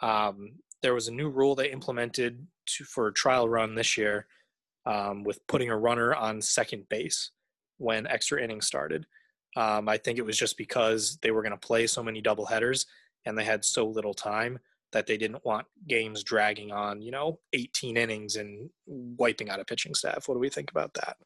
Um, 0.00 0.52
there 0.82 0.94
was 0.94 1.08
a 1.08 1.12
new 1.12 1.28
rule 1.28 1.54
they 1.54 1.70
implemented 1.70 2.46
to, 2.66 2.84
for 2.84 3.10
trial 3.10 3.48
run 3.48 3.74
this 3.74 3.96
year 3.96 4.26
um, 4.86 5.24
with 5.24 5.46
putting 5.46 5.70
a 5.70 5.76
runner 5.76 6.14
on 6.14 6.40
second 6.40 6.88
base 6.88 7.32
when 7.76 8.06
extra 8.06 8.42
innings 8.42 8.66
started. 8.66 9.06
Um, 9.56 9.88
I 9.88 9.96
think 9.96 10.18
it 10.18 10.24
was 10.24 10.38
just 10.38 10.56
because 10.56 11.18
they 11.22 11.30
were 11.30 11.42
going 11.42 11.52
to 11.52 11.66
play 11.66 11.86
so 11.86 12.02
many 12.02 12.20
double 12.20 12.46
headers 12.46 12.86
and 13.24 13.36
they 13.36 13.44
had 13.44 13.64
so 13.64 13.86
little 13.86 14.14
time 14.14 14.58
that 14.92 15.06
they 15.06 15.16
didn't 15.16 15.44
want 15.44 15.66
games 15.86 16.22
dragging 16.22 16.72
on, 16.72 17.02
you 17.02 17.10
know, 17.10 17.40
18 17.52 17.96
innings 17.96 18.36
and 18.36 18.70
wiping 18.86 19.50
out 19.50 19.60
a 19.60 19.64
pitching 19.64 19.94
staff. 19.94 20.28
What 20.28 20.34
do 20.34 20.40
we 20.40 20.48
think 20.48 20.70
about 20.70 20.94
that? 20.94 21.16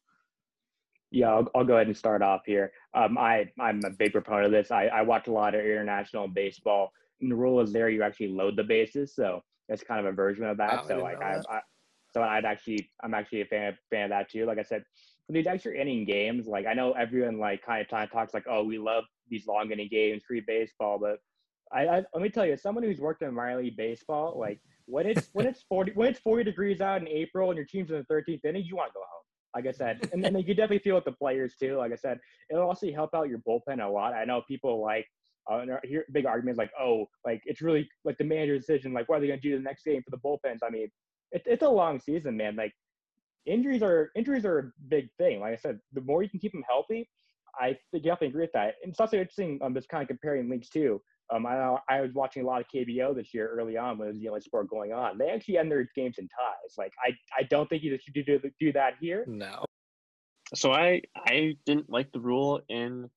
Yeah, 1.11 1.31
I'll, 1.31 1.47
I'll 1.53 1.63
go 1.63 1.75
ahead 1.75 1.87
and 1.87 1.95
start 1.95 2.21
off 2.21 2.41
here. 2.45 2.71
Um, 2.93 3.17
I 3.17 3.51
I'm 3.59 3.81
a 3.85 3.91
big 3.91 4.13
proponent 4.13 4.47
of 4.47 4.51
this. 4.51 4.71
I, 4.71 4.87
I 4.87 5.03
watch 5.03 5.27
a 5.27 5.31
lot 5.31 5.53
of 5.53 5.61
international 5.61 6.27
baseball, 6.27 6.91
and 7.21 7.31
the 7.31 7.35
rule 7.35 7.61
is 7.61 7.71
there 7.71 7.87
you 7.87 8.01
actually 8.01 8.29
load 8.29 8.55
the 8.55 8.63
bases, 8.63 9.15
so 9.15 9.43
it's 9.69 9.83
kind 9.83 9.99
of 9.99 10.07
a 10.07 10.11
version 10.11 10.43
of 10.43 10.59
Oh, 10.59 10.63
that. 10.65 10.79
I 10.79 10.87
so 10.87 10.97
like 10.97 11.21
I. 11.21 11.39
I 11.49 11.61
so 12.13 12.21
I'd 12.21 12.45
actually 12.45 12.89
I'm 13.03 13.13
actually 13.13 13.41
a 13.41 13.45
fan 13.45 13.77
fan 13.89 14.05
of 14.05 14.09
that 14.09 14.29
too. 14.29 14.45
Like 14.45 14.59
I 14.59 14.63
said, 14.63 14.83
for 15.27 15.33
these 15.33 15.47
extra 15.47 15.73
inning 15.73 16.05
games, 16.05 16.47
like 16.47 16.65
I 16.65 16.73
know 16.73 16.91
everyone 16.93 17.39
like 17.39 17.61
kind 17.61 17.81
of 17.81 18.11
talks 18.11 18.33
like, 18.33 18.45
oh, 18.49 18.63
we 18.63 18.77
love 18.77 19.05
these 19.29 19.47
long 19.47 19.71
inning 19.71 19.89
games, 19.89 20.23
free 20.27 20.43
baseball, 20.45 20.99
but 20.99 21.19
I, 21.71 21.87
I 21.87 21.95
let 22.13 22.21
me 22.21 22.29
tell 22.29 22.45
you, 22.45 22.53
as 22.53 22.61
someone 22.61 22.83
who's 22.83 22.99
worked 22.99 23.21
in 23.21 23.33
minor 23.33 23.61
league 23.61 23.77
baseball, 23.77 24.37
like 24.37 24.59
when 24.85 25.07
it's 25.07 25.29
when 25.33 25.47
it's 25.47 25.63
forty 25.63 25.91
when 25.93 26.09
it's 26.09 26.19
forty 26.19 26.43
degrees 26.43 26.81
out 26.81 27.01
in 27.01 27.07
April 27.07 27.49
and 27.49 27.57
your 27.57 27.65
team's 27.65 27.89
in 27.89 27.97
the 27.97 28.03
thirteenth 28.03 28.45
inning, 28.45 28.63
you 28.65 28.75
want 28.75 28.89
to 28.89 28.93
go 28.93 28.99
home. 28.99 29.23
Like 29.55 29.67
I 29.67 29.71
said, 29.71 30.09
and 30.13 30.23
then 30.23 30.35
you 30.35 30.53
definitely 30.53 30.79
feel 30.79 30.95
it 30.95 31.05
with 31.05 31.13
the 31.13 31.17
players 31.17 31.55
too. 31.59 31.77
Like 31.77 31.91
I 31.91 31.95
said, 31.95 32.19
it'll 32.49 32.67
also 32.67 32.91
help 32.91 33.11
out 33.13 33.29
your 33.29 33.39
bullpen 33.39 33.83
a 33.83 33.87
lot. 33.87 34.13
I 34.13 34.25
know 34.25 34.41
people 34.47 34.81
like 34.81 35.07
uh, 35.51 35.59
and 35.59 35.71
hear 35.83 36.05
big 36.11 36.25
arguments 36.25 36.57
like, 36.57 36.71
oh, 36.79 37.07
like 37.25 37.41
it's 37.45 37.61
really 37.61 37.89
like 38.03 38.17
the 38.17 38.23
manager's 38.23 38.65
decision. 38.65 38.93
Like, 38.93 39.09
what 39.09 39.17
are 39.17 39.21
they 39.21 39.27
going 39.27 39.39
to 39.39 39.49
do 39.49 39.55
the 39.55 39.63
next 39.63 39.83
game 39.83 40.01
for 40.03 40.11
the 40.11 40.17
bullpens? 40.17 40.59
I 40.63 40.69
mean, 40.69 40.89
it's 41.31 41.47
it's 41.47 41.63
a 41.63 41.69
long 41.69 41.99
season, 41.99 42.37
man. 42.37 42.55
Like 42.55 42.73
injuries 43.45 43.81
are 43.81 44.11
injuries 44.15 44.45
are 44.45 44.59
a 44.59 44.71
big 44.87 45.09
thing. 45.17 45.39
Like 45.39 45.53
I 45.53 45.57
said, 45.57 45.79
the 45.93 46.01
more 46.01 46.23
you 46.23 46.29
can 46.29 46.39
keep 46.39 46.51
them 46.51 46.63
healthy, 46.67 47.09
I 47.59 47.77
definitely 47.93 48.27
agree 48.27 48.43
with 48.43 48.53
that. 48.53 48.75
And 48.83 48.91
it's 48.91 48.99
also 48.99 49.17
interesting. 49.17 49.59
Um, 49.61 49.73
just 49.73 49.89
kind 49.89 50.01
of 50.01 50.07
comparing 50.07 50.49
leagues 50.49 50.69
too. 50.69 51.01
Um, 51.33 51.45
I 51.45 51.77
I 51.89 52.01
was 52.01 52.13
watching 52.13 52.43
a 52.43 52.45
lot 52.45 52.61
of 52.61 52.67
KBO 52.73 53.15
this 53.15 53.33
year 53.33 53.49
early 53.49 53.77
on 53.77 53.97
when 53.97 54.07
it 54.07 54.11
was 54.11 54.19
the 54.19 54.29
only 54.29 54.41
sport 54.41 54.69
going 54.69 54.93
on. 54.93 55.17
They 55.17 55.29
actually 55.29 55.57
end 55.57 55.71
their 55.71 55.89
games 55.95 56.15
in 56.17 56.27
ties. 56.27 56.75
Like 56.77 56.93
I 57.03 57.11
I 57.37 57.43
don't 57.43 57.69
think 57.69 57.83
you 57.83 57.97
should 57.97 58.13
do 58.13 58.39
do 58.59 58.73
that 58.73 58.93
here. 58.99 59.25
No. 59.27 59.65
So 60.55 60.71
I 60.71 61.01
I 61.15 61.57
didn't 61.65 61.89
like 61.89 62.11
the 62.11 62.19
rule 62.19 62.61
in 62.69 63.09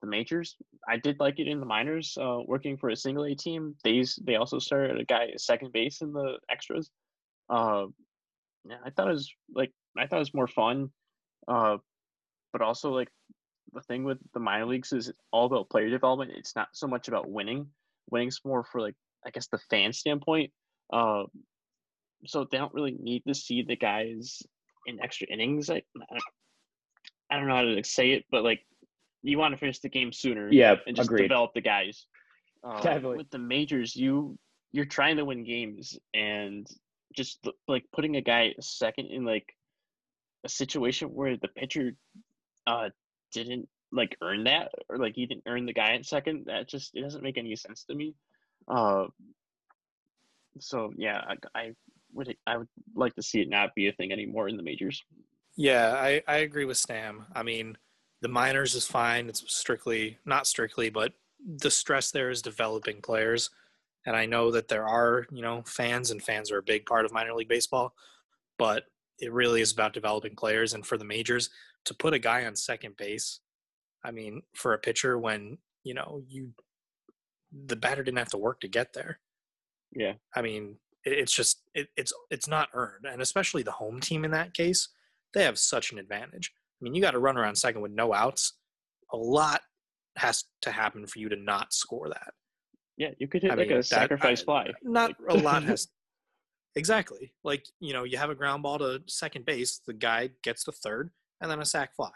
the 0.00 0.06
majors. 0.06 0.56
I 0.86 0.98
did 0.98 1.18
like 1.18 1.40
it 1.40 1.48
in 1.48 1.60
the 1.60 1.66
minors. 1.66 2.16
Uh, 2.20 2.38
working 2.46 2.76
for 2.76 2.90
a 2.90 2.96
single 2.96 3.24
A 3.24 3.34
team, 3.34 3.74
they 3.82 4.04
they 4.22 4.36
also 4.36 4.58
started 4.58 5.00
a 5.00 5.04
guy 5.04 5.28
at 5.32 5.40
second 5.40 5.72
base 5.72 6.02
in 6.02 6.12
the 6.12 6.38
extras. 6.50 6.90
Uh, 7.48 7.86
yeah, 8.68 8.76
I 8.84 8.90
thought 8.90 9.08
it 9.08 9.12
was 9.12 9.32
like 9.54 9.72
I 9.98 10.06
thought 10.06 10.16
it 10.16 10.20
was 10.20 10.34
more 10.34 10.46
fun. 10.48 10.90
Uh, 11.46 11.76
but 12.52 12.62
also 12.62 12.90
like 12.90 13.08
the 13.72 13.80
thing 13.82 14.04
with 14.04 14.18
the 14.32 14.40
minor 14.40 14.66
leagues 14.66 14.92
is 14.92 15.12
all 15.32 15.46
about 15.46 15.68
player 15.70 15.90
development. 15.90 16.32
It's 16.36 16.54
not 16.56 16.68
so 16.72 16.86
much 16.86 17.08
about 17.08 17.28
winning. 17.30 17.66
Winning's 18.10 18.40
more 18.44 18.64
for 18.64 18.80
like 18.80 18.94
I 19.26 19.30
guess 19.30 19.46
the 19.48 19.58
fan 19.70 19.92
standpoint. 19.92 20.50
Uh, 20.92 21.24
so 22.26 22.46
they 22.50 22.58
don't 22.58 22.72
really 22.74 22.96
need 23.00 23.22
to 23.26 23.34
see 23.34 23.62
the 23.62 23.76
guys 23.76 24.42
in 24.86 25.00
extra 25.02 25.26
innings. 25.30 25.70
I, 25.70 25.76
I 25.76 25.80
don't- 26.10 26.22
I 27.30 27.36
don't 27.38 27.48
know 27.48 27.56
how 27.56 27.62
to 27.62 27.82
say 27.84 28.12
it, 28.12 28.26
but 28.30 28.44
like 28.44 28.60
you 29.22 29.38
want 29.38 29.52
to 29.54 29.58
finish 29.58 29.78
the 29.80 29.88
game 29.88 30.12
sooner 30.12 30.52
Yeah, 30.52 30.76
and 30.86 30.94
just 30.94 31.08
agreed. 31.08 31.22
develop 31.22 31.52
the 31.54 31.62
guys. 31.62 32.06
Uh, 32.62 32.80
Definitely. 32.82 33.16
With 33.16 33.30
the 33.30 33.38
majors, 33.38 33.96
you 33.96 34.38
you're 34.72 34.84
trying 34.84 35.16
to 35.16 35.24
win 35.24 35.42
games, 35.42 35.98
and 36.12 36.66
just 37.14 37.46
like 37.68 37.84
putting 37.92 38.16
a 38.16 38.20
guy 38.20 38.54
second 38.60 39.06
in 39.06 39.24
like 39.24 39.54
a 40.44 40.48
situation 40.48 41.08
where 41.08 41.36
the 41.36 41.48
pitcher 41.48 41.92
uh 42.66 42.88
didn't 43.32 43.68
like 43.92 44.16
earn 44.22 44.44
that 44.44 44.70
or 44.88 44.98
like 44.98 45.14
he 45.14 45.26
didn't 45.26 45.44
earn 45.46 45.66
the 45.66 45.72
guy 45.72 45.94
at 45.94 46.04
second. 46.04 46.46
That 46.46 46.68
just 46.68 46.94
it 46.94 47.02
doesn't 47.02 47.22
make 47.22 47.38
any 47.38 47.54
sense 47.56 47.84
to 47.84 47.94
me. 47.94 48.14
Uh, 48.68 49.06
so 50.58 50.92
yeah, 50.96 51.22
I, 51.26 51.58
I 51.58 51.72
would 52.12 52.36
I 52.46 52.58
would 52.58 52.68
like 52.94 53.14
to 53.14 53.22
see 53.22 53.40
it 53.40 53.48
not 53.48 53.74
be 53.74 53.88
a 53.88 53.92
thing 53.92 54.12
anymore 54.12 54.48
in 54.48 54.56
the 54.56 54.62
majors. 54.62 55.02
Yeah, 55.56 55.94
I, 55.96 56.22
I 56.26 56.38
agree 56.38 56.64
with 56.64 56.76
Stam. 56.76 57.26
I 57.32 57.44
mean, 57.44 57.78
the 58.20 58.28
minors 58.28 58.74
is 58.74 58.86
fine. 58.86 59.28
It's 59.28 59.44
strictly, 59.46 60.18
not 60.24 60.48
strictly, 60.48 60.90
but 60.90 61.12
the 61.46 61.70
stress 61.70 62.10
there 62.10 62.30
is 62.30 62.42
developing 62.42 63.00
players. 63.00 63.50
And 64.06 64.14
I 64.16 64.26
know 64.26 64.50
that 64.50 64.68
there 64.68 64.86
are, 64.86 65.26
you 65.30 65.42
know, 65.42 65.62
fans 65.66 66.10
and 66.10 66.22
fans 66.22 66.50
are 66.50 66.58
a 66.58 66.62
big 66.62 66.86
part 66.86 67.04
of 67.04 67.12
minor 67.12 67.34
league 67.34 67.48
baseball, 67.48 67.94
but 68.58 68.84
it 69.18 69.32
really 69.32 69.60
is 69.60 69.72
about 69.72 69.94
developing 69.94 70.36
players. 70.36 70.74
And 70.74 70.86
for 70.86 70.98
the 70.98 71.04
majors, 71.04 71.50
to 71.86 71.94
put 71.94 72.14
a 72.14 72.18
guy 72.18 72.44
on 72.44 72.56
second 72.56 72.96
base, 72.96 73.40
I 74.04 74.10
mean, 74.10 74.42
for 74.54 74.74
a 74.74 74.78
pitcher 74.78 75.18
when, 75.18 75.58
you 75.82 75.94
know, 75.94 76.22
you 76.28 76.50
the 77.66 77.76
batter 77.76 78.02
didn't 78.02 78.18
have 78.18 78.30
to 78.30 78.38
work 78.38 78.60
to 78.60 78.68
get 78.68 78.92
there. 78.92 79.20
Yeah. 79.92 80.14
I 80.34 80.42
mean, 80.42 80.76
it, 81.04 81.12
it's 81.12 81.34
just 81.34 81.62
it, 81.74 81.88
it's 81.96 82.12
it's 82.30 82.48
not 82.48 82.68
earned, 82.74 83.06
and 83.06 83.22
especially 83.22 83.62
the 83.62 83.70
home 83.72 84.00
team 84.00 84.24
in 84.24 84.32
that 84.32 84.54
case, 84.54 84.88
they 85.32 85.44
have 85.44 85.58
such 85.58 85.92
an 85.92 85.98
advantage. 85.98 86.52
I 86.54 86.84
mean, 86.84 86.94
you 86.94 87.00
got 87.00 87.12
to 87.12 87.18
run 87.18 87.36
around 87.36 87.56
second 87.56 87.80
with 87.80 87.92
no 87.92 88.12
outs. 88.12 88.54
A 89.12 89.16
lot 89.16 89.62
has 90.16 90.44
to 90.62 90.70
happen 90.70 91.06
for 91.06 91.18
you 91.18 91.28
to 91.28 91.36
not 91.36 91.72
score 91.72 92.08
that. 92.08 92.34
Yeah, 92.96 93.10
you 93.18 93.26
could 93.28 93.42
hit 93.42 93.50
I 93.50 93.54
like 93.54 93.68
mean, 93.68 93.76
a 93.76 93.80
that- 93.80 93.86
sacrifice 93.86 94.42
I- 94.42 94.44
fly. 94.44 94.72
Not 94.82 95.14
a 95.28 95.34
lot 95.34 95.62
has. 95.64 95.88
Exactly. 96.76 97.32
Like, 97.44 97.64
you 97.80 97.92
know, 97.92 98.04
you 98.04 98.18
have 98.18 98.30
a 98.30 98.34
ground 98.34 98.62
ball 98.64 98.78
to 98.78 99.00
second 99.06 99.44
base, 99.46 99.80
the 99.86 99.92
guy 99.92 100.30
gets 100.42 100.64
to 100.64 100.72
third, 100.72 101.10
and 101.40 101.50
then 101.50 101.60
a 101.60 101.64
sac 101.64 101.94
fly. 101.94 102.10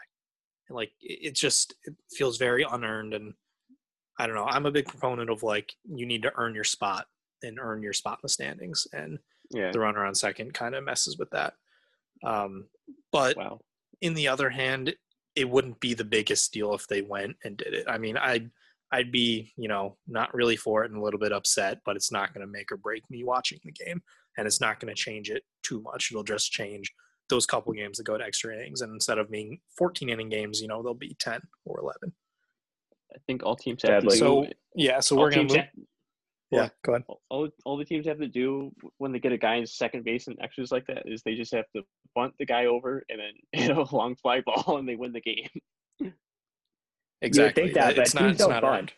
And 0.67 0.75
like, 0.75 0.91
it, 1.01 1.19
it 1.29 1.35
just 1.35 1.75
it 1.85 1.95
feels 2.11 2.37
very 2.37 2.65
unearned. 2.69 3.13
And 3.13 3.33
I 4.19 4.27
don't 4.27 4.35
know. 4.35 4.45
I'm 4.45 4.65
a 4.65 4.71
big 4.71 4.87
proponent 4.87 5.29
of 5.29 5.43
like, 5.43 5.73
you 5.85 6.05
need 6.05 6.23
to 6.23 6.33
earn 6.35 6.55
your 6.55 6.65
spot 6.65 7.07
and 7.41 7.57
earn 7.59 7.81
your 7.81 7.93
spot 7.93 8.15
in 8.17 8.19
the 8.23 8.29
standings. 8.29 8.85
And 8.91 9.19
Yeah. 9.51 9.71
the 9.71 9.79
runner 9.79 10.05
on 10.05 10.13
second 10.13 10.53
kind 10.53 10.75
of 10.75 10.83
messes 10.83 11.17
with 11.17 11.29
that. 11.31 11.53
Um, 12.25 12.67
but 13.13 13.37
Wow. 13.37 13.61
in 14.01 14.13
the 14.13 14.27
other 14.27 14.49
hand, 14.49 14.93
it 15.35 15.49
wouldn't 15.49 15.79
be 15.79 15.93
the 15.93 16.03
biggest 16.03 16.51
deal 16.51 16.73
if 16.73 16.85
they 16.85 17.01
went 17.01 17.37
and 17.45 17.55
did 17.55 17.73
it. 17.73 17.85
I 17.87 17.97
mean, 17.97 18.17
I'd 18.17 18.51
I'd 18.91 19.11
be, 19.11 19.53
you 19.55 19.67
know, 19.67 19.97
not 20.07 20.33
really 20.33 20.55
for 20.55 20.83
it 20.83 20.91
and 20.91 20.99
a 20.99 21.03
little 21.03 21.19
bit 21.19 21.31
upset, 21.31 21.79
but 21.85 21.95
it's 21.95 22.11
not 22.11 22.33
going 22.33 22.45
to 22.45 22.51
make 22.51 22.71
or 22.71 22.77
break 22.77 23.03
me 23.09 23.23
watching 23.23 23.59
the 23.63 23.71
game, 23.71 24.01
and 24.37 24.47
it's 24.47 24.61
not 24.61 24.79
going 24.79 24.93
to 24.93 24.99
change 24.99 25.29
it 25.29 25.43
too 25.63 25.81
much. 25.81 26.09
It'll 26.11 26.23
just 26.23 26.51
change 26.51 26.91
those 27.29 27.45
couple 27.45 27.71
games 27.73 27.97
that 27.97 28.05
go 28.05 28.17
to 28.17 28.23
extra 28.23 28.55
innings, 28.55 28.81
and 28.81 28.91
instead 28.93 29.19
of 29.19 29.29
being 29.29 29.59
14 29.77 30.09
inning 30.09 30.29
games, 30.29 30.61
you 30.61 30.67
know, 30.67 30.81
they'll 30.81 30.93
be 30.95 31.15
10 31.19 31.39
or 31.65 31.79
11. 31.79 32.11
I 33.13 33.17
think 33.27 33.43
all 33.43 33.55
teams 33.55 33.81
have 33.83 34.03
Sadly. 34.03 34.09
to 34.09 34.15
do. 34.15 34.19
So 34.19 34.47
yeah, 34.75 34.99
so 34.99 35.15
all 35.15 35.23
we're 35.23 35.31
gonna 35.31 35.41
teams 35.47 35.53
move. 35.53 35.65
ha- 35.65 35.83
yeah, 36.51 36.69
go 36.83 36.93
ahead. 36.93 37.03
all, 37.29 37.49
all 37.65 37.77
the 37.77 37.85
teams 37.85 38.07
have 38.07 38.19
to 38.19 38.27
do 38.27 38.71
when 38.97 39.11
they 39.11 39.19
get 39.19 39.31
a 39.31 39.37
guy 39.37 39.55
in 39.55 39.67
second 39.67 40.03
base 40.03 40.27
and 40.27 40.37
extras 40.41 40.71
like 40.71 40.87
that 40.87 41.03
is 41.05 41.21
they 41.23 41.35
just 41.35 41.53
have 41.53 41.65
to 41.75 41.83
bunt 42.15 42.33
the 42.39 42.45
guy 42.45 42.65
over 42.65 43.03
and 43.09 43.19
then 43.19 43.33
hit 43.51 43.77
a 43.77 43.95
long 43.95 44.15
fly 44.15 44.41
ball 44.41 44.77
and 44.77 44.87
they 44.87 44.95
win 44.95 45.11
the 45.11 45.21
game. 45.21 45.49
Exactly. 47.21 47.63
think 47.63 47.75
that, 47.75 47.95
but 47.95 48.03
it's 48.03 48.13
not. 48.13 48.21
teams 48.21 48.31
It's 48.33 48.39
don't 48.41 48.49
not 48.51 48.61
bunt. 48.61 48.79
earned. 48.79 48.93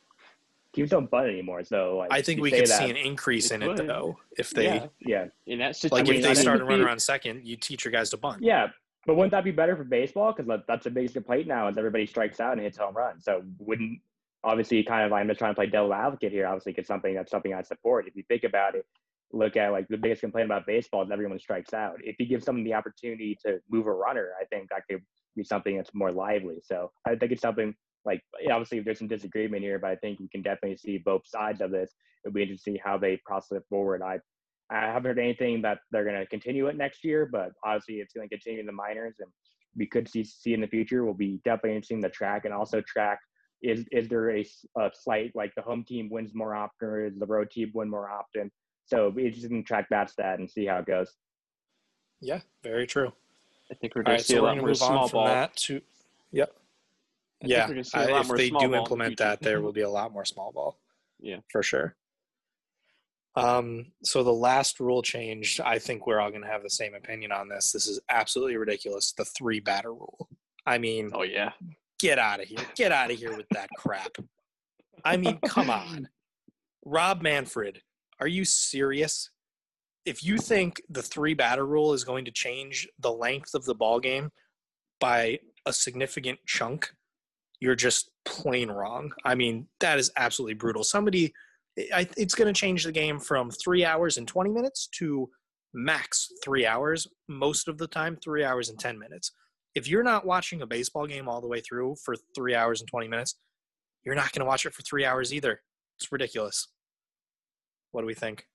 Teams 0.73 0.89
don't 0.89 1.09
bunt 1.11 1.27
anymore, 1.27 1.63
so 1.65 1.97
like, 1.97 2.13
I 2.13 2.21
think 2.21 2.41
we 2.41 2.49
could 2.49 2.67
that, 2.67 2.79
see 2.79 2.89
an 2.89 2.95
increase 2.95 3.51
in 3.51 3.61
it 3.61 3.67
would. 3.67 3.87
though 3.87 4.17
if 4.37 4.51
they 4.51 4.65
yeah. 4.65 4.85
Yeah, 4.99 5.25
In 5.45 5.59
that 5.59 5.67
like 5.67 5.75
situation, 5.75 6.15
if 6.15 6.21
they 6.21 6.29
I 6.29 6.33
mean, 6.33 6.41
start 6.41 6.55
it 6.55 6.59
to 6.59 6.65
would 6.65 6.71
run 6.71 6.81
around 6.81 7.01
second, 7.01 7.45
you 7.45 7.57
teach 7.57 7.83
your 7.83 7.91
guys 7.91 8.09
to 8.11 8.17
bunt. 8.17 8.41
yeah. 8.41 8.67
But 9.07 9.15
wouldn't 9.15 9.31
that 9.31 9.43
be 9.43 9.51
better 9.51 9.75
for 9.75 9.83
baseball? 9.83 10.31
Because 10.31 10.61
that's 10.67 10.83
the 10.83 10.91
biggest 10.91 11.15
complaint 11.15 11.47
now 11.47 11.67
is 11.67 11.77
everybody 11.77 12.05
strikes 12.05 12.39
out 12.39 12.53
and 12.53 12.61
hits 12.61 12.77
home 12.77 12.95
runs. 12.95 13.25
So 13.25 13.41
wouldn't 13.57 13.99
obviously 14.43 14.83
kind 14.83 15.05
of 15.05 15.11
I'm 15.11 15.27
just 15.27 15.39
trying 15.39 15.51
to 15.51 15.55
play 15.55 15.65
devil 15.65 15.91
advocate 15.93 16.31
here. 16.31 16.45
Obviously, 16.45 16.75
it's 16.77 16.87
something 16.87 17.15
that's 17.15 17.31
something 17.31 17.53
I 17.53 17.63
support. 17.63 18.07
If 18.07 18.15
you 18.15 18.23
think 18.27 18.43
about 18.43 18.75
it, 18.75 18.85
look 19.33 19.57
at 19.57 19.71
like 19.71 19.87
the 19.87 19.97
biggest 19.97 20.21
complaint 20.21 20.45
about 20.45 20.67
baseball 20.67 21.03
is 21.03 21.09
everyone 21.11 21.39
strikes 21.39 21.73
out. 21.73 21.95
If 22.03 22.15
you 22.19 22.27
give 22.27 22.43
someone 22.43 22.63
the 22.63 22.75
opportunity 22.75 23.37
to 23.43 23.59
move 23.69 23.87
a 23.87 23.91
runner, 23.91 24.29
I 24.39 24.45
think 24.45 24.69
that 24.69 24.83
could 24.89 25.01
be 25.35 25.43
something 25.43 25.77
that's 25.77 25.91
more 25.95 26.11
lively. 26.11 26.59
So 26.63 26.91
I 27.07 27.15
think 27.15 27.31
it's 27.31 27.41
something 27.41 27.73
like 28.05 28.21
obviously 28.49 28.79
if 28.79 28.85
there's 28.85 28.99
some 28.99 29.07
disagreement 29.07 29.63
here, 29.63 29.79
but 29.79 29.91
I 29.91 29.95
think 29.95 30.19
we 30.19 30.27
can 30.29 30.41
definitely 30.41 30.77
see 30.77 30.97
both 30.97 31.21
sides 31.25 31.61
of 31.61 31.71
this. 31.71 31.91
It'll 32.23 32.33
be 32.33 32.41
interesting 32.43 32.73
to 32.73 32.77
see 32.77 32.81
how 32.83 32.97
they 32.97 33.19
process 33.25 33.57
it 33.57 33.63
forward. 33.69 34.01
I 34.01 34.19
I 34.69 34.85
haven't 34.87 35.05
heard 35.05 35.19
anything 35.19 35.61
that 35.63 35.79
they're 35.91 36.05
going 36.05 36.19
to 36.19 36.25
continue 36.25 36.67
it 36.67 36.77
next 36.77 37.03
year, 37.03 37.27
but 37.29 37.51
obviously 37.65 37.95
it's 37.95 38.13
going 38.13 38.27
to 38.27 38.33
continue 38.33 38.61
in 38.61 38.65
the 38.65 38.71
minors, 38.71 39.15
and 39.19 39.29
we 39.75 39.85
could 39.85 40.09
see 40.09 40.23
see 40.23 40.53
in 40.53 40.61
the 40.61 40.67
future. 40.67 41.03
Will 41.05 41.13
be 41.13 41.41
definitely 41.43 41.75
interesting 41.75 41.99
the 42.01 42.09
track 42.09 42.45
and 42.45 42.53
also 42.53 42.81
track 42.81 43.19
is 43.61 43.85
is 43.91 44.07
there 44.07 44.35
a 44.35 44.45
slight 44.93 45.31
like 45.35 45.53
the 45.55 45.61
home 45.61 45.83
team 45.83 46.09
wins 46.09 46.33
more 46.33 46.55
often 46.55 46.87
or 46.87 47.05
is 47.05 47.17
the 47.19 47.25
road 47.25 47.49
team 47.51 47.71
win 47.73 47.89
more 47.89 48.09
often? 48.09 48.51
So 48.85 48.97
it'll 48.97 49.11
be 49.11 49.25
interesting 49.25 49.61
to 49.61 49.67
track 49.67 49.87
that 49.91 50.09
stat 50.09 50.39
and 50.39 50.49
see 50.49 50.65
how 50.65 50.79
it 50.79 50.85
goes. 50.85 51.11
Yeah, 52.19 52.39
very 52.63 52.87
true. 52.87 53.11
I 53.71 53.75
think 53.75 53.95
we're 53.95 54.03
going 54.03 54.15
right, 54.15 54.19
to 54.19 54.25
see 54.25 54.33
so 54.33 54.41
a 54.41 54.43
lot 54.43 54.49
gonna 54.51 54.61
more 54.61 54.67
move 54.69 54.77
small 54.77 55.03
on 55.03 55.09
from 55.09 55.17
ball. 55.17 55.25
that 55.27 55.55
to. 55.57 55.81
Yep. 56.31 56.53
I 57.43 57.47
think 57.47 57.51
Yeah, 57.57 57.67
we're 57.69 57.83
see 57.83 57.97
a 57.97 58.01
I- 58.01 58.11
lot 58.11 58.25
if 58.29 58.37
they 58.37 58.49
do 58.49 58.59
in 58.59 58.71
the 58.71 58.77
implement 58.77 59.17
that, 59.17 59.41
there 59.41 59.61
will 59.63 59.71
be 59.73 59.81
a 59.81 59.89
lot 59.89 60.11
more 60.13 60.25
small 60.25 60.51
ball. 60.51 60.79
Yeah. 61.19 61.37
for 61.51 61.61
sure. 61.63 61.95
Um, 63.35 63.91
so 64.03 64.23
the 64.23 64.33
last 64.33 64.79
rule 64.79 65.01
change, 65.01 65.59
I 65.63 65.79
think 65.79 66.05
we're 66.05 66.19
all 66.19 66.29
going 66.31 66.41
to 66.41 66.47
have 66.49 66.63
the 66.63 66.69
same 66.69 66.93
opinion 66.95 67.31
on 67.31 67.47
this. 67.47 67.71
This 67.71 67.87
is 67.87 67.99
absolutely 68.09 68.57
ridiculous. 68.57 69.13
The 69.13 69.23
three 69.25 69.59
batter 69.61 69.93
rule. 69.93 70.27
I 70.65 70.77
mean, 70.77 71.11
Oh 71.13 71.23
yeah. 71.23 71.51
get 71.99 72.19
out 72.19 72.41
of 72.41 72.47
here. 72.47 72.59
Get 72.75 72.91
out 72.91 73.09
of 73.11 73.17
here 73.17 73.35
with 73.37 73.47
that 73.51 73.69
crap. 73.77 74.11
I 75.05 75.15
mean, 75.17 75.39
come 75.45 75.69
on. 75.69 76.09
Rob 76.85 77.21
Manfred, 77.21 77.81
are 78.19 78.27
you 78.27 78.43
serious? 78.43 79.29
If 80.05 80.23
you 80.23 80.37
think 80.37 80.81
the 80.89 81.01
three 81.03 81.33
batter 81.33 81.65
rule 81.65 81.93
is 81.93 82.03
going 82.03 82.25
to 82.25 82.31
change 82.31 82.87
the 82.99 83.11
length 83.11 83.53
of 83.53 83.63
the 83.65 83.75
ball 83.75 83.99
game 83.99 84.31
by 84.99 85.39
a 85.65 85.71
significant 85.71 86.39
chunk, 86.45 86.91
you're 87.61 87.75
just 87.75 88.09
plain 88.25 88.69
wrong. 88.69 89.11
I 89.23 89.35
mean, 89.35 89.67
that 89.79 89.99
is 89.99 90.11
absolutely 90.17 90.55
brutal. 90.55 90.83
Somebody, 90.83 91.31
I, 91.93 92.07
it's 92.17 92.33
going 92.33 92.51
to 92.51 92.59
change 92.59 92.83
the 92.83 92.91
game 92.91 93.19
from 93.19 93.51
three 93.51 93.85
hours 93.85 94.17
and 94.17 94.27
20 94.27 94.49
minutes 94.49 94.89
to 94.97 95.29
max 95.73 96.29
three 96.43 96.65
hours, 96.65 97.07
most 97.29 97.67
of 97.67 97.77
the 97.77 97.87
time, 97.87 98.17
three 98.21 98.43
hours 98.43 98.69
and 98.69 98.79
10 98.79 98.97
minutes. 98.99 99.31
If 99.75 99.87
you're 99.87 100.03
not 100.03 100.25
watching 100.25 100.63
a 100.63 100.67
baseball 100.67 101.05
game 101.05 101.29
all 101.29 101.39
the 101.39 101.47
way 101.47 101.61
through 101.61 101.95
for 102.03 102.15
three 102.35 102.55
hours 102.55 102.81
and 102.81 102.89
20 102.89 103.07
minutes, 103.07 103.37
you're 104.03 104.15
not 104.15 104.31
going 104.33 104.41
to 104.41 104.45
watch 104.45 104.65
it 104.65 104.73
for 104.73 104.81
three 104.81 105.05
hours 105.05 105.33
either. 105.33 105.61
It's 105.99 106.11
ridiculous. 106.11 106.67
What 107.91 108.01
do 108.01 108.07
we 108.07 108.15
think? 108.15 108.45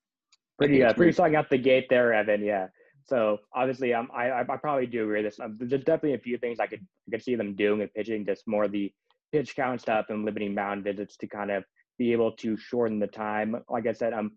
Pretty, 0.58 0.78
think 0.78 0.90
uh, 0.90 0.92
pretty 0.94 1.06
weird. 1.08 1.14
strong 1.14 1.36
out 1.36 1.48
the 1.48 1.58
gate 1.58 1.86
there, 1.88 2.12
Evan. 2.12 2.42
Yeah. 2.42 2.66
So 3.06 3.38
obviously, 3.54 3.94
um, 3.94 4.10
I, 4.14 4.30
I, 4.30 4.40
I 4.40 4.56
probably 4.56 4.86
do 4.86 5.04
agree 5.04 5.22
with 5.22 5.32
this. 5.32 5.40
Um, 5.40 5.56
there's 5.60 5.84
definitely 5.84 6.14
a 6.14 6.18
few 6.18 6.38
things 6.38 6.58
I 6.58 6.66
could, 6.66 6.84
I 7.08 7.10
could 7.12 7.22
see 7.22 7.36
them 7.36 7.54
doing 7.54 7.80
with 7.80 7.94
pitching, 7.94 8.26
just 8.26 8.46
more 8.48 8.68
the 8.68 8.92
pitch 9.32 9.54
count 9.54 9.80
stuff 9.80 10.06
and 10.08 10.24
limiting 10.24 10.54
mound 10.54 10.84
visits 10.84 11.16
to 11.18 11.26
kind 11.26 11.50
of 11.50 11.64
be 11.98 12.12
able 12.12 12.32
to 12.32 12.56
shorten 12.56 12.98
the 12.98 13.06
time. 13.06 13.56
Like 13.68 13.86
I 13.86 13.92
said, 13.92 14.12
um, 14.12 14.32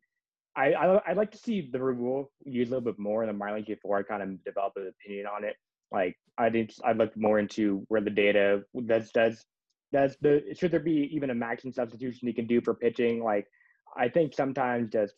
I, 0.56 0.74
I 0.74 1.02
I'd 1.10 1.18
like 1.18 1.32
to 1.32 1.38
see 1.38 1.70
the 1.72 1.80
rule 1.80 2.32
used 2.44 2.72
a 2.72 2.76
little 2.76 2.92
bit 2.92 3.00
more 3.00 3.24
in 3.24 3.28
the 3.28 3.34
minor 3.34 3.62
before 3.62 3.98
I 3.98 4.04
kind 4.04 4.24
of 4.24 4.44
develop 4.44 4.74
an 4.76 4.88
opinion 4.90 5.26
on 5.28 5.44
it. 5.44 5.56
Like 5.92 6.18
I 6.38 6.50
think 6.50 6.72
I'd 6.84 6.98
look 6.98 7.16
more 7.16 7.40
into 7.40 7.86
where 7.88 8.02
the 8.02 8.10
data 8.10 8.64
does 8.86 9.12
does 9.12 9.46
does 9.92 10.18
the 10.22 10.44
should 10.58 10.72
there 10.72 10.80
be 10.80 11.10
even 11.12 11.30
a 11.30 11.36
maximum 11.36 11.74
substitution 11.74 12.28
you 12.28 12.34
can 12.34 12.48
do 12.48 12.62
for 12.62 12.74
pitching? 12.74 13.24
Like 13.24 13.48
I 13.98 14.10
think 14.10 14.34
sometimes 14.34 14.92
just 14.92 15.14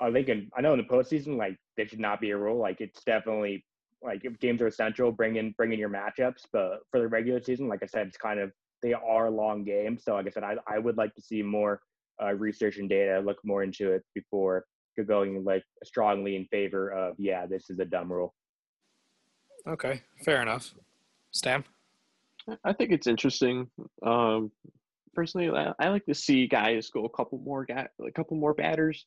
I 0.00 0.10
think 0.10 0.28
in, 0.28 0.50
I 0.56 0.60
know 0.60 0.72
in 0.72 0.78
the 0.78 0.84
postseason 0.84 1.36
like 1.36 1.56
there 1.76 1.86
should 1.86 2.00
not 2.00 2.20
be 2.20 2.30
a 2.30 2.36
rule. 2.36 2.58
Like 2.58 2.80
it's 2.80 3.02
definitely 3.04 3.64
like 4.02 4.24
if 4.24 4.38
games 4.40 4.62
are 4.62 4.66
essential, 4.66 5.12
bring 5.12 5.36
in 5.36 5.52
bring 5.56 5.72
in 5.72 5.78
your 5.78 5.90
matchups. 5.90 6.46
But 6.52 6.80
for 6.90 7.00
the 7.00 7.08
regular 7.08 7.42
season, 7.42 7.68
like 7.68 7.82
I 7.82 7.86
said, 7.86 8.06
it's 8.06 8.16
kind 8.16 8.40
of 8.40 8.52
they 8.82 8.94
are 8.94 9.30
long 9.30 9.64
games. 9.64 10.04
So 10.04 10.14
like 10.14 10.26
I 10.26 10.30
said, 10.30 10.44
I 10.44 10.56
I 10.66 10.78
would 10.78 10.96
like 10.96 11.14
to 11.14 11.22
see 11.22 11.42
more 11.42 11.80
uh, 12.22 12.32
research 12.32 12.78
and 12.78 12.88
data, 12.88 13.20
look 13.20 13.38
more 13.44 13.62
into 13.62 13.92
it 13.92 14.02
before 14.14 14.64
you're 14.96 15.06
going 15.06 15.44
like 15.44 15.64
strongly 15.84 16.36
in 16.36 16.46
favor 16.46 16.90
of 16.90 17.14
yeah, 17.18 17.46
this 17.46 17.70
is 17.70 17.78
a 17.78 17.84
dumb 17.84 18.12
rule. 18.12 18.34
Okay, 19.66 20.02
fair 20.24 20.42
enough. 20.42 20.74
Stam? 21.30 21.64
I 22.64 22.72
think 22.72 22.90
it's 22.90 23.06
interesting. 23.06 23.68
Um, 24.04 24.50
personally, 25.14 25.50
I, 25.50 25.72
I 25.78 25.88
like 25.88 26.06
to 26.06 26.14
see 26.14 26.46
guys 26.46 26.88
go 26.90 27.04
a 27.04 27.10
couple 27.10 27.38
more 27.38 27.64
guy, 27.64 27.88
a 28.06 28.10
couple 28.10 28.36
more 28.36 28.54
batters. 28.54 29.06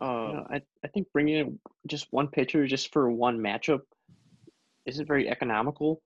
Uh, 0.00 0.42
I 0.50 0.62
I 0.84 0.88
think 0.88 1.08
bringing 1.12 1.36
in 1.38 1.58
just 1.86 2.06
one 2.10 2.28
pitcher 2.28 2.66
just 2.66 2.92
for 2.92 3.10
one 3.10 3.38
matchup 3.38 3.80
isn't 4.86 5.06
very 5.06 5.28
economical. 5.28 6.00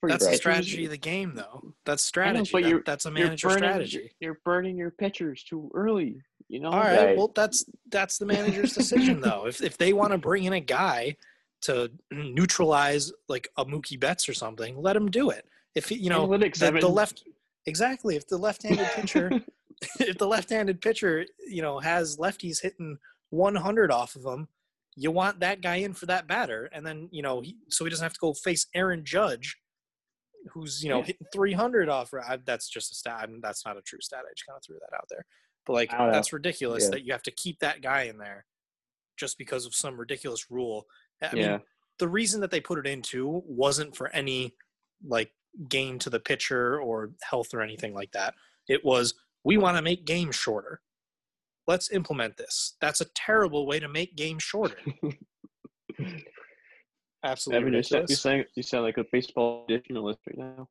For 0.00 0.08
That's 0.08 0.26
the 0.28 0.36
strategy 0.36 0.84
of 0.84 0.92
the 0.92 0.96
game, 0.96 1.34
though. 1.34 1.74
That's 1.84 2.04
strategy. 2.04 2.50
but 2.52 2.62
That- 2.62 2.68
you're- 2.68 2.82
that's 2.86 3.06
a 3.06 3.08
You're 3.08 3.14
manager 3.26 3.48
burning, 3.48 3.58
strategy. 3.58 4.12
You're 4.20 4.40
burning 4.44 4.76
your 4.76 4.92
pitchers 4.92 5.42
too 5.42 5.70
early. 5.74 6.20
You 6.48 6.60
know. 6.60 6.70
All 6.70 6.78
right. 6.78 7.06
Right. 7.06 7.16
Well, 7.16 7.32
that's 7.34 7.64
that's 7.90 8.16
the 8.18 8.26
manager's 8.26 8.74
decision, 8.74 9.20
though. 9.20 9.46
If 9.46 9.60
if 9.62 9.76
they 9.76 9.92
want 9.92 10.12
to 10.12 10.18
bring 10.18 10.44
in 10.44 10.52
a 10.52 10.60
guy 10.60 11.16
to 11.62 11.90
neutralize 12.12 13.12
like 13.28 13.48
a 13.56 13.64
Mookie 13.64 13.98
Betts 13.98 14.28
or 14.28 14.34
something, 14.34 14.80
let 14.80 14.94
him 14.96 15.10
do 15.10 15.30
it. 15.30 15.44
If 15.74 15.90
you 15.90 16.08
know 16.10 16.26
the, 16.26 16.78
the 16.80 16.88
left, 16.88 17.24
exactly. 17.66 18.14
If 18.16 18.26
the 18.28 18.38
left-handed 18.38 18.86
pitcher, 18.94 19.30
if 20.00 20.16
the 20.18 20.26
left-handed 20.26 20.80
pitcher, 20.80 21.26
you 21.48 21.62
know, 21.62 21.78
has 21.80 22.16
lefties 22.16 22.62
hitting 22.62 22.98
100 23.30 23.90
off 23.90 24.16
of 24.16 24.24
him, 24.24 24.48
you 24.96 25.10
want 25.10 25.40
that 25.40 25.60
guy 25.60 25.76
in 25.76 25.92
for 25.94 26.06
that 26.06 26.26
batter, 26.26 26.68
and 26.72 26.84
then 26.86 27.08
you 27.12 27.22
know, 27.22 27.40
he, 27.40 27.56
so 27.68 27.84
he 27.84 27.90
doesn't 27.90 28.04
have 28.04 28.12
to 28.14 28.18
go 28.20 28.32
face 28.34 28.66
Aaron 28.74 29.04
Judge, 29.04 29.56
who's 30.52 30.82
you 30.82 30.88
know 30.90 30.98
Yeah. 30.98 31.04
hitting 31.06 31.26
300 31.32 31.88
off. 31.88 32.12
I, 32.14 32.38
that's 32.44 32.68
just 32.68 32.92
a 32.92 32.94
stat. 32.94 33.18
I'm- 33.20 33.40
That's 33.40 33.64
not 33.64 33.76
a 33.76 33.82
true 33.82 34.00
stat. 34.00 34.24
I 34.28 34.32
just 34.34 34.46
kind 34.46 34.56
of 34.56 34.64
threw 34.64 34.78
that 34.80 34.96
out 34.96 35.06
there. 35.10 35.24
But 35.66 35.74
like 35.74 35.92
I 35.92 36.06
know. 36.06 36.12
that's 36.12 36.32
ridiculous 36.32 36.84
Yeah. 36.84 36.90
that 36.90 37.04
you 37.04 37.12
have 37.12 37.22
to 37.24 37.30
keep 37.30 37.58
that 37.60 37.82
guy 37.82 38.02
in 38.02 38.18
there 38.18 38.46
just 39.16 39.36
because 39.38 39.66
of 39.66 39.74
some 39.74 39.98
ridiculous 39.98 40.50
rule. 40.50 40.86
I 41.20 41.34
mean, 41.34 41.60
the 41.98 42.08
reason 42.08 42.40
that 42.40 42.50
they 42.50 42.60
put 42.60 42.78
it 42.78 42.86
into 42.86 43.42
wasn't 43.44 43.94
for 43.96 44.08
any 44.10 44.54
like 45.04 45.32
gain 45.68 45.98
to 46.00 46.10
the 46.10 46.20
pitcher 46.20 46.80
or 46.80 47.10
health 47.22 47.52
or 47.52 47.60
anything 47.60 47.92
like 47.94 48.12
that. 48.12 48.34
It 48.68 48.84
was 48.84 49.14
we 49.44 49.56
want 49.58 49.76
to 49.76 49.82
make 49.82 50.04
games 50.04 50.36
shorter. 50.36 50.80
Let's 51.68 51.92
implement 51.92 52.36
this. 52.38 52.76
That's 52.80 53.02
a 53.02 53.04
terrible 53.14 53.66
way 53.66 53.78
to 53.78 53.88
make 53.88 54.16
games 54.16 54.42
shorter. 54.42 54.74
Absolutely 57.24 57.60
Evan, 57.68 57.74
you 57.74 57.82
sound, 57.82 58.08
you, 58.08 58.14
sound, 58.16 58.44
you 58.54 58.62
sound 58.62 58.84
like 58.84 58.96
a 58.96 59.04
baseball 59.12 59.66
traditionalist 59.68 60.16
right 60.28 60.38
now. 60.38 60.68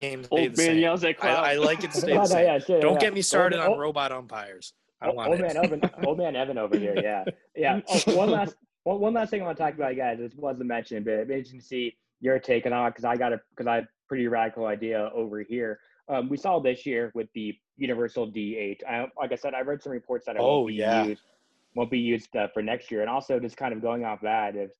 Games 0.00 0.26
stay 0.26 0.36
Old 0.42 0.54
the 0.54 0.62
man 0.62 0.66
same. 0.72 0.78
yells 0.78 1.04
at 1.04 1.10
I, 1.10 1.12
cloud. 1.14 1.44
I 1.44 1.54
like 1.54 1.84
it 1.84 1.92
to 1.92 1.98
stay 2.00 2.12
the 2.16 2.26
same. 2.26 2.44
yeah, 2.44 2.58
sure, 2.58 2.80
Don't 2.80 2.94
yeah. 2.94 2.98
get 3.00 3.14
me 3.14 3.22
started 3.22 3.56
Old- 3.56 3.64
on 3.64 3.70
old- 3.72 3.80
robot 3.80 4.12
umpires. 4.12 4.74
I 5.00 5.06
don't 5.06 5.14
Oh, 5.14 5.16
want 5.16 5.30
old 5.30 5.40
it. 5.40 5.42
man 5.42 5.56
Evan, 5.64 5.80
old 6.04 6.18
man 6.18 6.36
Evan 6.36 6.58
over 6.58 6.76
here. 6.76 6.94
Yeah, 6.96 7.24
yeah. 7.56 7.80
Oh, 7.88 8.16
one 8.16 8.30
last, 8.30 8.54
one, 8.84 9.00
one 9.00 9.14
last 9.14 9.30
thing 9.30 9.40
I 9.42 9.46
want 9.46 9.56
to 9.56 9.62
talk 9.64 9.74
about, 9.74 9.96
guys. 9.96 10.18
This 10.18 10.32
wasn't 10.36 10.66
mentioned, 10.66 11.04
but 11.06 11.12
it'd 11.14 11.28
be 11.28 11.34
interesting 11.34 11.60
to 11.60 11.66
see 11.66 11.96
your 12.20 12.38
take 12.38 12.66
on 12.66 12.72
it 12.72 12.90
because 12.90 13.04
I 13.04 13.16
got 13.16 13.32
a 13.32 13.40
because 13.50 13.66
I 13.66 13.76
have 13.76 13.84
a 13.84 13.88
pretty 14.08 14.26
radical 14.28 14.66
idea 14.66 15.10
over 15.14 15.40
here. 15.42 15.80
Um, 16.08 16.28
we 16.28 16.36
saw 16.36 16.58
this 16.58 16.84
year 16.84 17.12
with 17.14 17.28
the 17.34 17.54
universal 17.76 18.26
DH. 18.26 18.82
I, 18.88 19.06
like 19.16 19.32
I 19.32 19.36
said, 19.36 19.54
I 19.54 19.60
read 19.60 19.82
some 19.82 19.92
reports 19.92 20.26
that 20.26 20.36
it 20.36 20.40
Oh, 20.42 20.62
won't 20.62 20.68
be 20.68 20.74
yeah. 20.74 21.04
used 21.04 21.22
won't 21.74 21.90
be 21.90 21.98
used 21.98 22.36
uh, 22.36 22.48
for 22.52 22.62
next 22.62 22.90
year, 22.90 23.00
and 23.00 23.08
also 23.08 23.38
just 23.40 23.56
kind 23.56 23.72
of 23.72 23.80
going 23.80 24.04
off 24.04 24.20
that 24.22 24.56
if 24.56 24.70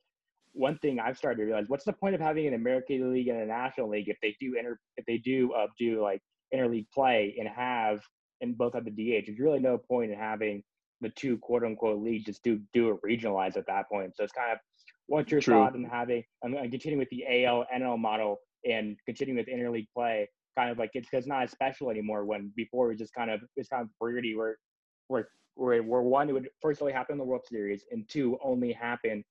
one 0.53 0.77
thing 0.79 1.01
I've 1.01 1.17
started 1.17 1.39
to 1.39 1.45
realize: 1.45 1.69
what's 1.69 1.85
the 1.85 1.93
point 1.93 2.15
of 2.15 2.21
having 2.21 2.47
an 2.47 2.55
American 2.55 3.13
League 3.13 3.29
and 3.29 3.41
a 3.41 3.47
National 3.47 3.89
League 3.89 4.09
if 4.09 4.19
they 4.21 4.37
do 4.41 4.57
inter 4.59 4.79
if 4.97 5.07
they 5.07 5.19
do 5.19 5.53
uh, 5.53 5.69
do 5.79 6.03
like 6.03 6.21
interleague 6.55 6.87
play 6.93 7.35
and 7.39 7.49
have 7.49 8.01
and 8.41 8.59
both 8.59 8.75
have 8.75 8.85
the 8.85 8.91
DH? 8.91 9.27
There's 9.27 9.39
really 9.39 9.61
no 9.61 9.79
point 9.79 10.13
in 10.13 10.19
having 10.19 10.63
the 11.01 11.09
two 11.11 11.39
quote 11.39 11.65
unquote 11.65 12.03
leagues 12.03 12.27
just 12.27 12.43
do 12.43 12.61
do 12.75 12.91
it 12.91 12.99
regionalized 13.07 13.57
at 13.57 13.67
that 13.69 13.89
point. 13.91 14.15
So 14.17 14.25
it's 14.25 14.33
kind 14.33 14.53
of 14.53 14.59
what's 15.07 15.31
your 15.31 15.41
True. 15.41 15.55
thought 15.55 15.75
on 15.75 15.85
having 15.85 16.23
and 16.43 16.55
and 16.55 16.71
continuing 16.71 16.99
with 16.99 17.11
the 17.11 17.25
AL 17.47 17.65
NL 17.75 17.99
model 17.99 18.39
and 18.69 18.99
continuing 19.07 19.39
with 19.39 19.47
interleague 19.47 19.89
play? 19.95 20.29
Kind 20.57 20.71
of 20.71 20.79
like 20.79 20.91
it's, 20.95 21.09
it's 21.13 21.27
not 21.27 21.45
as 21.45 21.51
special 21.51 21.91
anymore. 21.91 22.25
When 22.25 22.53
before 22.57 22.87
it 22.87 22.89
was 22.91 22.99
just 22.99 23.15
kind 23.15 23.31
of 23.31 23.41
it's 23.57 23.69
kind 23.69 23.83
of 23.83 23.89
weirdy 24.03 24.37
where 24.37 24.57
where 25.09 25.29
where, 25.55 25.83
where 25.83 26.03
one 26.03 26.29
it 26.29 26.33
would 26.33 26.49
first 26.61 26.81
only 26.81 26.93
happen 26.93 27.15
in 27.15 27.19
the 27.19 27.25
World 27.25 27.43
Series 27.47 27.85
and 27.91 28.09
two 28.09 28.39
only 28.43 28.73
happen 28.73 29.25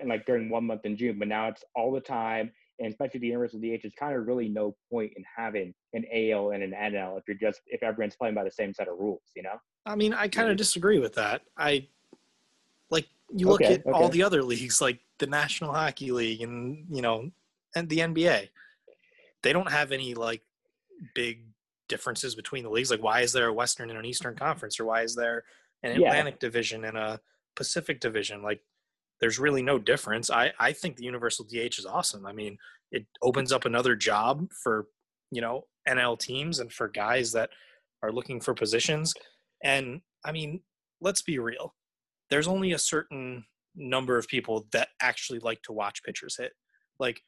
in 0.00 0.08
like 0.08 0.26
during 0.26 0.50
one 0.50 0.64
month 0.64 0.84
in 0.84 0.96
June. 0.96 1.18
But 1.18 1.28
now 1.28 1.48
it's 1.48 1.64
all 1.74 1.92
the 1.92 2.00
time, 2.00 2.50
and 2.78 2.88
especially 2.88 3.20
the 3.20 3.28
universal 3.28 3.58
DH. 3.58 3.82
There's 3.82 3.94
kind 3.98 4.16
of 4.16 4.26
really 4.26 4.48
no 4.48 4.76
point 4.90 5.12
in 5.16 5.24
having 5.36 5.74
an 5.94 6.04
AL 6.12 6.50
and 6.50 6.62
an 6.62 6.72
NL 6.72 7.18
if 7.18 7.24
you're 7.26 7.36
just 7.36 7.60
if 7.66 7.82
everyone's 7.82 8.16
playing 8.16 8.34
by 8.34 8.44
the 8.44 8.50
same 8.50 8.74
set 8.74 8.88
of 8.88 8.98
rules. 8.98 9.22
You 9.36 9.42
know? 9.44 9.56
I 9.86 9.96
mean, 9.96 10.12
I 10.12 10.28
kind 10.28 10.48
of 10.48 10.52
mm-hmm. 10.52 10.58
disagree 10.58 10.98
with 10.98 11.14
that. 11.14 11.42
I 11.56 11.86
like 12.90 13.06
you 13.34 13.48
look 13.48 13.62
Okay, 13.62 13.74
at 13.74 13.86
all 13.86 14.08
the 14.08 14.22
other 14.22 14.42
leagues, 14.44 14.80
like 14.80 15.00
the 15.18 15.26
National 15.26 15.72
Hockey 15.72 16.10
League 16.12 16.42
and 16.42 16.86
you 16.90 17.02
know, 17.02 17.30
and 17.74 17.88
the 17.88 17.98
NBA. 17.98 18.48
They 19.42 19.52
don't 19.52 19.70
have 19.70 19.92
any 19.92 20.14
like 20.14 20.42
big 21.14 21.44
differences 21.88 22.34
between 22.34 22.62
the 22.62 22.70
leagues. 22.70 22.90
Like, 22.90 23.02
why 23.02 23.20
is 23.20 23.32
there 23.32 23.48
a 23.48 23.52
Western 23.52 23.90
and 23.90 23.98
an 23.98 24.04
Eastern 24.04 24.34
mm-hmm. 24.34 24.44
Conference, 24.44 24.78
or 24.78 24.84
why 24.84 25.02
is 25.02 25.14
there 25.14 25.44
an 25.82 26.00
Yeah. 26.00 26.08
Atlantic 26.08 26.38
Division 26.38 26.84
and 26.84 26.96
a 26.96 27.20
Pacific 27.56 28.00
Division? 28.00 28.42
Like, 28.42 28.60
there's 29.20 29.38
really 29.38 29.62
no 29.62 29.78
difference. 29.78 30.30
I 30.30 30.52
I 30.58 30.72
think 30.72 30.96
the 30.96 31.04
Universal 31.04 31.46
DH 31.46 31.78
is 31.78 31.86
awesome. 31.86 32.26
I 32.26 32.32
mean, 32.32 32.56
it 32.92 33.06
opens 33.22 33.52
up 33.52 33.64
another 33.64 33.96
job 33.96 34.50
for 34.62 34.86
you 35.30 35.40
know 35.40 35.64
NL 35.88 36.18
teams 36.18 36.60
and 36.60 36.72
for 36.72 36.88
guys 36.88 37.32
that 37.32 37.50
are 38.02 38.12
looking 38.12 38.40
for 38.40 38.54
positions. 38.54 39.14
And 39.62 40.00
I 40.24 40.32
mean, 40.32 40.60
let's 41.00 41.22
be 41.22 41.38
real. 41.38 41.74
There's 42.30 42.48
only 42.48 42.72
a 42.72 42.78
certain 42.78 43.44
number 43.74 44.18
of 44.18 44.28
people 44.28 44.66
that 44.72 44.88
actually 45.00 45.38
like 45.40 45.62
to 45.62 45.72
watch 45.72 46.02
pitchers 46.02 46.36
hit. 46.36 46.52
Like 47.00 47.20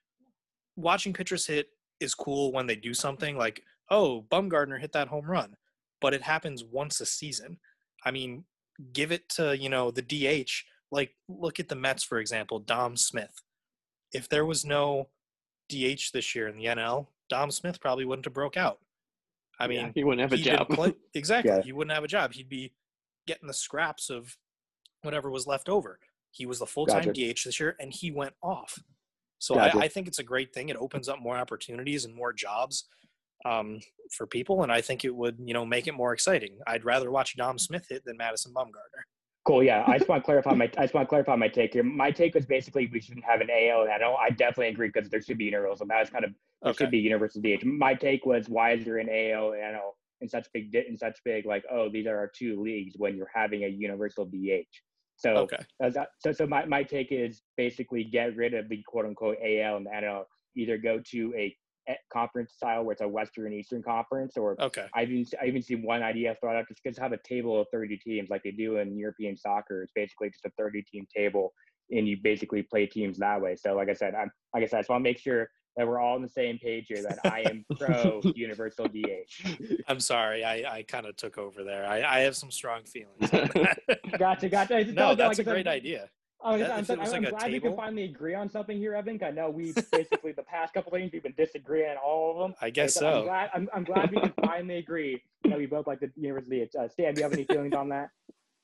watching 0.76 1.12
pitchers 1.12 1.46
hit 1.46 1.66
is 2.00 2.14
cool 2.14 2.52
when 2.52 2.66
they 2.66 2.76
do 2.76 2.94
something 2.94 3.36
like, 3.36 3.62
oh, 3.90 4.24
Bumgarner 4.30 4.80
hit 4.80 4.92
that 4.92 5.08
home 5.08 5.26
run, 5.26 5.56
but 6.00 6.14
it 6.14 6.22
happens 6.22 6.64
once 6.64 7.00
a 7.00 7.06
season. 7.06 7.58
I 8.04 8.10
mean, 8.10 8.44
give 8.92 9.12
it 9.12 9.28
to, 9.30 9.56
you 9.56 9.68
know, 9.68 9.90
the 9.90 10.02
DH. 10.02 10.50
Like 10.92 11.14
look 11.28 11.60
at 11.60 11.68
the 11.68 11.76
Mets 11.76 12.02
for 12.02 12.18
example, 12.18 12.58
Dom 12.58 12.96
Smith. 12.96 13.42
If 14.12 14.28
there 14.28 14.44
was 14.46 14.64
no 14.64 15.08
DH 15.68 16.10
this 16.12 16.34
year 16.34 16.48
in 16.48 16.56
the 16.56 16.64
NL, 16.64 17.06
Dom 17.28 17.50
Smith 17.52 17.80
probably 17.80 18.04
wouldn't 18.04 18.24
have 18.24 18.34
broke 18.34 18.56
out. 18.56 18.80
I 19.60 19.68
mean, 19.68 19.78
Yeah, 19.78 19.90
he 19.94 20.04
wouldn't 20.04 20.22
have 20.22 20.32
a 20.38 20.42
job. 20.42 20.68
play- 20.68 20.94
exactly. 21.14 21.52
Yeah. 21.52 21.62
He 21.62 21.72
wouldn't 21.72 21.94
have 21.94 22.02
a 22.02 22.08
job. 22.08 22.32
He'd 22.32 22.48
be 22.48 22.72
getting 23.26 23.46
the 23.46 23.54
scraps 23.54 24.10
of 24.10 24.36
whatever 25.02 25.30
was 25.30 25.46
left 25.46 25.68
over. 25.68 26.00
He 26.32 26.46
was 26.46 26.58
the 26.58 26.66
full 26.66 26.86
time 26.86 27.04
Gotcha. 27.04 27.32
DH 27.34 27.44
this 27.44 27.60
year, 27.60 27.76
and 27.78 27.92
he 27.92 28.10
went 28.10 28.34
off. 28.42 28.78
So. 29.40 29.58
I, 29.58 29.70
I 29.80 29.88
think 29.88 30.06
it's 30.06 30.18
a 30.18 30.22
great 30.22 30.52
thing. 30.52 30.68
It 30.68 30.76
opens 30.76 31.08
up 31.08 31.18
more 31.20 31.36
opportunities 31.36 32.04
and 32.04 32.14
more 32.14 32.32
jobs 32.32 32.84
um, 33.46 33.80
for 34.12 34.26
people, 34.26 34.62
and 34.62 34.70
I 34.70 34.82
think 34.82 35.04
it 35.04 35.14
would, 35.14 35.38
you 35.42 35.54
know, 35.54 35.64
make 35.64 35.86
it 35.86 35.94
more 35.94 36.12
exciting. 36.12 36.58
I'd 36.66 36.84
rather 36.84 37.10
watch 37.10 37.36
Dom 37.36 37.58
Smith 37.58 37.86
hit 37.88 38.04
than 38.04 38.18
Madison 38.18 38.52
Bumgarner. 38.54 39.02
Cool. 39.46 39.62
Yeah, 39.62 39.82
I 39.86 39.96
just 39.96 40.10
want 40.10 40.22
to 40.22 40.24
clarify 40.26 40.52
my 40.52 40.70
I 40.76 40.82
just 40.82 40.92
want 40.92 41.06
to 41.06 41.08
clarify 41.08 41.34
my 41.36 41.48
take 41.48 41.72
here. 41.72 41.82
My 41.82 42.10
take 42.10 42.34
was 42.34 42.44
basically 42.44 42.90
we 42.92 43.00
shouldn't 43.00 43.24
have 43.24 43.40
an 43.40 43.48
AL 43.50 43.82
and 43.82 43.90
NL. 44.02 44.14
I 44.20 44.28
definitely 44.28 44.68
agree 44.68 44.90
because 44.92 45.08
there 45.08 45.22
should 45.22 45.38
be 45.38 45.46
universal. 45.46 45.86
That 45.86 46.00
was 46.00 46.10
kind 46.10 46.24
of 46.26 46.32
there 46.62 46.70
Okay. 46.72 46.84
should 46.84 46.90
be 46.90 46.98
universal 46.98 47.40
DH. 47.40 47.64
My 47.64 47.94
take 47.94 48.26
was 48.26 48.50
why 48.50 48.72
is 48.72 48.84
there 48.84 48.98
an 48.98 49.08
AL 49.08 49.52
and 49.52 49.62
NL 49.62 49.92
in 50.20 50.28
such 50.28 50.46
big 50.52 50.74
in 50.74 50.98
such 50.98 51.18
big 51.24 51.46
like 51.46 51.64
oh 51.72 51.88
these 51.88 52.06
are 52.06 52.18
our 52.18 52.30
two 52.32 52.60
leagues 52.60 52.96
when 52.98 53.16
you're 53.16 53.30
having 53.34 53.64
a 53.64 53.68
universal 53.68 54.26
DH. 54.26 54.68
So 55.20 55.36
Okay. 55.36 55.62
Uh, 55.82 55.90
that- 55.90 56.10
so 56.18 56.32
so 56.32 56.46
my, 56.46 56.64
my 56.64 56.82
take 56.82 57.12
is 57.12 57.42
basically 57.56 58.04
get 58.04 58.34
rid 58.36 58.54
of 58.54 58.68
the 58.68 58.82
quote 58.86 59.04
unquote 59.04 59.36
AL 59.42 59.76
and 59.76 59.86
the 59.86 59.90
NL. 59.90 60.24
Either 60.56 60.78
go 60.78 60.98
to 60.98 61.34
a 61.36 61.54
conference 62.12 62.52
style 62.54 62.84
where 62.84 62.92
it's 62.92 63.02
a 63.02 63.08
Western 63.08 63.46
and 63.46 63.54
Eastern 63.54 63.82
conference, 63.82 64.36
or 64.36 64.56
Okay. 64.60 64.86
I 64.94 65.02
even 65.02 65.26
I 65.40 65.46
even 65.46 65.62
see 65.62 65.74
one 65.74 66.02
idea 66.02 66.36
thrown 66.40 66.56
out 66.56 66.66
just 66.68 66.82
just 66.82 66.98
have 66.98 67.12
a 67.12 67.18
table 67.18 67.60
of 67.60 67.66
30 67.72 67.98
teams 67.98 68.30
like 68.30 68.42
they 68.42 68.50
do 68.50 68.78
in 68.78 68.96
European 68.96 69.36
soccer. 69.36 69.82
It's 69.82 69.92
basically 69.94 70.30
just 70.30 70.44
a 70.46 70.50
30 70.56 70.82
team 70.90 71.06
table, 71.14 71.52
and 71.90 72.08
you 72.08 72.16
basically 72.22 72.62
play 72.62 72.86
teams 72.86 73.18
that 73.18 73.40
way. 73.40 73.56
So 73.56 73.74
like 73.74 73.88
I 73.90 73.94
said, 73.94 74.14
I'm 74.14 74.30
like 74.54 74.62
I 74.62 74.66
said, 74.66 74.78
I 74.78 74.80
just 74.80 74.90
want 74.90 75.00
to 75.00 75.08
make 75.10 75.18
sure 75.18 75.50
that 75.76 75.86
we're 75.86 75.98
all 75.98 76.14
on 76.16 76.22
the 76.22 76.28
same 76.28 76.58
page 76.58 76.86
here. 76.88 77.02
That 77.02 77.18
I 77.24 77.40
am 77.42 77.64
pro 77.78 78.20
universal 78.34 78.86
DH. 78.86 79.60
I'm 79.88 80.00
sorry. 80.00 80.44
I, 80.44 80.78
I 80.78 80.82
kind 80.82 81.06
of 81.06 81.16
took 81.16 81.38
over 81.38 81.62
there. 81.64 81.86
I, 81.86 82.02
I 82.02 82.20
have 82.20 82.36
some 82.36 82.50
strong 82.50 82.82
feelings. 82.84 83.30
Gotcha, 84.18 84.48
gotcha. 84.48 84.76
I 84.76 84.82
no, 84.82 84.92
thought 84.94 85.16
that, 85.16 85.16
that's 85.16 85.18
a 85.18 85.24
like 85.24 85.30
I 85.30 85.32
said, 85.34 85.46
great 85.46 85.66
idea. 85.66 86.08
I 86.42 86.52
was, 86.52 86.60
That- 86.62 86.70
I'm, 86.72 86.78
if 86.80 86.90
it 86.90 86.98
was 86.98 87.12
I'm 87.12 87.22
like 87.22 87.32
a 87.32 87.36
glad 87.36 87.52
we 87.52 87.60
can 87.60 87.76
finally 87.76 88.04
agree 88.04 88.34
on 88.34 88.48
something 88.50 88.76
here, 88.76 88.94
Evan. 88.94 89.18
I 89.22 89.30
know 89.30 89.50
we 89.50 89.72
basically 89.92 90.32
the 90.32 90.42
past 90.42 90.74
couple 90.74 90.90
things 90.92 91.10
we've 91.12 91.22
been 91.22 91.34
disagreeing 91.36 91.90
on 91.90 91.96
all 91.98 92.32
of 92.32 92.38
them. 92.38 92.54
I 92.60 92.70
guess 92.70 92.96
Like, 93.00 93.04
I'm 93.14 93.20
so. 93.20 93.24
glad, 93.24 93.50
I'm, 93.54 93.68
I'm 93.74 93.84
glad 93.84 94.10
we 94.10 94.20
can 94.20 94.32
finally 94.44 94.76
agree 94.78 95.22
that 95.44 95.56
we 95.56 95.66
both 95.66 95.86
like 95.86 96.00
the 96.00 96.10
university. 96.16 96.62
Uh, 96.78 96.88
Stam, 96.88 97.14
do 97.14 97.20
you 97.20 97.22
have 97.24 97.32
any 97.32 97.44
feelings 97.44 97.74
on 97.74 97.88
that? 97.90 98.08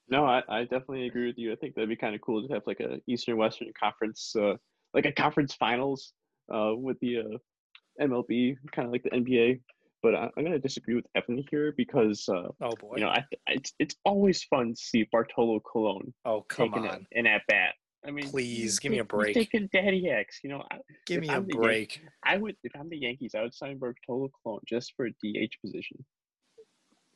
No, 0.09 0.25
I, 0.25 0.43
I 0.49 0.63
definitely 0.63 1.07
agree 1.07 1.27
with 1.27 1.39
you. 1.39 1.53
I 1.53 1.57
think 1.57 1.75
that'd 1.75 1.89
be 1.89 1.97
kind 1.97 2.15
of 2.15 2.21
cool 2.21 2.47
to 2.47 2.53
have 2.55 2.63
like 2.67 2.81
a 2.81 3.01
Eastern 3.07 3.37
Western 3.37 3.73
Conference, 3.79 4.35
uh, 4.37 4.55
like 4.95 5.05
a 5.07 5.13
conference 5.13 5.55
finals, 5.55 6.13
uh, 6.53 6.73
with 6.77 6.99
the 7.01 7.19
uh, 7.19 8.03
MLB, 8.05 8.57
kind 8.73 8.87
of 8.87 8.93
like 8.93 9.03
the 9.03 9.11
NBA. 9.11 9.61
But 10.03 10.15
I, 10.15 10.29
I'm 10.37 10.45
gonna 10.45 10.59
disagree 10.59 10.95
with 10.95 11.07
Evan 11.17 11.43
here 11.51 11.73
because 11.77 12.29
uh, 12.29 12.49
Oh 12.61 12.71
boy. 12.81 12.95
you 12.97 13.03
know 13.03 13.09
I, 13.09 13.25
it's 13.49 13.73
it's 13.79 13.97
always 14.05 14.45
fun 14.45 14.71
to 14.71 14.77
see 14.77 15.09
Bartolo 15.11 15.59
Colon 15.61 16.13
oh 16.25 16.43
come 16.49 16.69
taking 16.71 16.87
on. 16.89 16.95
an, 16.97 17.07
an 17.13 17.27
at 17.27 17.43
bat. 17.49 17.75
I 18.07 18.13
mean, 18.13 18.29
Please, 18.29 18.79
give 18.79 18.93
me 18.93 18.99
a 18.99 19.05
break. 19.05 19.35
Taking 19.35 19.69
Daddy 19.73 20.09
X. 20.09 20.39
You 20.45 20.51
know, 20.51 20.63
I, 20.71 20.77
Give 21.07 21.23
me 21.23 21.29
a 21.29 21.33
I'm 21.33 21.47
the 21.47 21.55
Yan- 21.55 21.63
break. 21.63 22.01
I 22.25 22.37
would 22.37 22.55
if 22.63 22.71
I'm 22.79 22.89
the 22.89 22.99
Yankees, 22.99 23.35
I 23.37 23.43
would 23.43 23.53
sign 23.55 23.79
Bartolo 23.79 24.29
Colon 24.45 24.61
just 24.69 24.93
for 24.97 25.07
a 25.07 25.11
DH 25.11 25.55
position. 25.65 26.05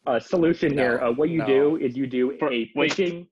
uh, 0.07 0.19
solution 0.19 0.73
here. 0.73 0.99
Uh, 1.01 1.13
what 1.13 1.29
you 1.29 1.39
no. 1.39 1.47
do 1.47 1.77
is 1.77 1.97
you 1.97 2.07
do 2.09 2.37
For- 2.39 2.53
a 2.53 2.71
wait. 2.75 2.91
pitching. 2.97 3.27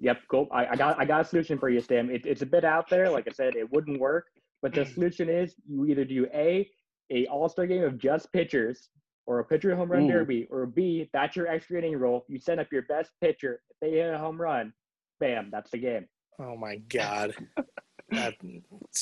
Yep, 0.00 0.18
go. 0.30 0.46
I, 0.52 0.66
I 0.68 0.76
got 0.76 0.98
I 0.98 1.04
got 1.04 1.20
a 1.22 1.24
solution 1.24 1.58
for 1.58 1.68
you, 1.68 1.80
Stam. 1.80 2.08
It, 2.08 2.24
it's 2.24 2.40
a 2.42 2.46
bit 2.46 2.64
out 2.64 2.88
there. 2.88 3.10
Like 3.10 3.26
I 3.28 3.32
said, 3.32 3.56
it 3.56 3.70
wouldn't 3.70 4.00
work. 4.00 4.26
But 4.62 4.74
the 4.74 4.84
solution 4.86 5.28
is 5.28 5.54
you 5.68 5.86
either 5.86 6.04
do 6.04 6.26
a 6.34 6.68
a 7.10 7.26
All 7.26 7.48
Star 7.48 7.66
game 7.66 7.84
of 7.84 7.98
just 7.98 8.32
pitchers, 8.32 8.88
or 9.26 9.38
a 9.40 9.44
pitcher 9.44 9.74
home 9.76 9.90
run 9.90 10.04
Ooh. 10.04 10.12
derby, 10.12 10.46
or 10.50 10.66
B 10.66 11.08
that's 11.12 11.36
your 11.36 11.46
extra 11.48 11.78
inning 11.78 11.96
role. 11.96 12.24
You 12.28 12.38
send 12.38 12.60
up 12.60 12.68
your 12.72 12.82
best 12.82 13.10
pitcher. 13.20 13.62
If 13.70 13.76
they 13.80 13.98
hit 13.98 14.12
a 14.12 14.18
home 14.18 14.40
run, 14.40 14.72
bam, 15.20 15.48
that's 15.52 15.70
the 15.70 15.78
game. 15.78 16.06
Oh 16.40 16.56
my 16.56 16.76
god. 16.88 17.34
That, 18.10 18.36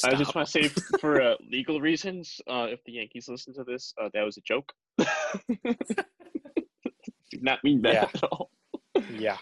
I 0.05 0.11
just 0.17 0.33
stop. 0.33 0.35
want 0.35 0.49
to 0.49 0.53
say, 0.65 0.69
for 1.01 1.23
uh, 1.23 1.35
legal 1.49 1.81
reasons, 1.81 2.41
uh, 2.49 2.67
if 2.71 2.83
the 2.83 2.91
Yankees 2.95 3.29
listen 3.29 3.55
to 3.55 3.63
this, 3.63 3.95
uh, 4.03 4.09
that 4.13 4.23
was 4.25 4.37
a 4.37 4.41
joke. 4.41 4.73
Did 7.31 7.43
not 7.43 7.63
mean 7.65 7.83
that 7.83 7.95
Yeah. 7.95 8.09
at 8.15 8.23
all. 8.25 8.51
Yeah. 9.17 9.37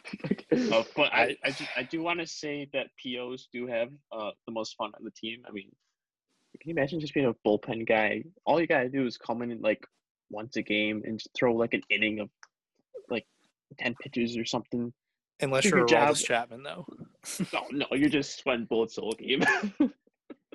Uh, 0.52 0.82
but 0.96 1.12
I, 1.14 1.22
I- 1.22 1.36
I, 1.44 1.50
do, 1.50 1.64
I 1.78 1.82
do 1.82 2.02
want 2.02 2.20
to 2.20 2.26
say 2.26 2.68
that 2.72 2.88
POs 3.02 3.48
do 3.52 3.66
have 3.66 3.88
uh, 4.12 4.30
the 4.46 4.52
most 4.52 4.74
fun 4.76 4.90
on 4.98 5.02
the 5.04 5.10
team. 5.12 5.42
I 5.48 5.50
mean, 5.52 5.64
can 5.64 5.76
you 6.64 6.72
imagine 6.72 7.00
just 7.00 7.14
being 7.14 7.26
a 7.26 7.34
bullpen 7.46 7.86
guy? 7.86 8.24
All 8.44 8.60
you 8.60 8.66
gotta 8.66 8.88
do 8.88 9.06
is 9.06 9.16
come 9.16 9.42
in 9.42 9.60
like 9.60 9.84
once 10.30 10.56
a 10.56 10.62
game 10.62 11.02
and 11.04 11.18
just 11.18 11.30
throw 11.34 11.54
like 11.54 11.74
an 11.74 11.82
inning 11.90 12.20
of 12.20 12.28
like 13.08 13.26
ten 13.78 13.94
pitches 14.00 14.36
or 14.36 14.44
something. 14.44 14.92
Unless 15.40 15.64
you're 15.66 15.78
your 15.78 15.86
job. 15.86 16.16
Chapman, 16.16 16.62
though. 16.62 16.86
No, 17.52 17.64
no, 17.70 17.86
you're 17.92 18.10
just 18.10 18.38
sweating 18.38 18.66
bullets 18.66 18.96
the 18.96 19.00
whole 19.02 19.12
game. 19.12 19.44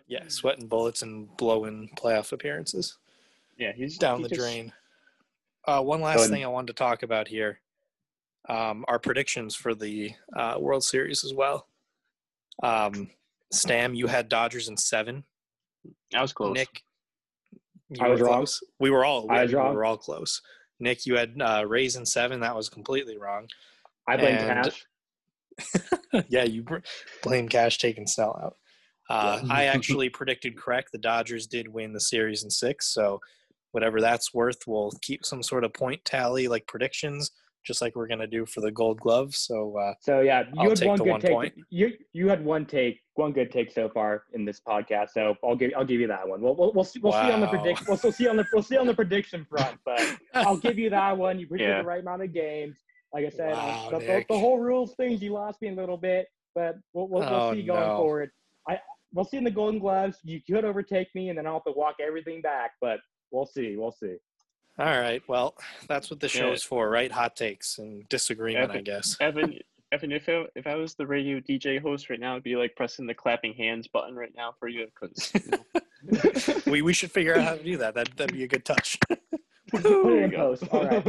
Yeah, 0.07 0.24
sweating 0.28 0.68
bullets 0.68 1.03
and 1.03 1.30
blowing 1.38 1.91
playoff 1.95 2.32
appearances 2.32 2.97
yeah, 3.60 3.74
he's 3.76 3.97
down 3.97 4.18
he 4.18 4.24
the 4.24 4.30
just- 4.30 4.41
drain. 4.41 4.74
Uh, 5.68 5.82
one 5.82 6.01
last 6.01 6.30
thing 6.30 6.43
I 6.43 6.47
wanted 6.47 6.68
to 6.68 6.74
talk 6.74 7.03
about 7.03 7.28
here 7.28 7.60
um, 8.47 8.86
are 8.88 8.97
predictions 8.97 9.53
for 9.53 9.76
the 9.76 10.14
uh, 10.36 10.55
World 10.57 10.84
Series 10.84 11.24
as 11.24 11.34
well. 11.34 11.68
Um, 12.64 13.10
Stam, 13.51 13.93
you 13.93 14.07
had 14.07 14.30
Dodgers 14.30 14.68
in 14.68 14.78
seven. 14.78 15.26
I 16.16 16.22
was 16.22 16.34
close. 16.34 16.56
Nick, 16.56 16.84
you 17.90 18.04
I 18.04 18.08
was 18.10 18.22
wrong. 18.22 18.34
close. 18.34 18.62
We 18.80 18.90
were 18.90 19.06
all 19.06 19.30
I 19.32 19.44
was 19.44 19.52
we 19.52 19.58
were 19.58 19.86
all 19.86 19.98
close. 19.98 20.42
Nick, 20.80 21.06
you 21.06 21.18
had 21.18 21.36
uh, 21.42 21.66
Rays 21.68 21.96
in 21.96 22.06
seven. 22.06 22.40
That 22.40 22.56
was 22.56 22.70
completely 22.70 23.18
wrong. 23.18 23.48
I 24.08 24.18
blame 24.18 24.36
And- 24.38 24.64
Cash. 24.66 24.86
yeah, 26.30 26.44
you 26.46 26.64
br- 26.64 26.78
blame 27.22 27.50
Cash 27.50 27.80
taking 27.80 28.08
Snell 28.08 28.40
out. 28.42 28.56
Uh, 29.10 29.42
I 29.50 29.66
actually 29.76 30.10
predicted 30.10 30.58
correct. 30.58 30.92
The 30.92 30.98
Dodgers 31.00 31.48
did 31.48 31.68
win 31.68 31.92
the 31.94 32.00
series 32.00 32.44
in 32.44 32.50
six, 32.50 32.94
so 32.94 33.20
whatever 33.72 34.00
that's 34.00 34.34
worth, 34.34 34.60
we'll 34.68 34.92
keep 35.02 35.26
some 35.26 35.44
sort 35.44 35.64
of 35.64 35.74
point 35.74 36.04
tally 36.06 36.48
like 36.48 36.66
predictions, 36.68 37.32
just 37.66 37.82
like 37.82 37.95
we're 37.95 38.07
gonna 38.07 38.28
do 38.28 38.45
for 38.45 38.62
the 38.62 38.72
Gold 38.72 38.99
Glove. 38.99 39.36
So 39.36 39.78
uh, 39.78 39.93
So 39.99 40.22
yeah, 40.22 40.43
you 40.53 40.62
I'll 40.62 40.70
had 40.70 40.78
take 40.80 40.88
one 40.88 40.97
good 40.99 41.10
one 41.12 41.22
take. 41.22 41.32
point. 41.32 41.53
You 41.70 41.91
you 42.14 42.28
had 42.30 42.43
one 42.43 42.66
take, 42.66 42.99
one 43.16 43.32
good 43.32 43.51
take 43.51 43.72
so 43.72 43.89
far 43.89 44.24
in 44.34 44.45
this 44.45 44.62
podcast. 44.66 45.10
So 45.14 45.36
I'll 45.43 45.55
give 45.55 45.72
I'll 45.78 45.86
give 45.86 45.99
you 45.99 46.07
that 46.07 46.28
one. 46.28 46.41
We'll 46.41 46.55
we'll, 46.55 46.74
we'll, 46.74 46.84
see, 46.84 46.99
we'll 46.99 47.12
see 47.14 47.32
on 47.32 47.39
the 47.41 47.45
Wow. 47.47 47.51
predict. 47.51 47.88
We'll, 47.88 47.99
we'll 48.01 48.12
see 48.12 48.28
on 48.28 48.38
the 48.38 48.47
we'll 48.53 48.64
see 48.64 48.78
on 48.78 48.88
the 48.88 48.93
prediction 48.93 49.45
front. 49.49 49.78
But 49.86 50.01
I'll 50.34 50.57
give 50.57 50.80
you 50.80 50.89
that 50.91 51.18
one. 51.18 51.39
You 51.39 51.47
predicted 51.47 51.76
Yeah. 51.76 51.82
the 51.82 51.88
right 51.88 52.01
amount 52.01 52.24
of 52.24 52.34
games. 52.34 52.78
Like 53.14 53.26
I 53.26 53.30
said, 53.30 53.53
uh, 53.53 53.55
Wow, 53.55 53.89
the, 53.91 53.99
the, 53.99 54.26
the 54.30 54.38
whole 54.39 54.60
rules 54.60 54.93
things 54.95 55.22
you 55.22 55.34
lost 55.34 55.62
me 55.62 55.70
a 55.70 55.74
little 55.74 55.97
bit, 55.97 56.28
but 56.55 56.78
we'll 56.93 57.07
we'll, 57.07 57.22
we'll 57.22 57.34
Oh, 57.43 57.53
see 57.53 57.64
going 57.64 57.88
no. 57.89 57.97
forward. 57.97 58.30
I 58.68 58.80
we'll 59.14 59.26
see 59.26 59.38
in 59.38 59.43
the 59.43 59.51
Golden 59.51 59.80
Gloves. 59.80 60.18
You 60.24 60.39
could 60.47 60.64
overtake 60.64 61.07
me, 61.16 61.30
and 61.30 61.38
then 61.38 61.47
I'll 61.47 61.53
have 61.53 61.64
to 61.66 61.72
walk 61.72 61.95
everything 61.99 62.41
back. 62.41 62.72
But 62.80 62.99
we'll 63.32 63.47
see. 63.47 63.76
We'll 63.78 63.91
see. 63.91 64.16
All 64.80 64.99
right, 64.99 65.21
well, 65.27 65.55
that's 65.88 66.09
what 66.09 66.19
the 66.19 66.27
Yeah. 66.27 66.32
show's 66.41 66.63
for, 66.63 66.89
right? 66.89 67.11
Hot 67.11 67.36
takes 67.36 67.77
and 67.77 68.07
disagreement, 68.09 68.71
I 68.71 68.82
guess. 68.82 69.17
Evan, 69.21 69.59
Evan, 69.91 70.11
if 70.11 70.30
I, 70.30 70.45
if 70.55 70.65
I 70.67 70.75
was 70.75 70.95
the 70.95 71.05
radio 71.05 71.39
DJ 71.39 71.82
host 71.82 72.09
right 72.09 72.19
now, 72.19 72.36
I'd 72.36 72.43
be 72.43 72.55
like 72.55 72.75
pressing 72.75 73.05
the 73.05 73.13
clapping 73.13 73.53
hands 73.53 73.88
button 73.88 74.15
right 74.15 74.34
now 74.36 74.53
for 74.59 74.67
you 74.67 74.88
because 74.99 75.32
we 76.67 76.82
we 76.82 76.93
should 76.93 77.11
figure 77.11 77.36
out 77.36 77.43
how 77.43 77.55
to 77.55 77.63
do 77.63 77.77
that. 77.77 77.93
That 77.95 78.15
that'd 78.15 78.34
be 78.34 78.43
a 78.43 78.47
good 78.47 78.65
touch. 78.65 78.97
Put 79.71 79.86
it 79.86 80.23
in 80.23 80.32
post. 80.32 80.63
All 80.71 80.86
right. 80.86 81.05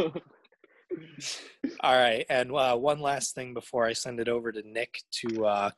All 1.80 1.94
right, 1.96 2.26
and 2.28 2.52
uh, 2.52 2.76
one 2.76 3.00
last 3.00 3.34
thing 3.34 3.54
before 3.54 3.86
I 3.86 3.92
send 3.92 4.18
it 4.18 4.28
over 4.28 4.50
to 4.50 4.62
Nick 4.68 5.02
to 5.22 5.46
uh, 5.46 5.70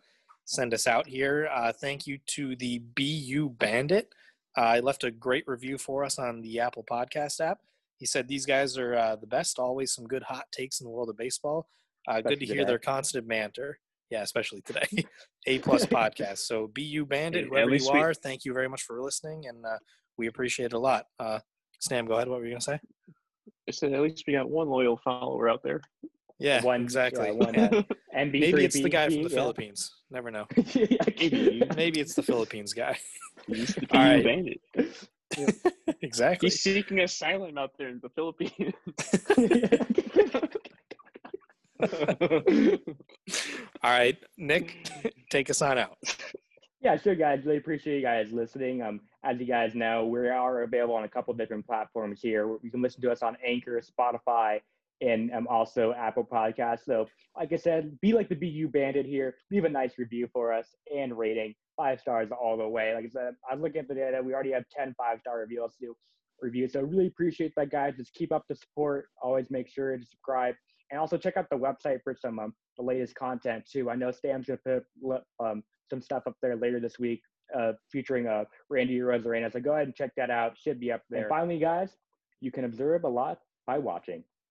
send 0.47 0.72
us 0.72 0.86
out 0.86 1.07
here. 1.07 1.49
Uh, 1.53 1.72
thank 1.72 2.07
you 2.07 2.18
to 2.28 2.57
the 2.57 2.78
BU 2.78 3.51
Bandit. 3.59 4.09
Uh, 4.57 4.61
I 4.62 4.80
left 4.80 5.05
a 5.05 5.11
great 5.11 5.47
review 5.47 5.76
for 5.76 6.03
us 6.05 6.18
on 6.18 6.40
the 6.40 6.61
Apple 6.61 6.84
Podcast 6.88 7.40
app. 7.40 7.61
He 8.03 8.07
said 8.07 8.27
these 8.27 8.45
guys 8.47 8.77
are 8.79 8.97
uh, 8.97 9.15
the 9.15 9.29
best. 9.29 9.61
Always 9.61 9.95
some 9.95 10.09
good 10.09 10.25
hot 10.25 10.47
takes 10.51 10.81
in 10.81 10.87
the 10.87 10.91
world 10.91 11.09
of 11.09 11.17
baseball. 11.17 11.69
Uh, 12.09 12.21
good 12.21 12.41
to 12.41 12.45
hear 12.47 12.57
today. 12.57 12.67
their 12.67 12.81
constant 12.81 13.29
banter. 13.29 13.79
Yeah, 14.11 14.23
especially 14.23 14.61
today. 14.63 14.89
A 15.47 15.61
plus 15.61 15.87
podcast. 16.01 16.39
So 16.39 16.69
BU 16.75 17.07
Bandit, 17.07 17.45
whoever 17.45 17.69
you 17.69 17.75
least 17.75 17.93
we- 17.93 18.01
are, 18.01 18.13
thank 18.13 18.45
you 18.45 18.53
very 18.53 18.69
much 18.69 18.83
for 18.83 19.01
listening, 19.01 19.45
and 19.47 19.65
uh, 19.65 19.79
we 20.19 20.27
appreciate 20.27 20.67
it 20.67 20.73
a 20.73 20.79
lot. 20.81 21.05
Uh, 21.21 21.39
Stam, 21.79 22.07
go 22.07 22.15
ahead. 22.15 22.27
What 22.27 22.41
were 22.41 22.45
you 22.45 22.51
gonna 22.55 22.61
say? 22.61 22.81
I 23.69 23.71
said 23.71 23.93
at 23.93 24.01
least 24.01 24.25
we 24.27 24.33
got 24.33 24.51
one 24.51 24.69
loyal 24.69 24.99
follower 25.05 25.49
out 25.49 25.63
there. 25.63 25.81
Yeah, 26.41 26.61
One- 26.65 26.83
exactly. 26.83 27.27
yeah, 27.27 27.31
one, 27.35 27.55
uh, 27.55 27.69
MB3 28.19 28.33
Maybe 28.41 28.65
it's 28.65 28.83
the 28.83 28.89
guy 28.89 29.11
from 29.11 29.23
the 29.23 29.31
yeah. 29.31 29.37
Philippines. 29.37 29.93
Never 30.11 30.33
know. 30.33 30.47
Maybe. 30.75 31.63
Maybe 31.77 32.01
it's 32.01 32.15
the 32.15 32.23
Philippines 32.25 32.73
guy. 32.73 32.99
All 33.49 33.55
BU 33.55 34.25
bandit. 34.25 34.61
Exactly. 36.03 36.49
He's 36.49 36.62
seeking 36.62 37.01
asylum 37.01 37.59
out 37.59 37.72
there 37.78 37.89
in 37.89 38.01
the 38.03 38.09
Philippines. 38.11 38.74
All 43.83 43.91
right, 43.91 44.16
Nick, 44.39 44.89
take 45.30 45.51
us 45.51 45.62
on 45.62 45.78
out. 45.78 45.99
Yeah, 46.80 46.97
sure, 46.97 47.14
guys. 47.14 47.45
Really 47.45 47.59
appreciate 47.59 47.97
you 47.97 48.03
guys 48.03 48.33
listening. 48.33 48.83
Um, 48.83 49.01
as 49.22 49.39
you 49.39 49.47
guys 49.47 49.74
know, 49.74 50.07
we 50.07 50.28
are 50.28 50.62
available 50.62 50.97
on 50.97 51.05
a 51.05 51.09
couple 51.09 51.33
different 51.35 51.64
platforms 51.64 52.20
here. 52.20 52.57
You 52.62 52.70
can 52.70 52.83
listen 52.83 53.01
to 53.03 53.12
us 53.12 53.22
on 53.22 53.37
Anchor, 53.45 53.80
Spotify, 53.80 54.61
and 55.03 55.33
um, 55.33 55.47
also 55.49 55.93
Apple 55.93 56.25
Podcasts. 56.25 56.85
So, 56.87 57.09
like 57.37 57.53
I 57.53 57.57
said, 57.57 57.99
be 58.01 58.13
like 58.13 58.29
the 58.29 58.35
BU 58.35 58.69
Bandit 58.69 59.07
here. 59.07 59.35
Leave 59.51 59.65
a 59.65 59.69
nice 59.69 59.99
review 59.99 60.29
for 60.33 60.53
us 60.53 60.69
and 60.95 61.17
rating. 61.17 61.55
Five 61.77 62.01
stars 62.01 62.29
all 62.31 62.57
the 62.57 62.69
way. 62.69 62.95
Like 62.95 63.05
I 63.05 63.09
said, 63.09 63.35
I 63.51 63.55
was 63.55 63.63
looking 63.63 63.81
at 63.81 63.89
the 63.89 63.95
data. 63.95 64.21
We 64.23 64.35
already 64.35 64.53
have 64.53 64.65
10 64.77 64.95
five 64.97 65.21
star 65.21 65.41
reviews 65.41 65.75
to 65.81 65.95
review. 66.41 66.69
So, 66.69 66.81
really 66.81 67.09
appreciate 67.09 67.53
that, 67.57 67.71
guys. 67.71 67.95
Just 67.97 68.15
keep 68.15 68.33
up 68.33 68.45
the 68.49 68.55
support. 68.55 69.07
Always 69.21 69.51
make 69.51 69.69
sure 69.69 69.97
to 69.97 70.05
subscribe. 70.05 70.55
And 70.91 71.01
also 71.01 71.17
check 71.17 71.37
out 71.37 71.47
the 71.51 71.57
website 71.57 72.03
for 72.05 72.15
some 72.15 72.39
um, 72.39 72.55
the 72.77 72.85
latest 72.85 73.15
content 73.15 73.65
too. 73.71 73.91
I 73.91 73.97
know 73.97 74.11
Stam's 74.11 74.47
gonna 74.47 74.81
put 75.03 75.23
um, 75.41 75.63
some 75.91 76.03
stuff 76.03 76.25
up 76.27 76.37
there 76.43 76.57
later 76.57 76.81
this 76.81 76.99
week, 76.99 77.23
uh, 77.59 77.73
featuring 77.91 78.27
uh, 78.27 78.45
Randy 78.69 78.99
Arozarena. 78.99 79.51
So 79.53 79.61
go 79.61 79.73
ahead 79.73 79.87
and 79.87 79.95
check 79.95 80.11
that 80.17 80.31
out. 80.31 80.57
Should 80.59 80.81
be 80.81 80.93
up 80.93 81.03
there. 81.09 81.23
And 81.23 81.29
finally, 81.29 81.59
guys, 81.59 81.97
you 82.41 82.51
can 82.51 82.65
observe 82.65 83.05
a 83.05 83.09
lot 83.09 83.39
by 83.67 83.79
watching. 83.79 84.23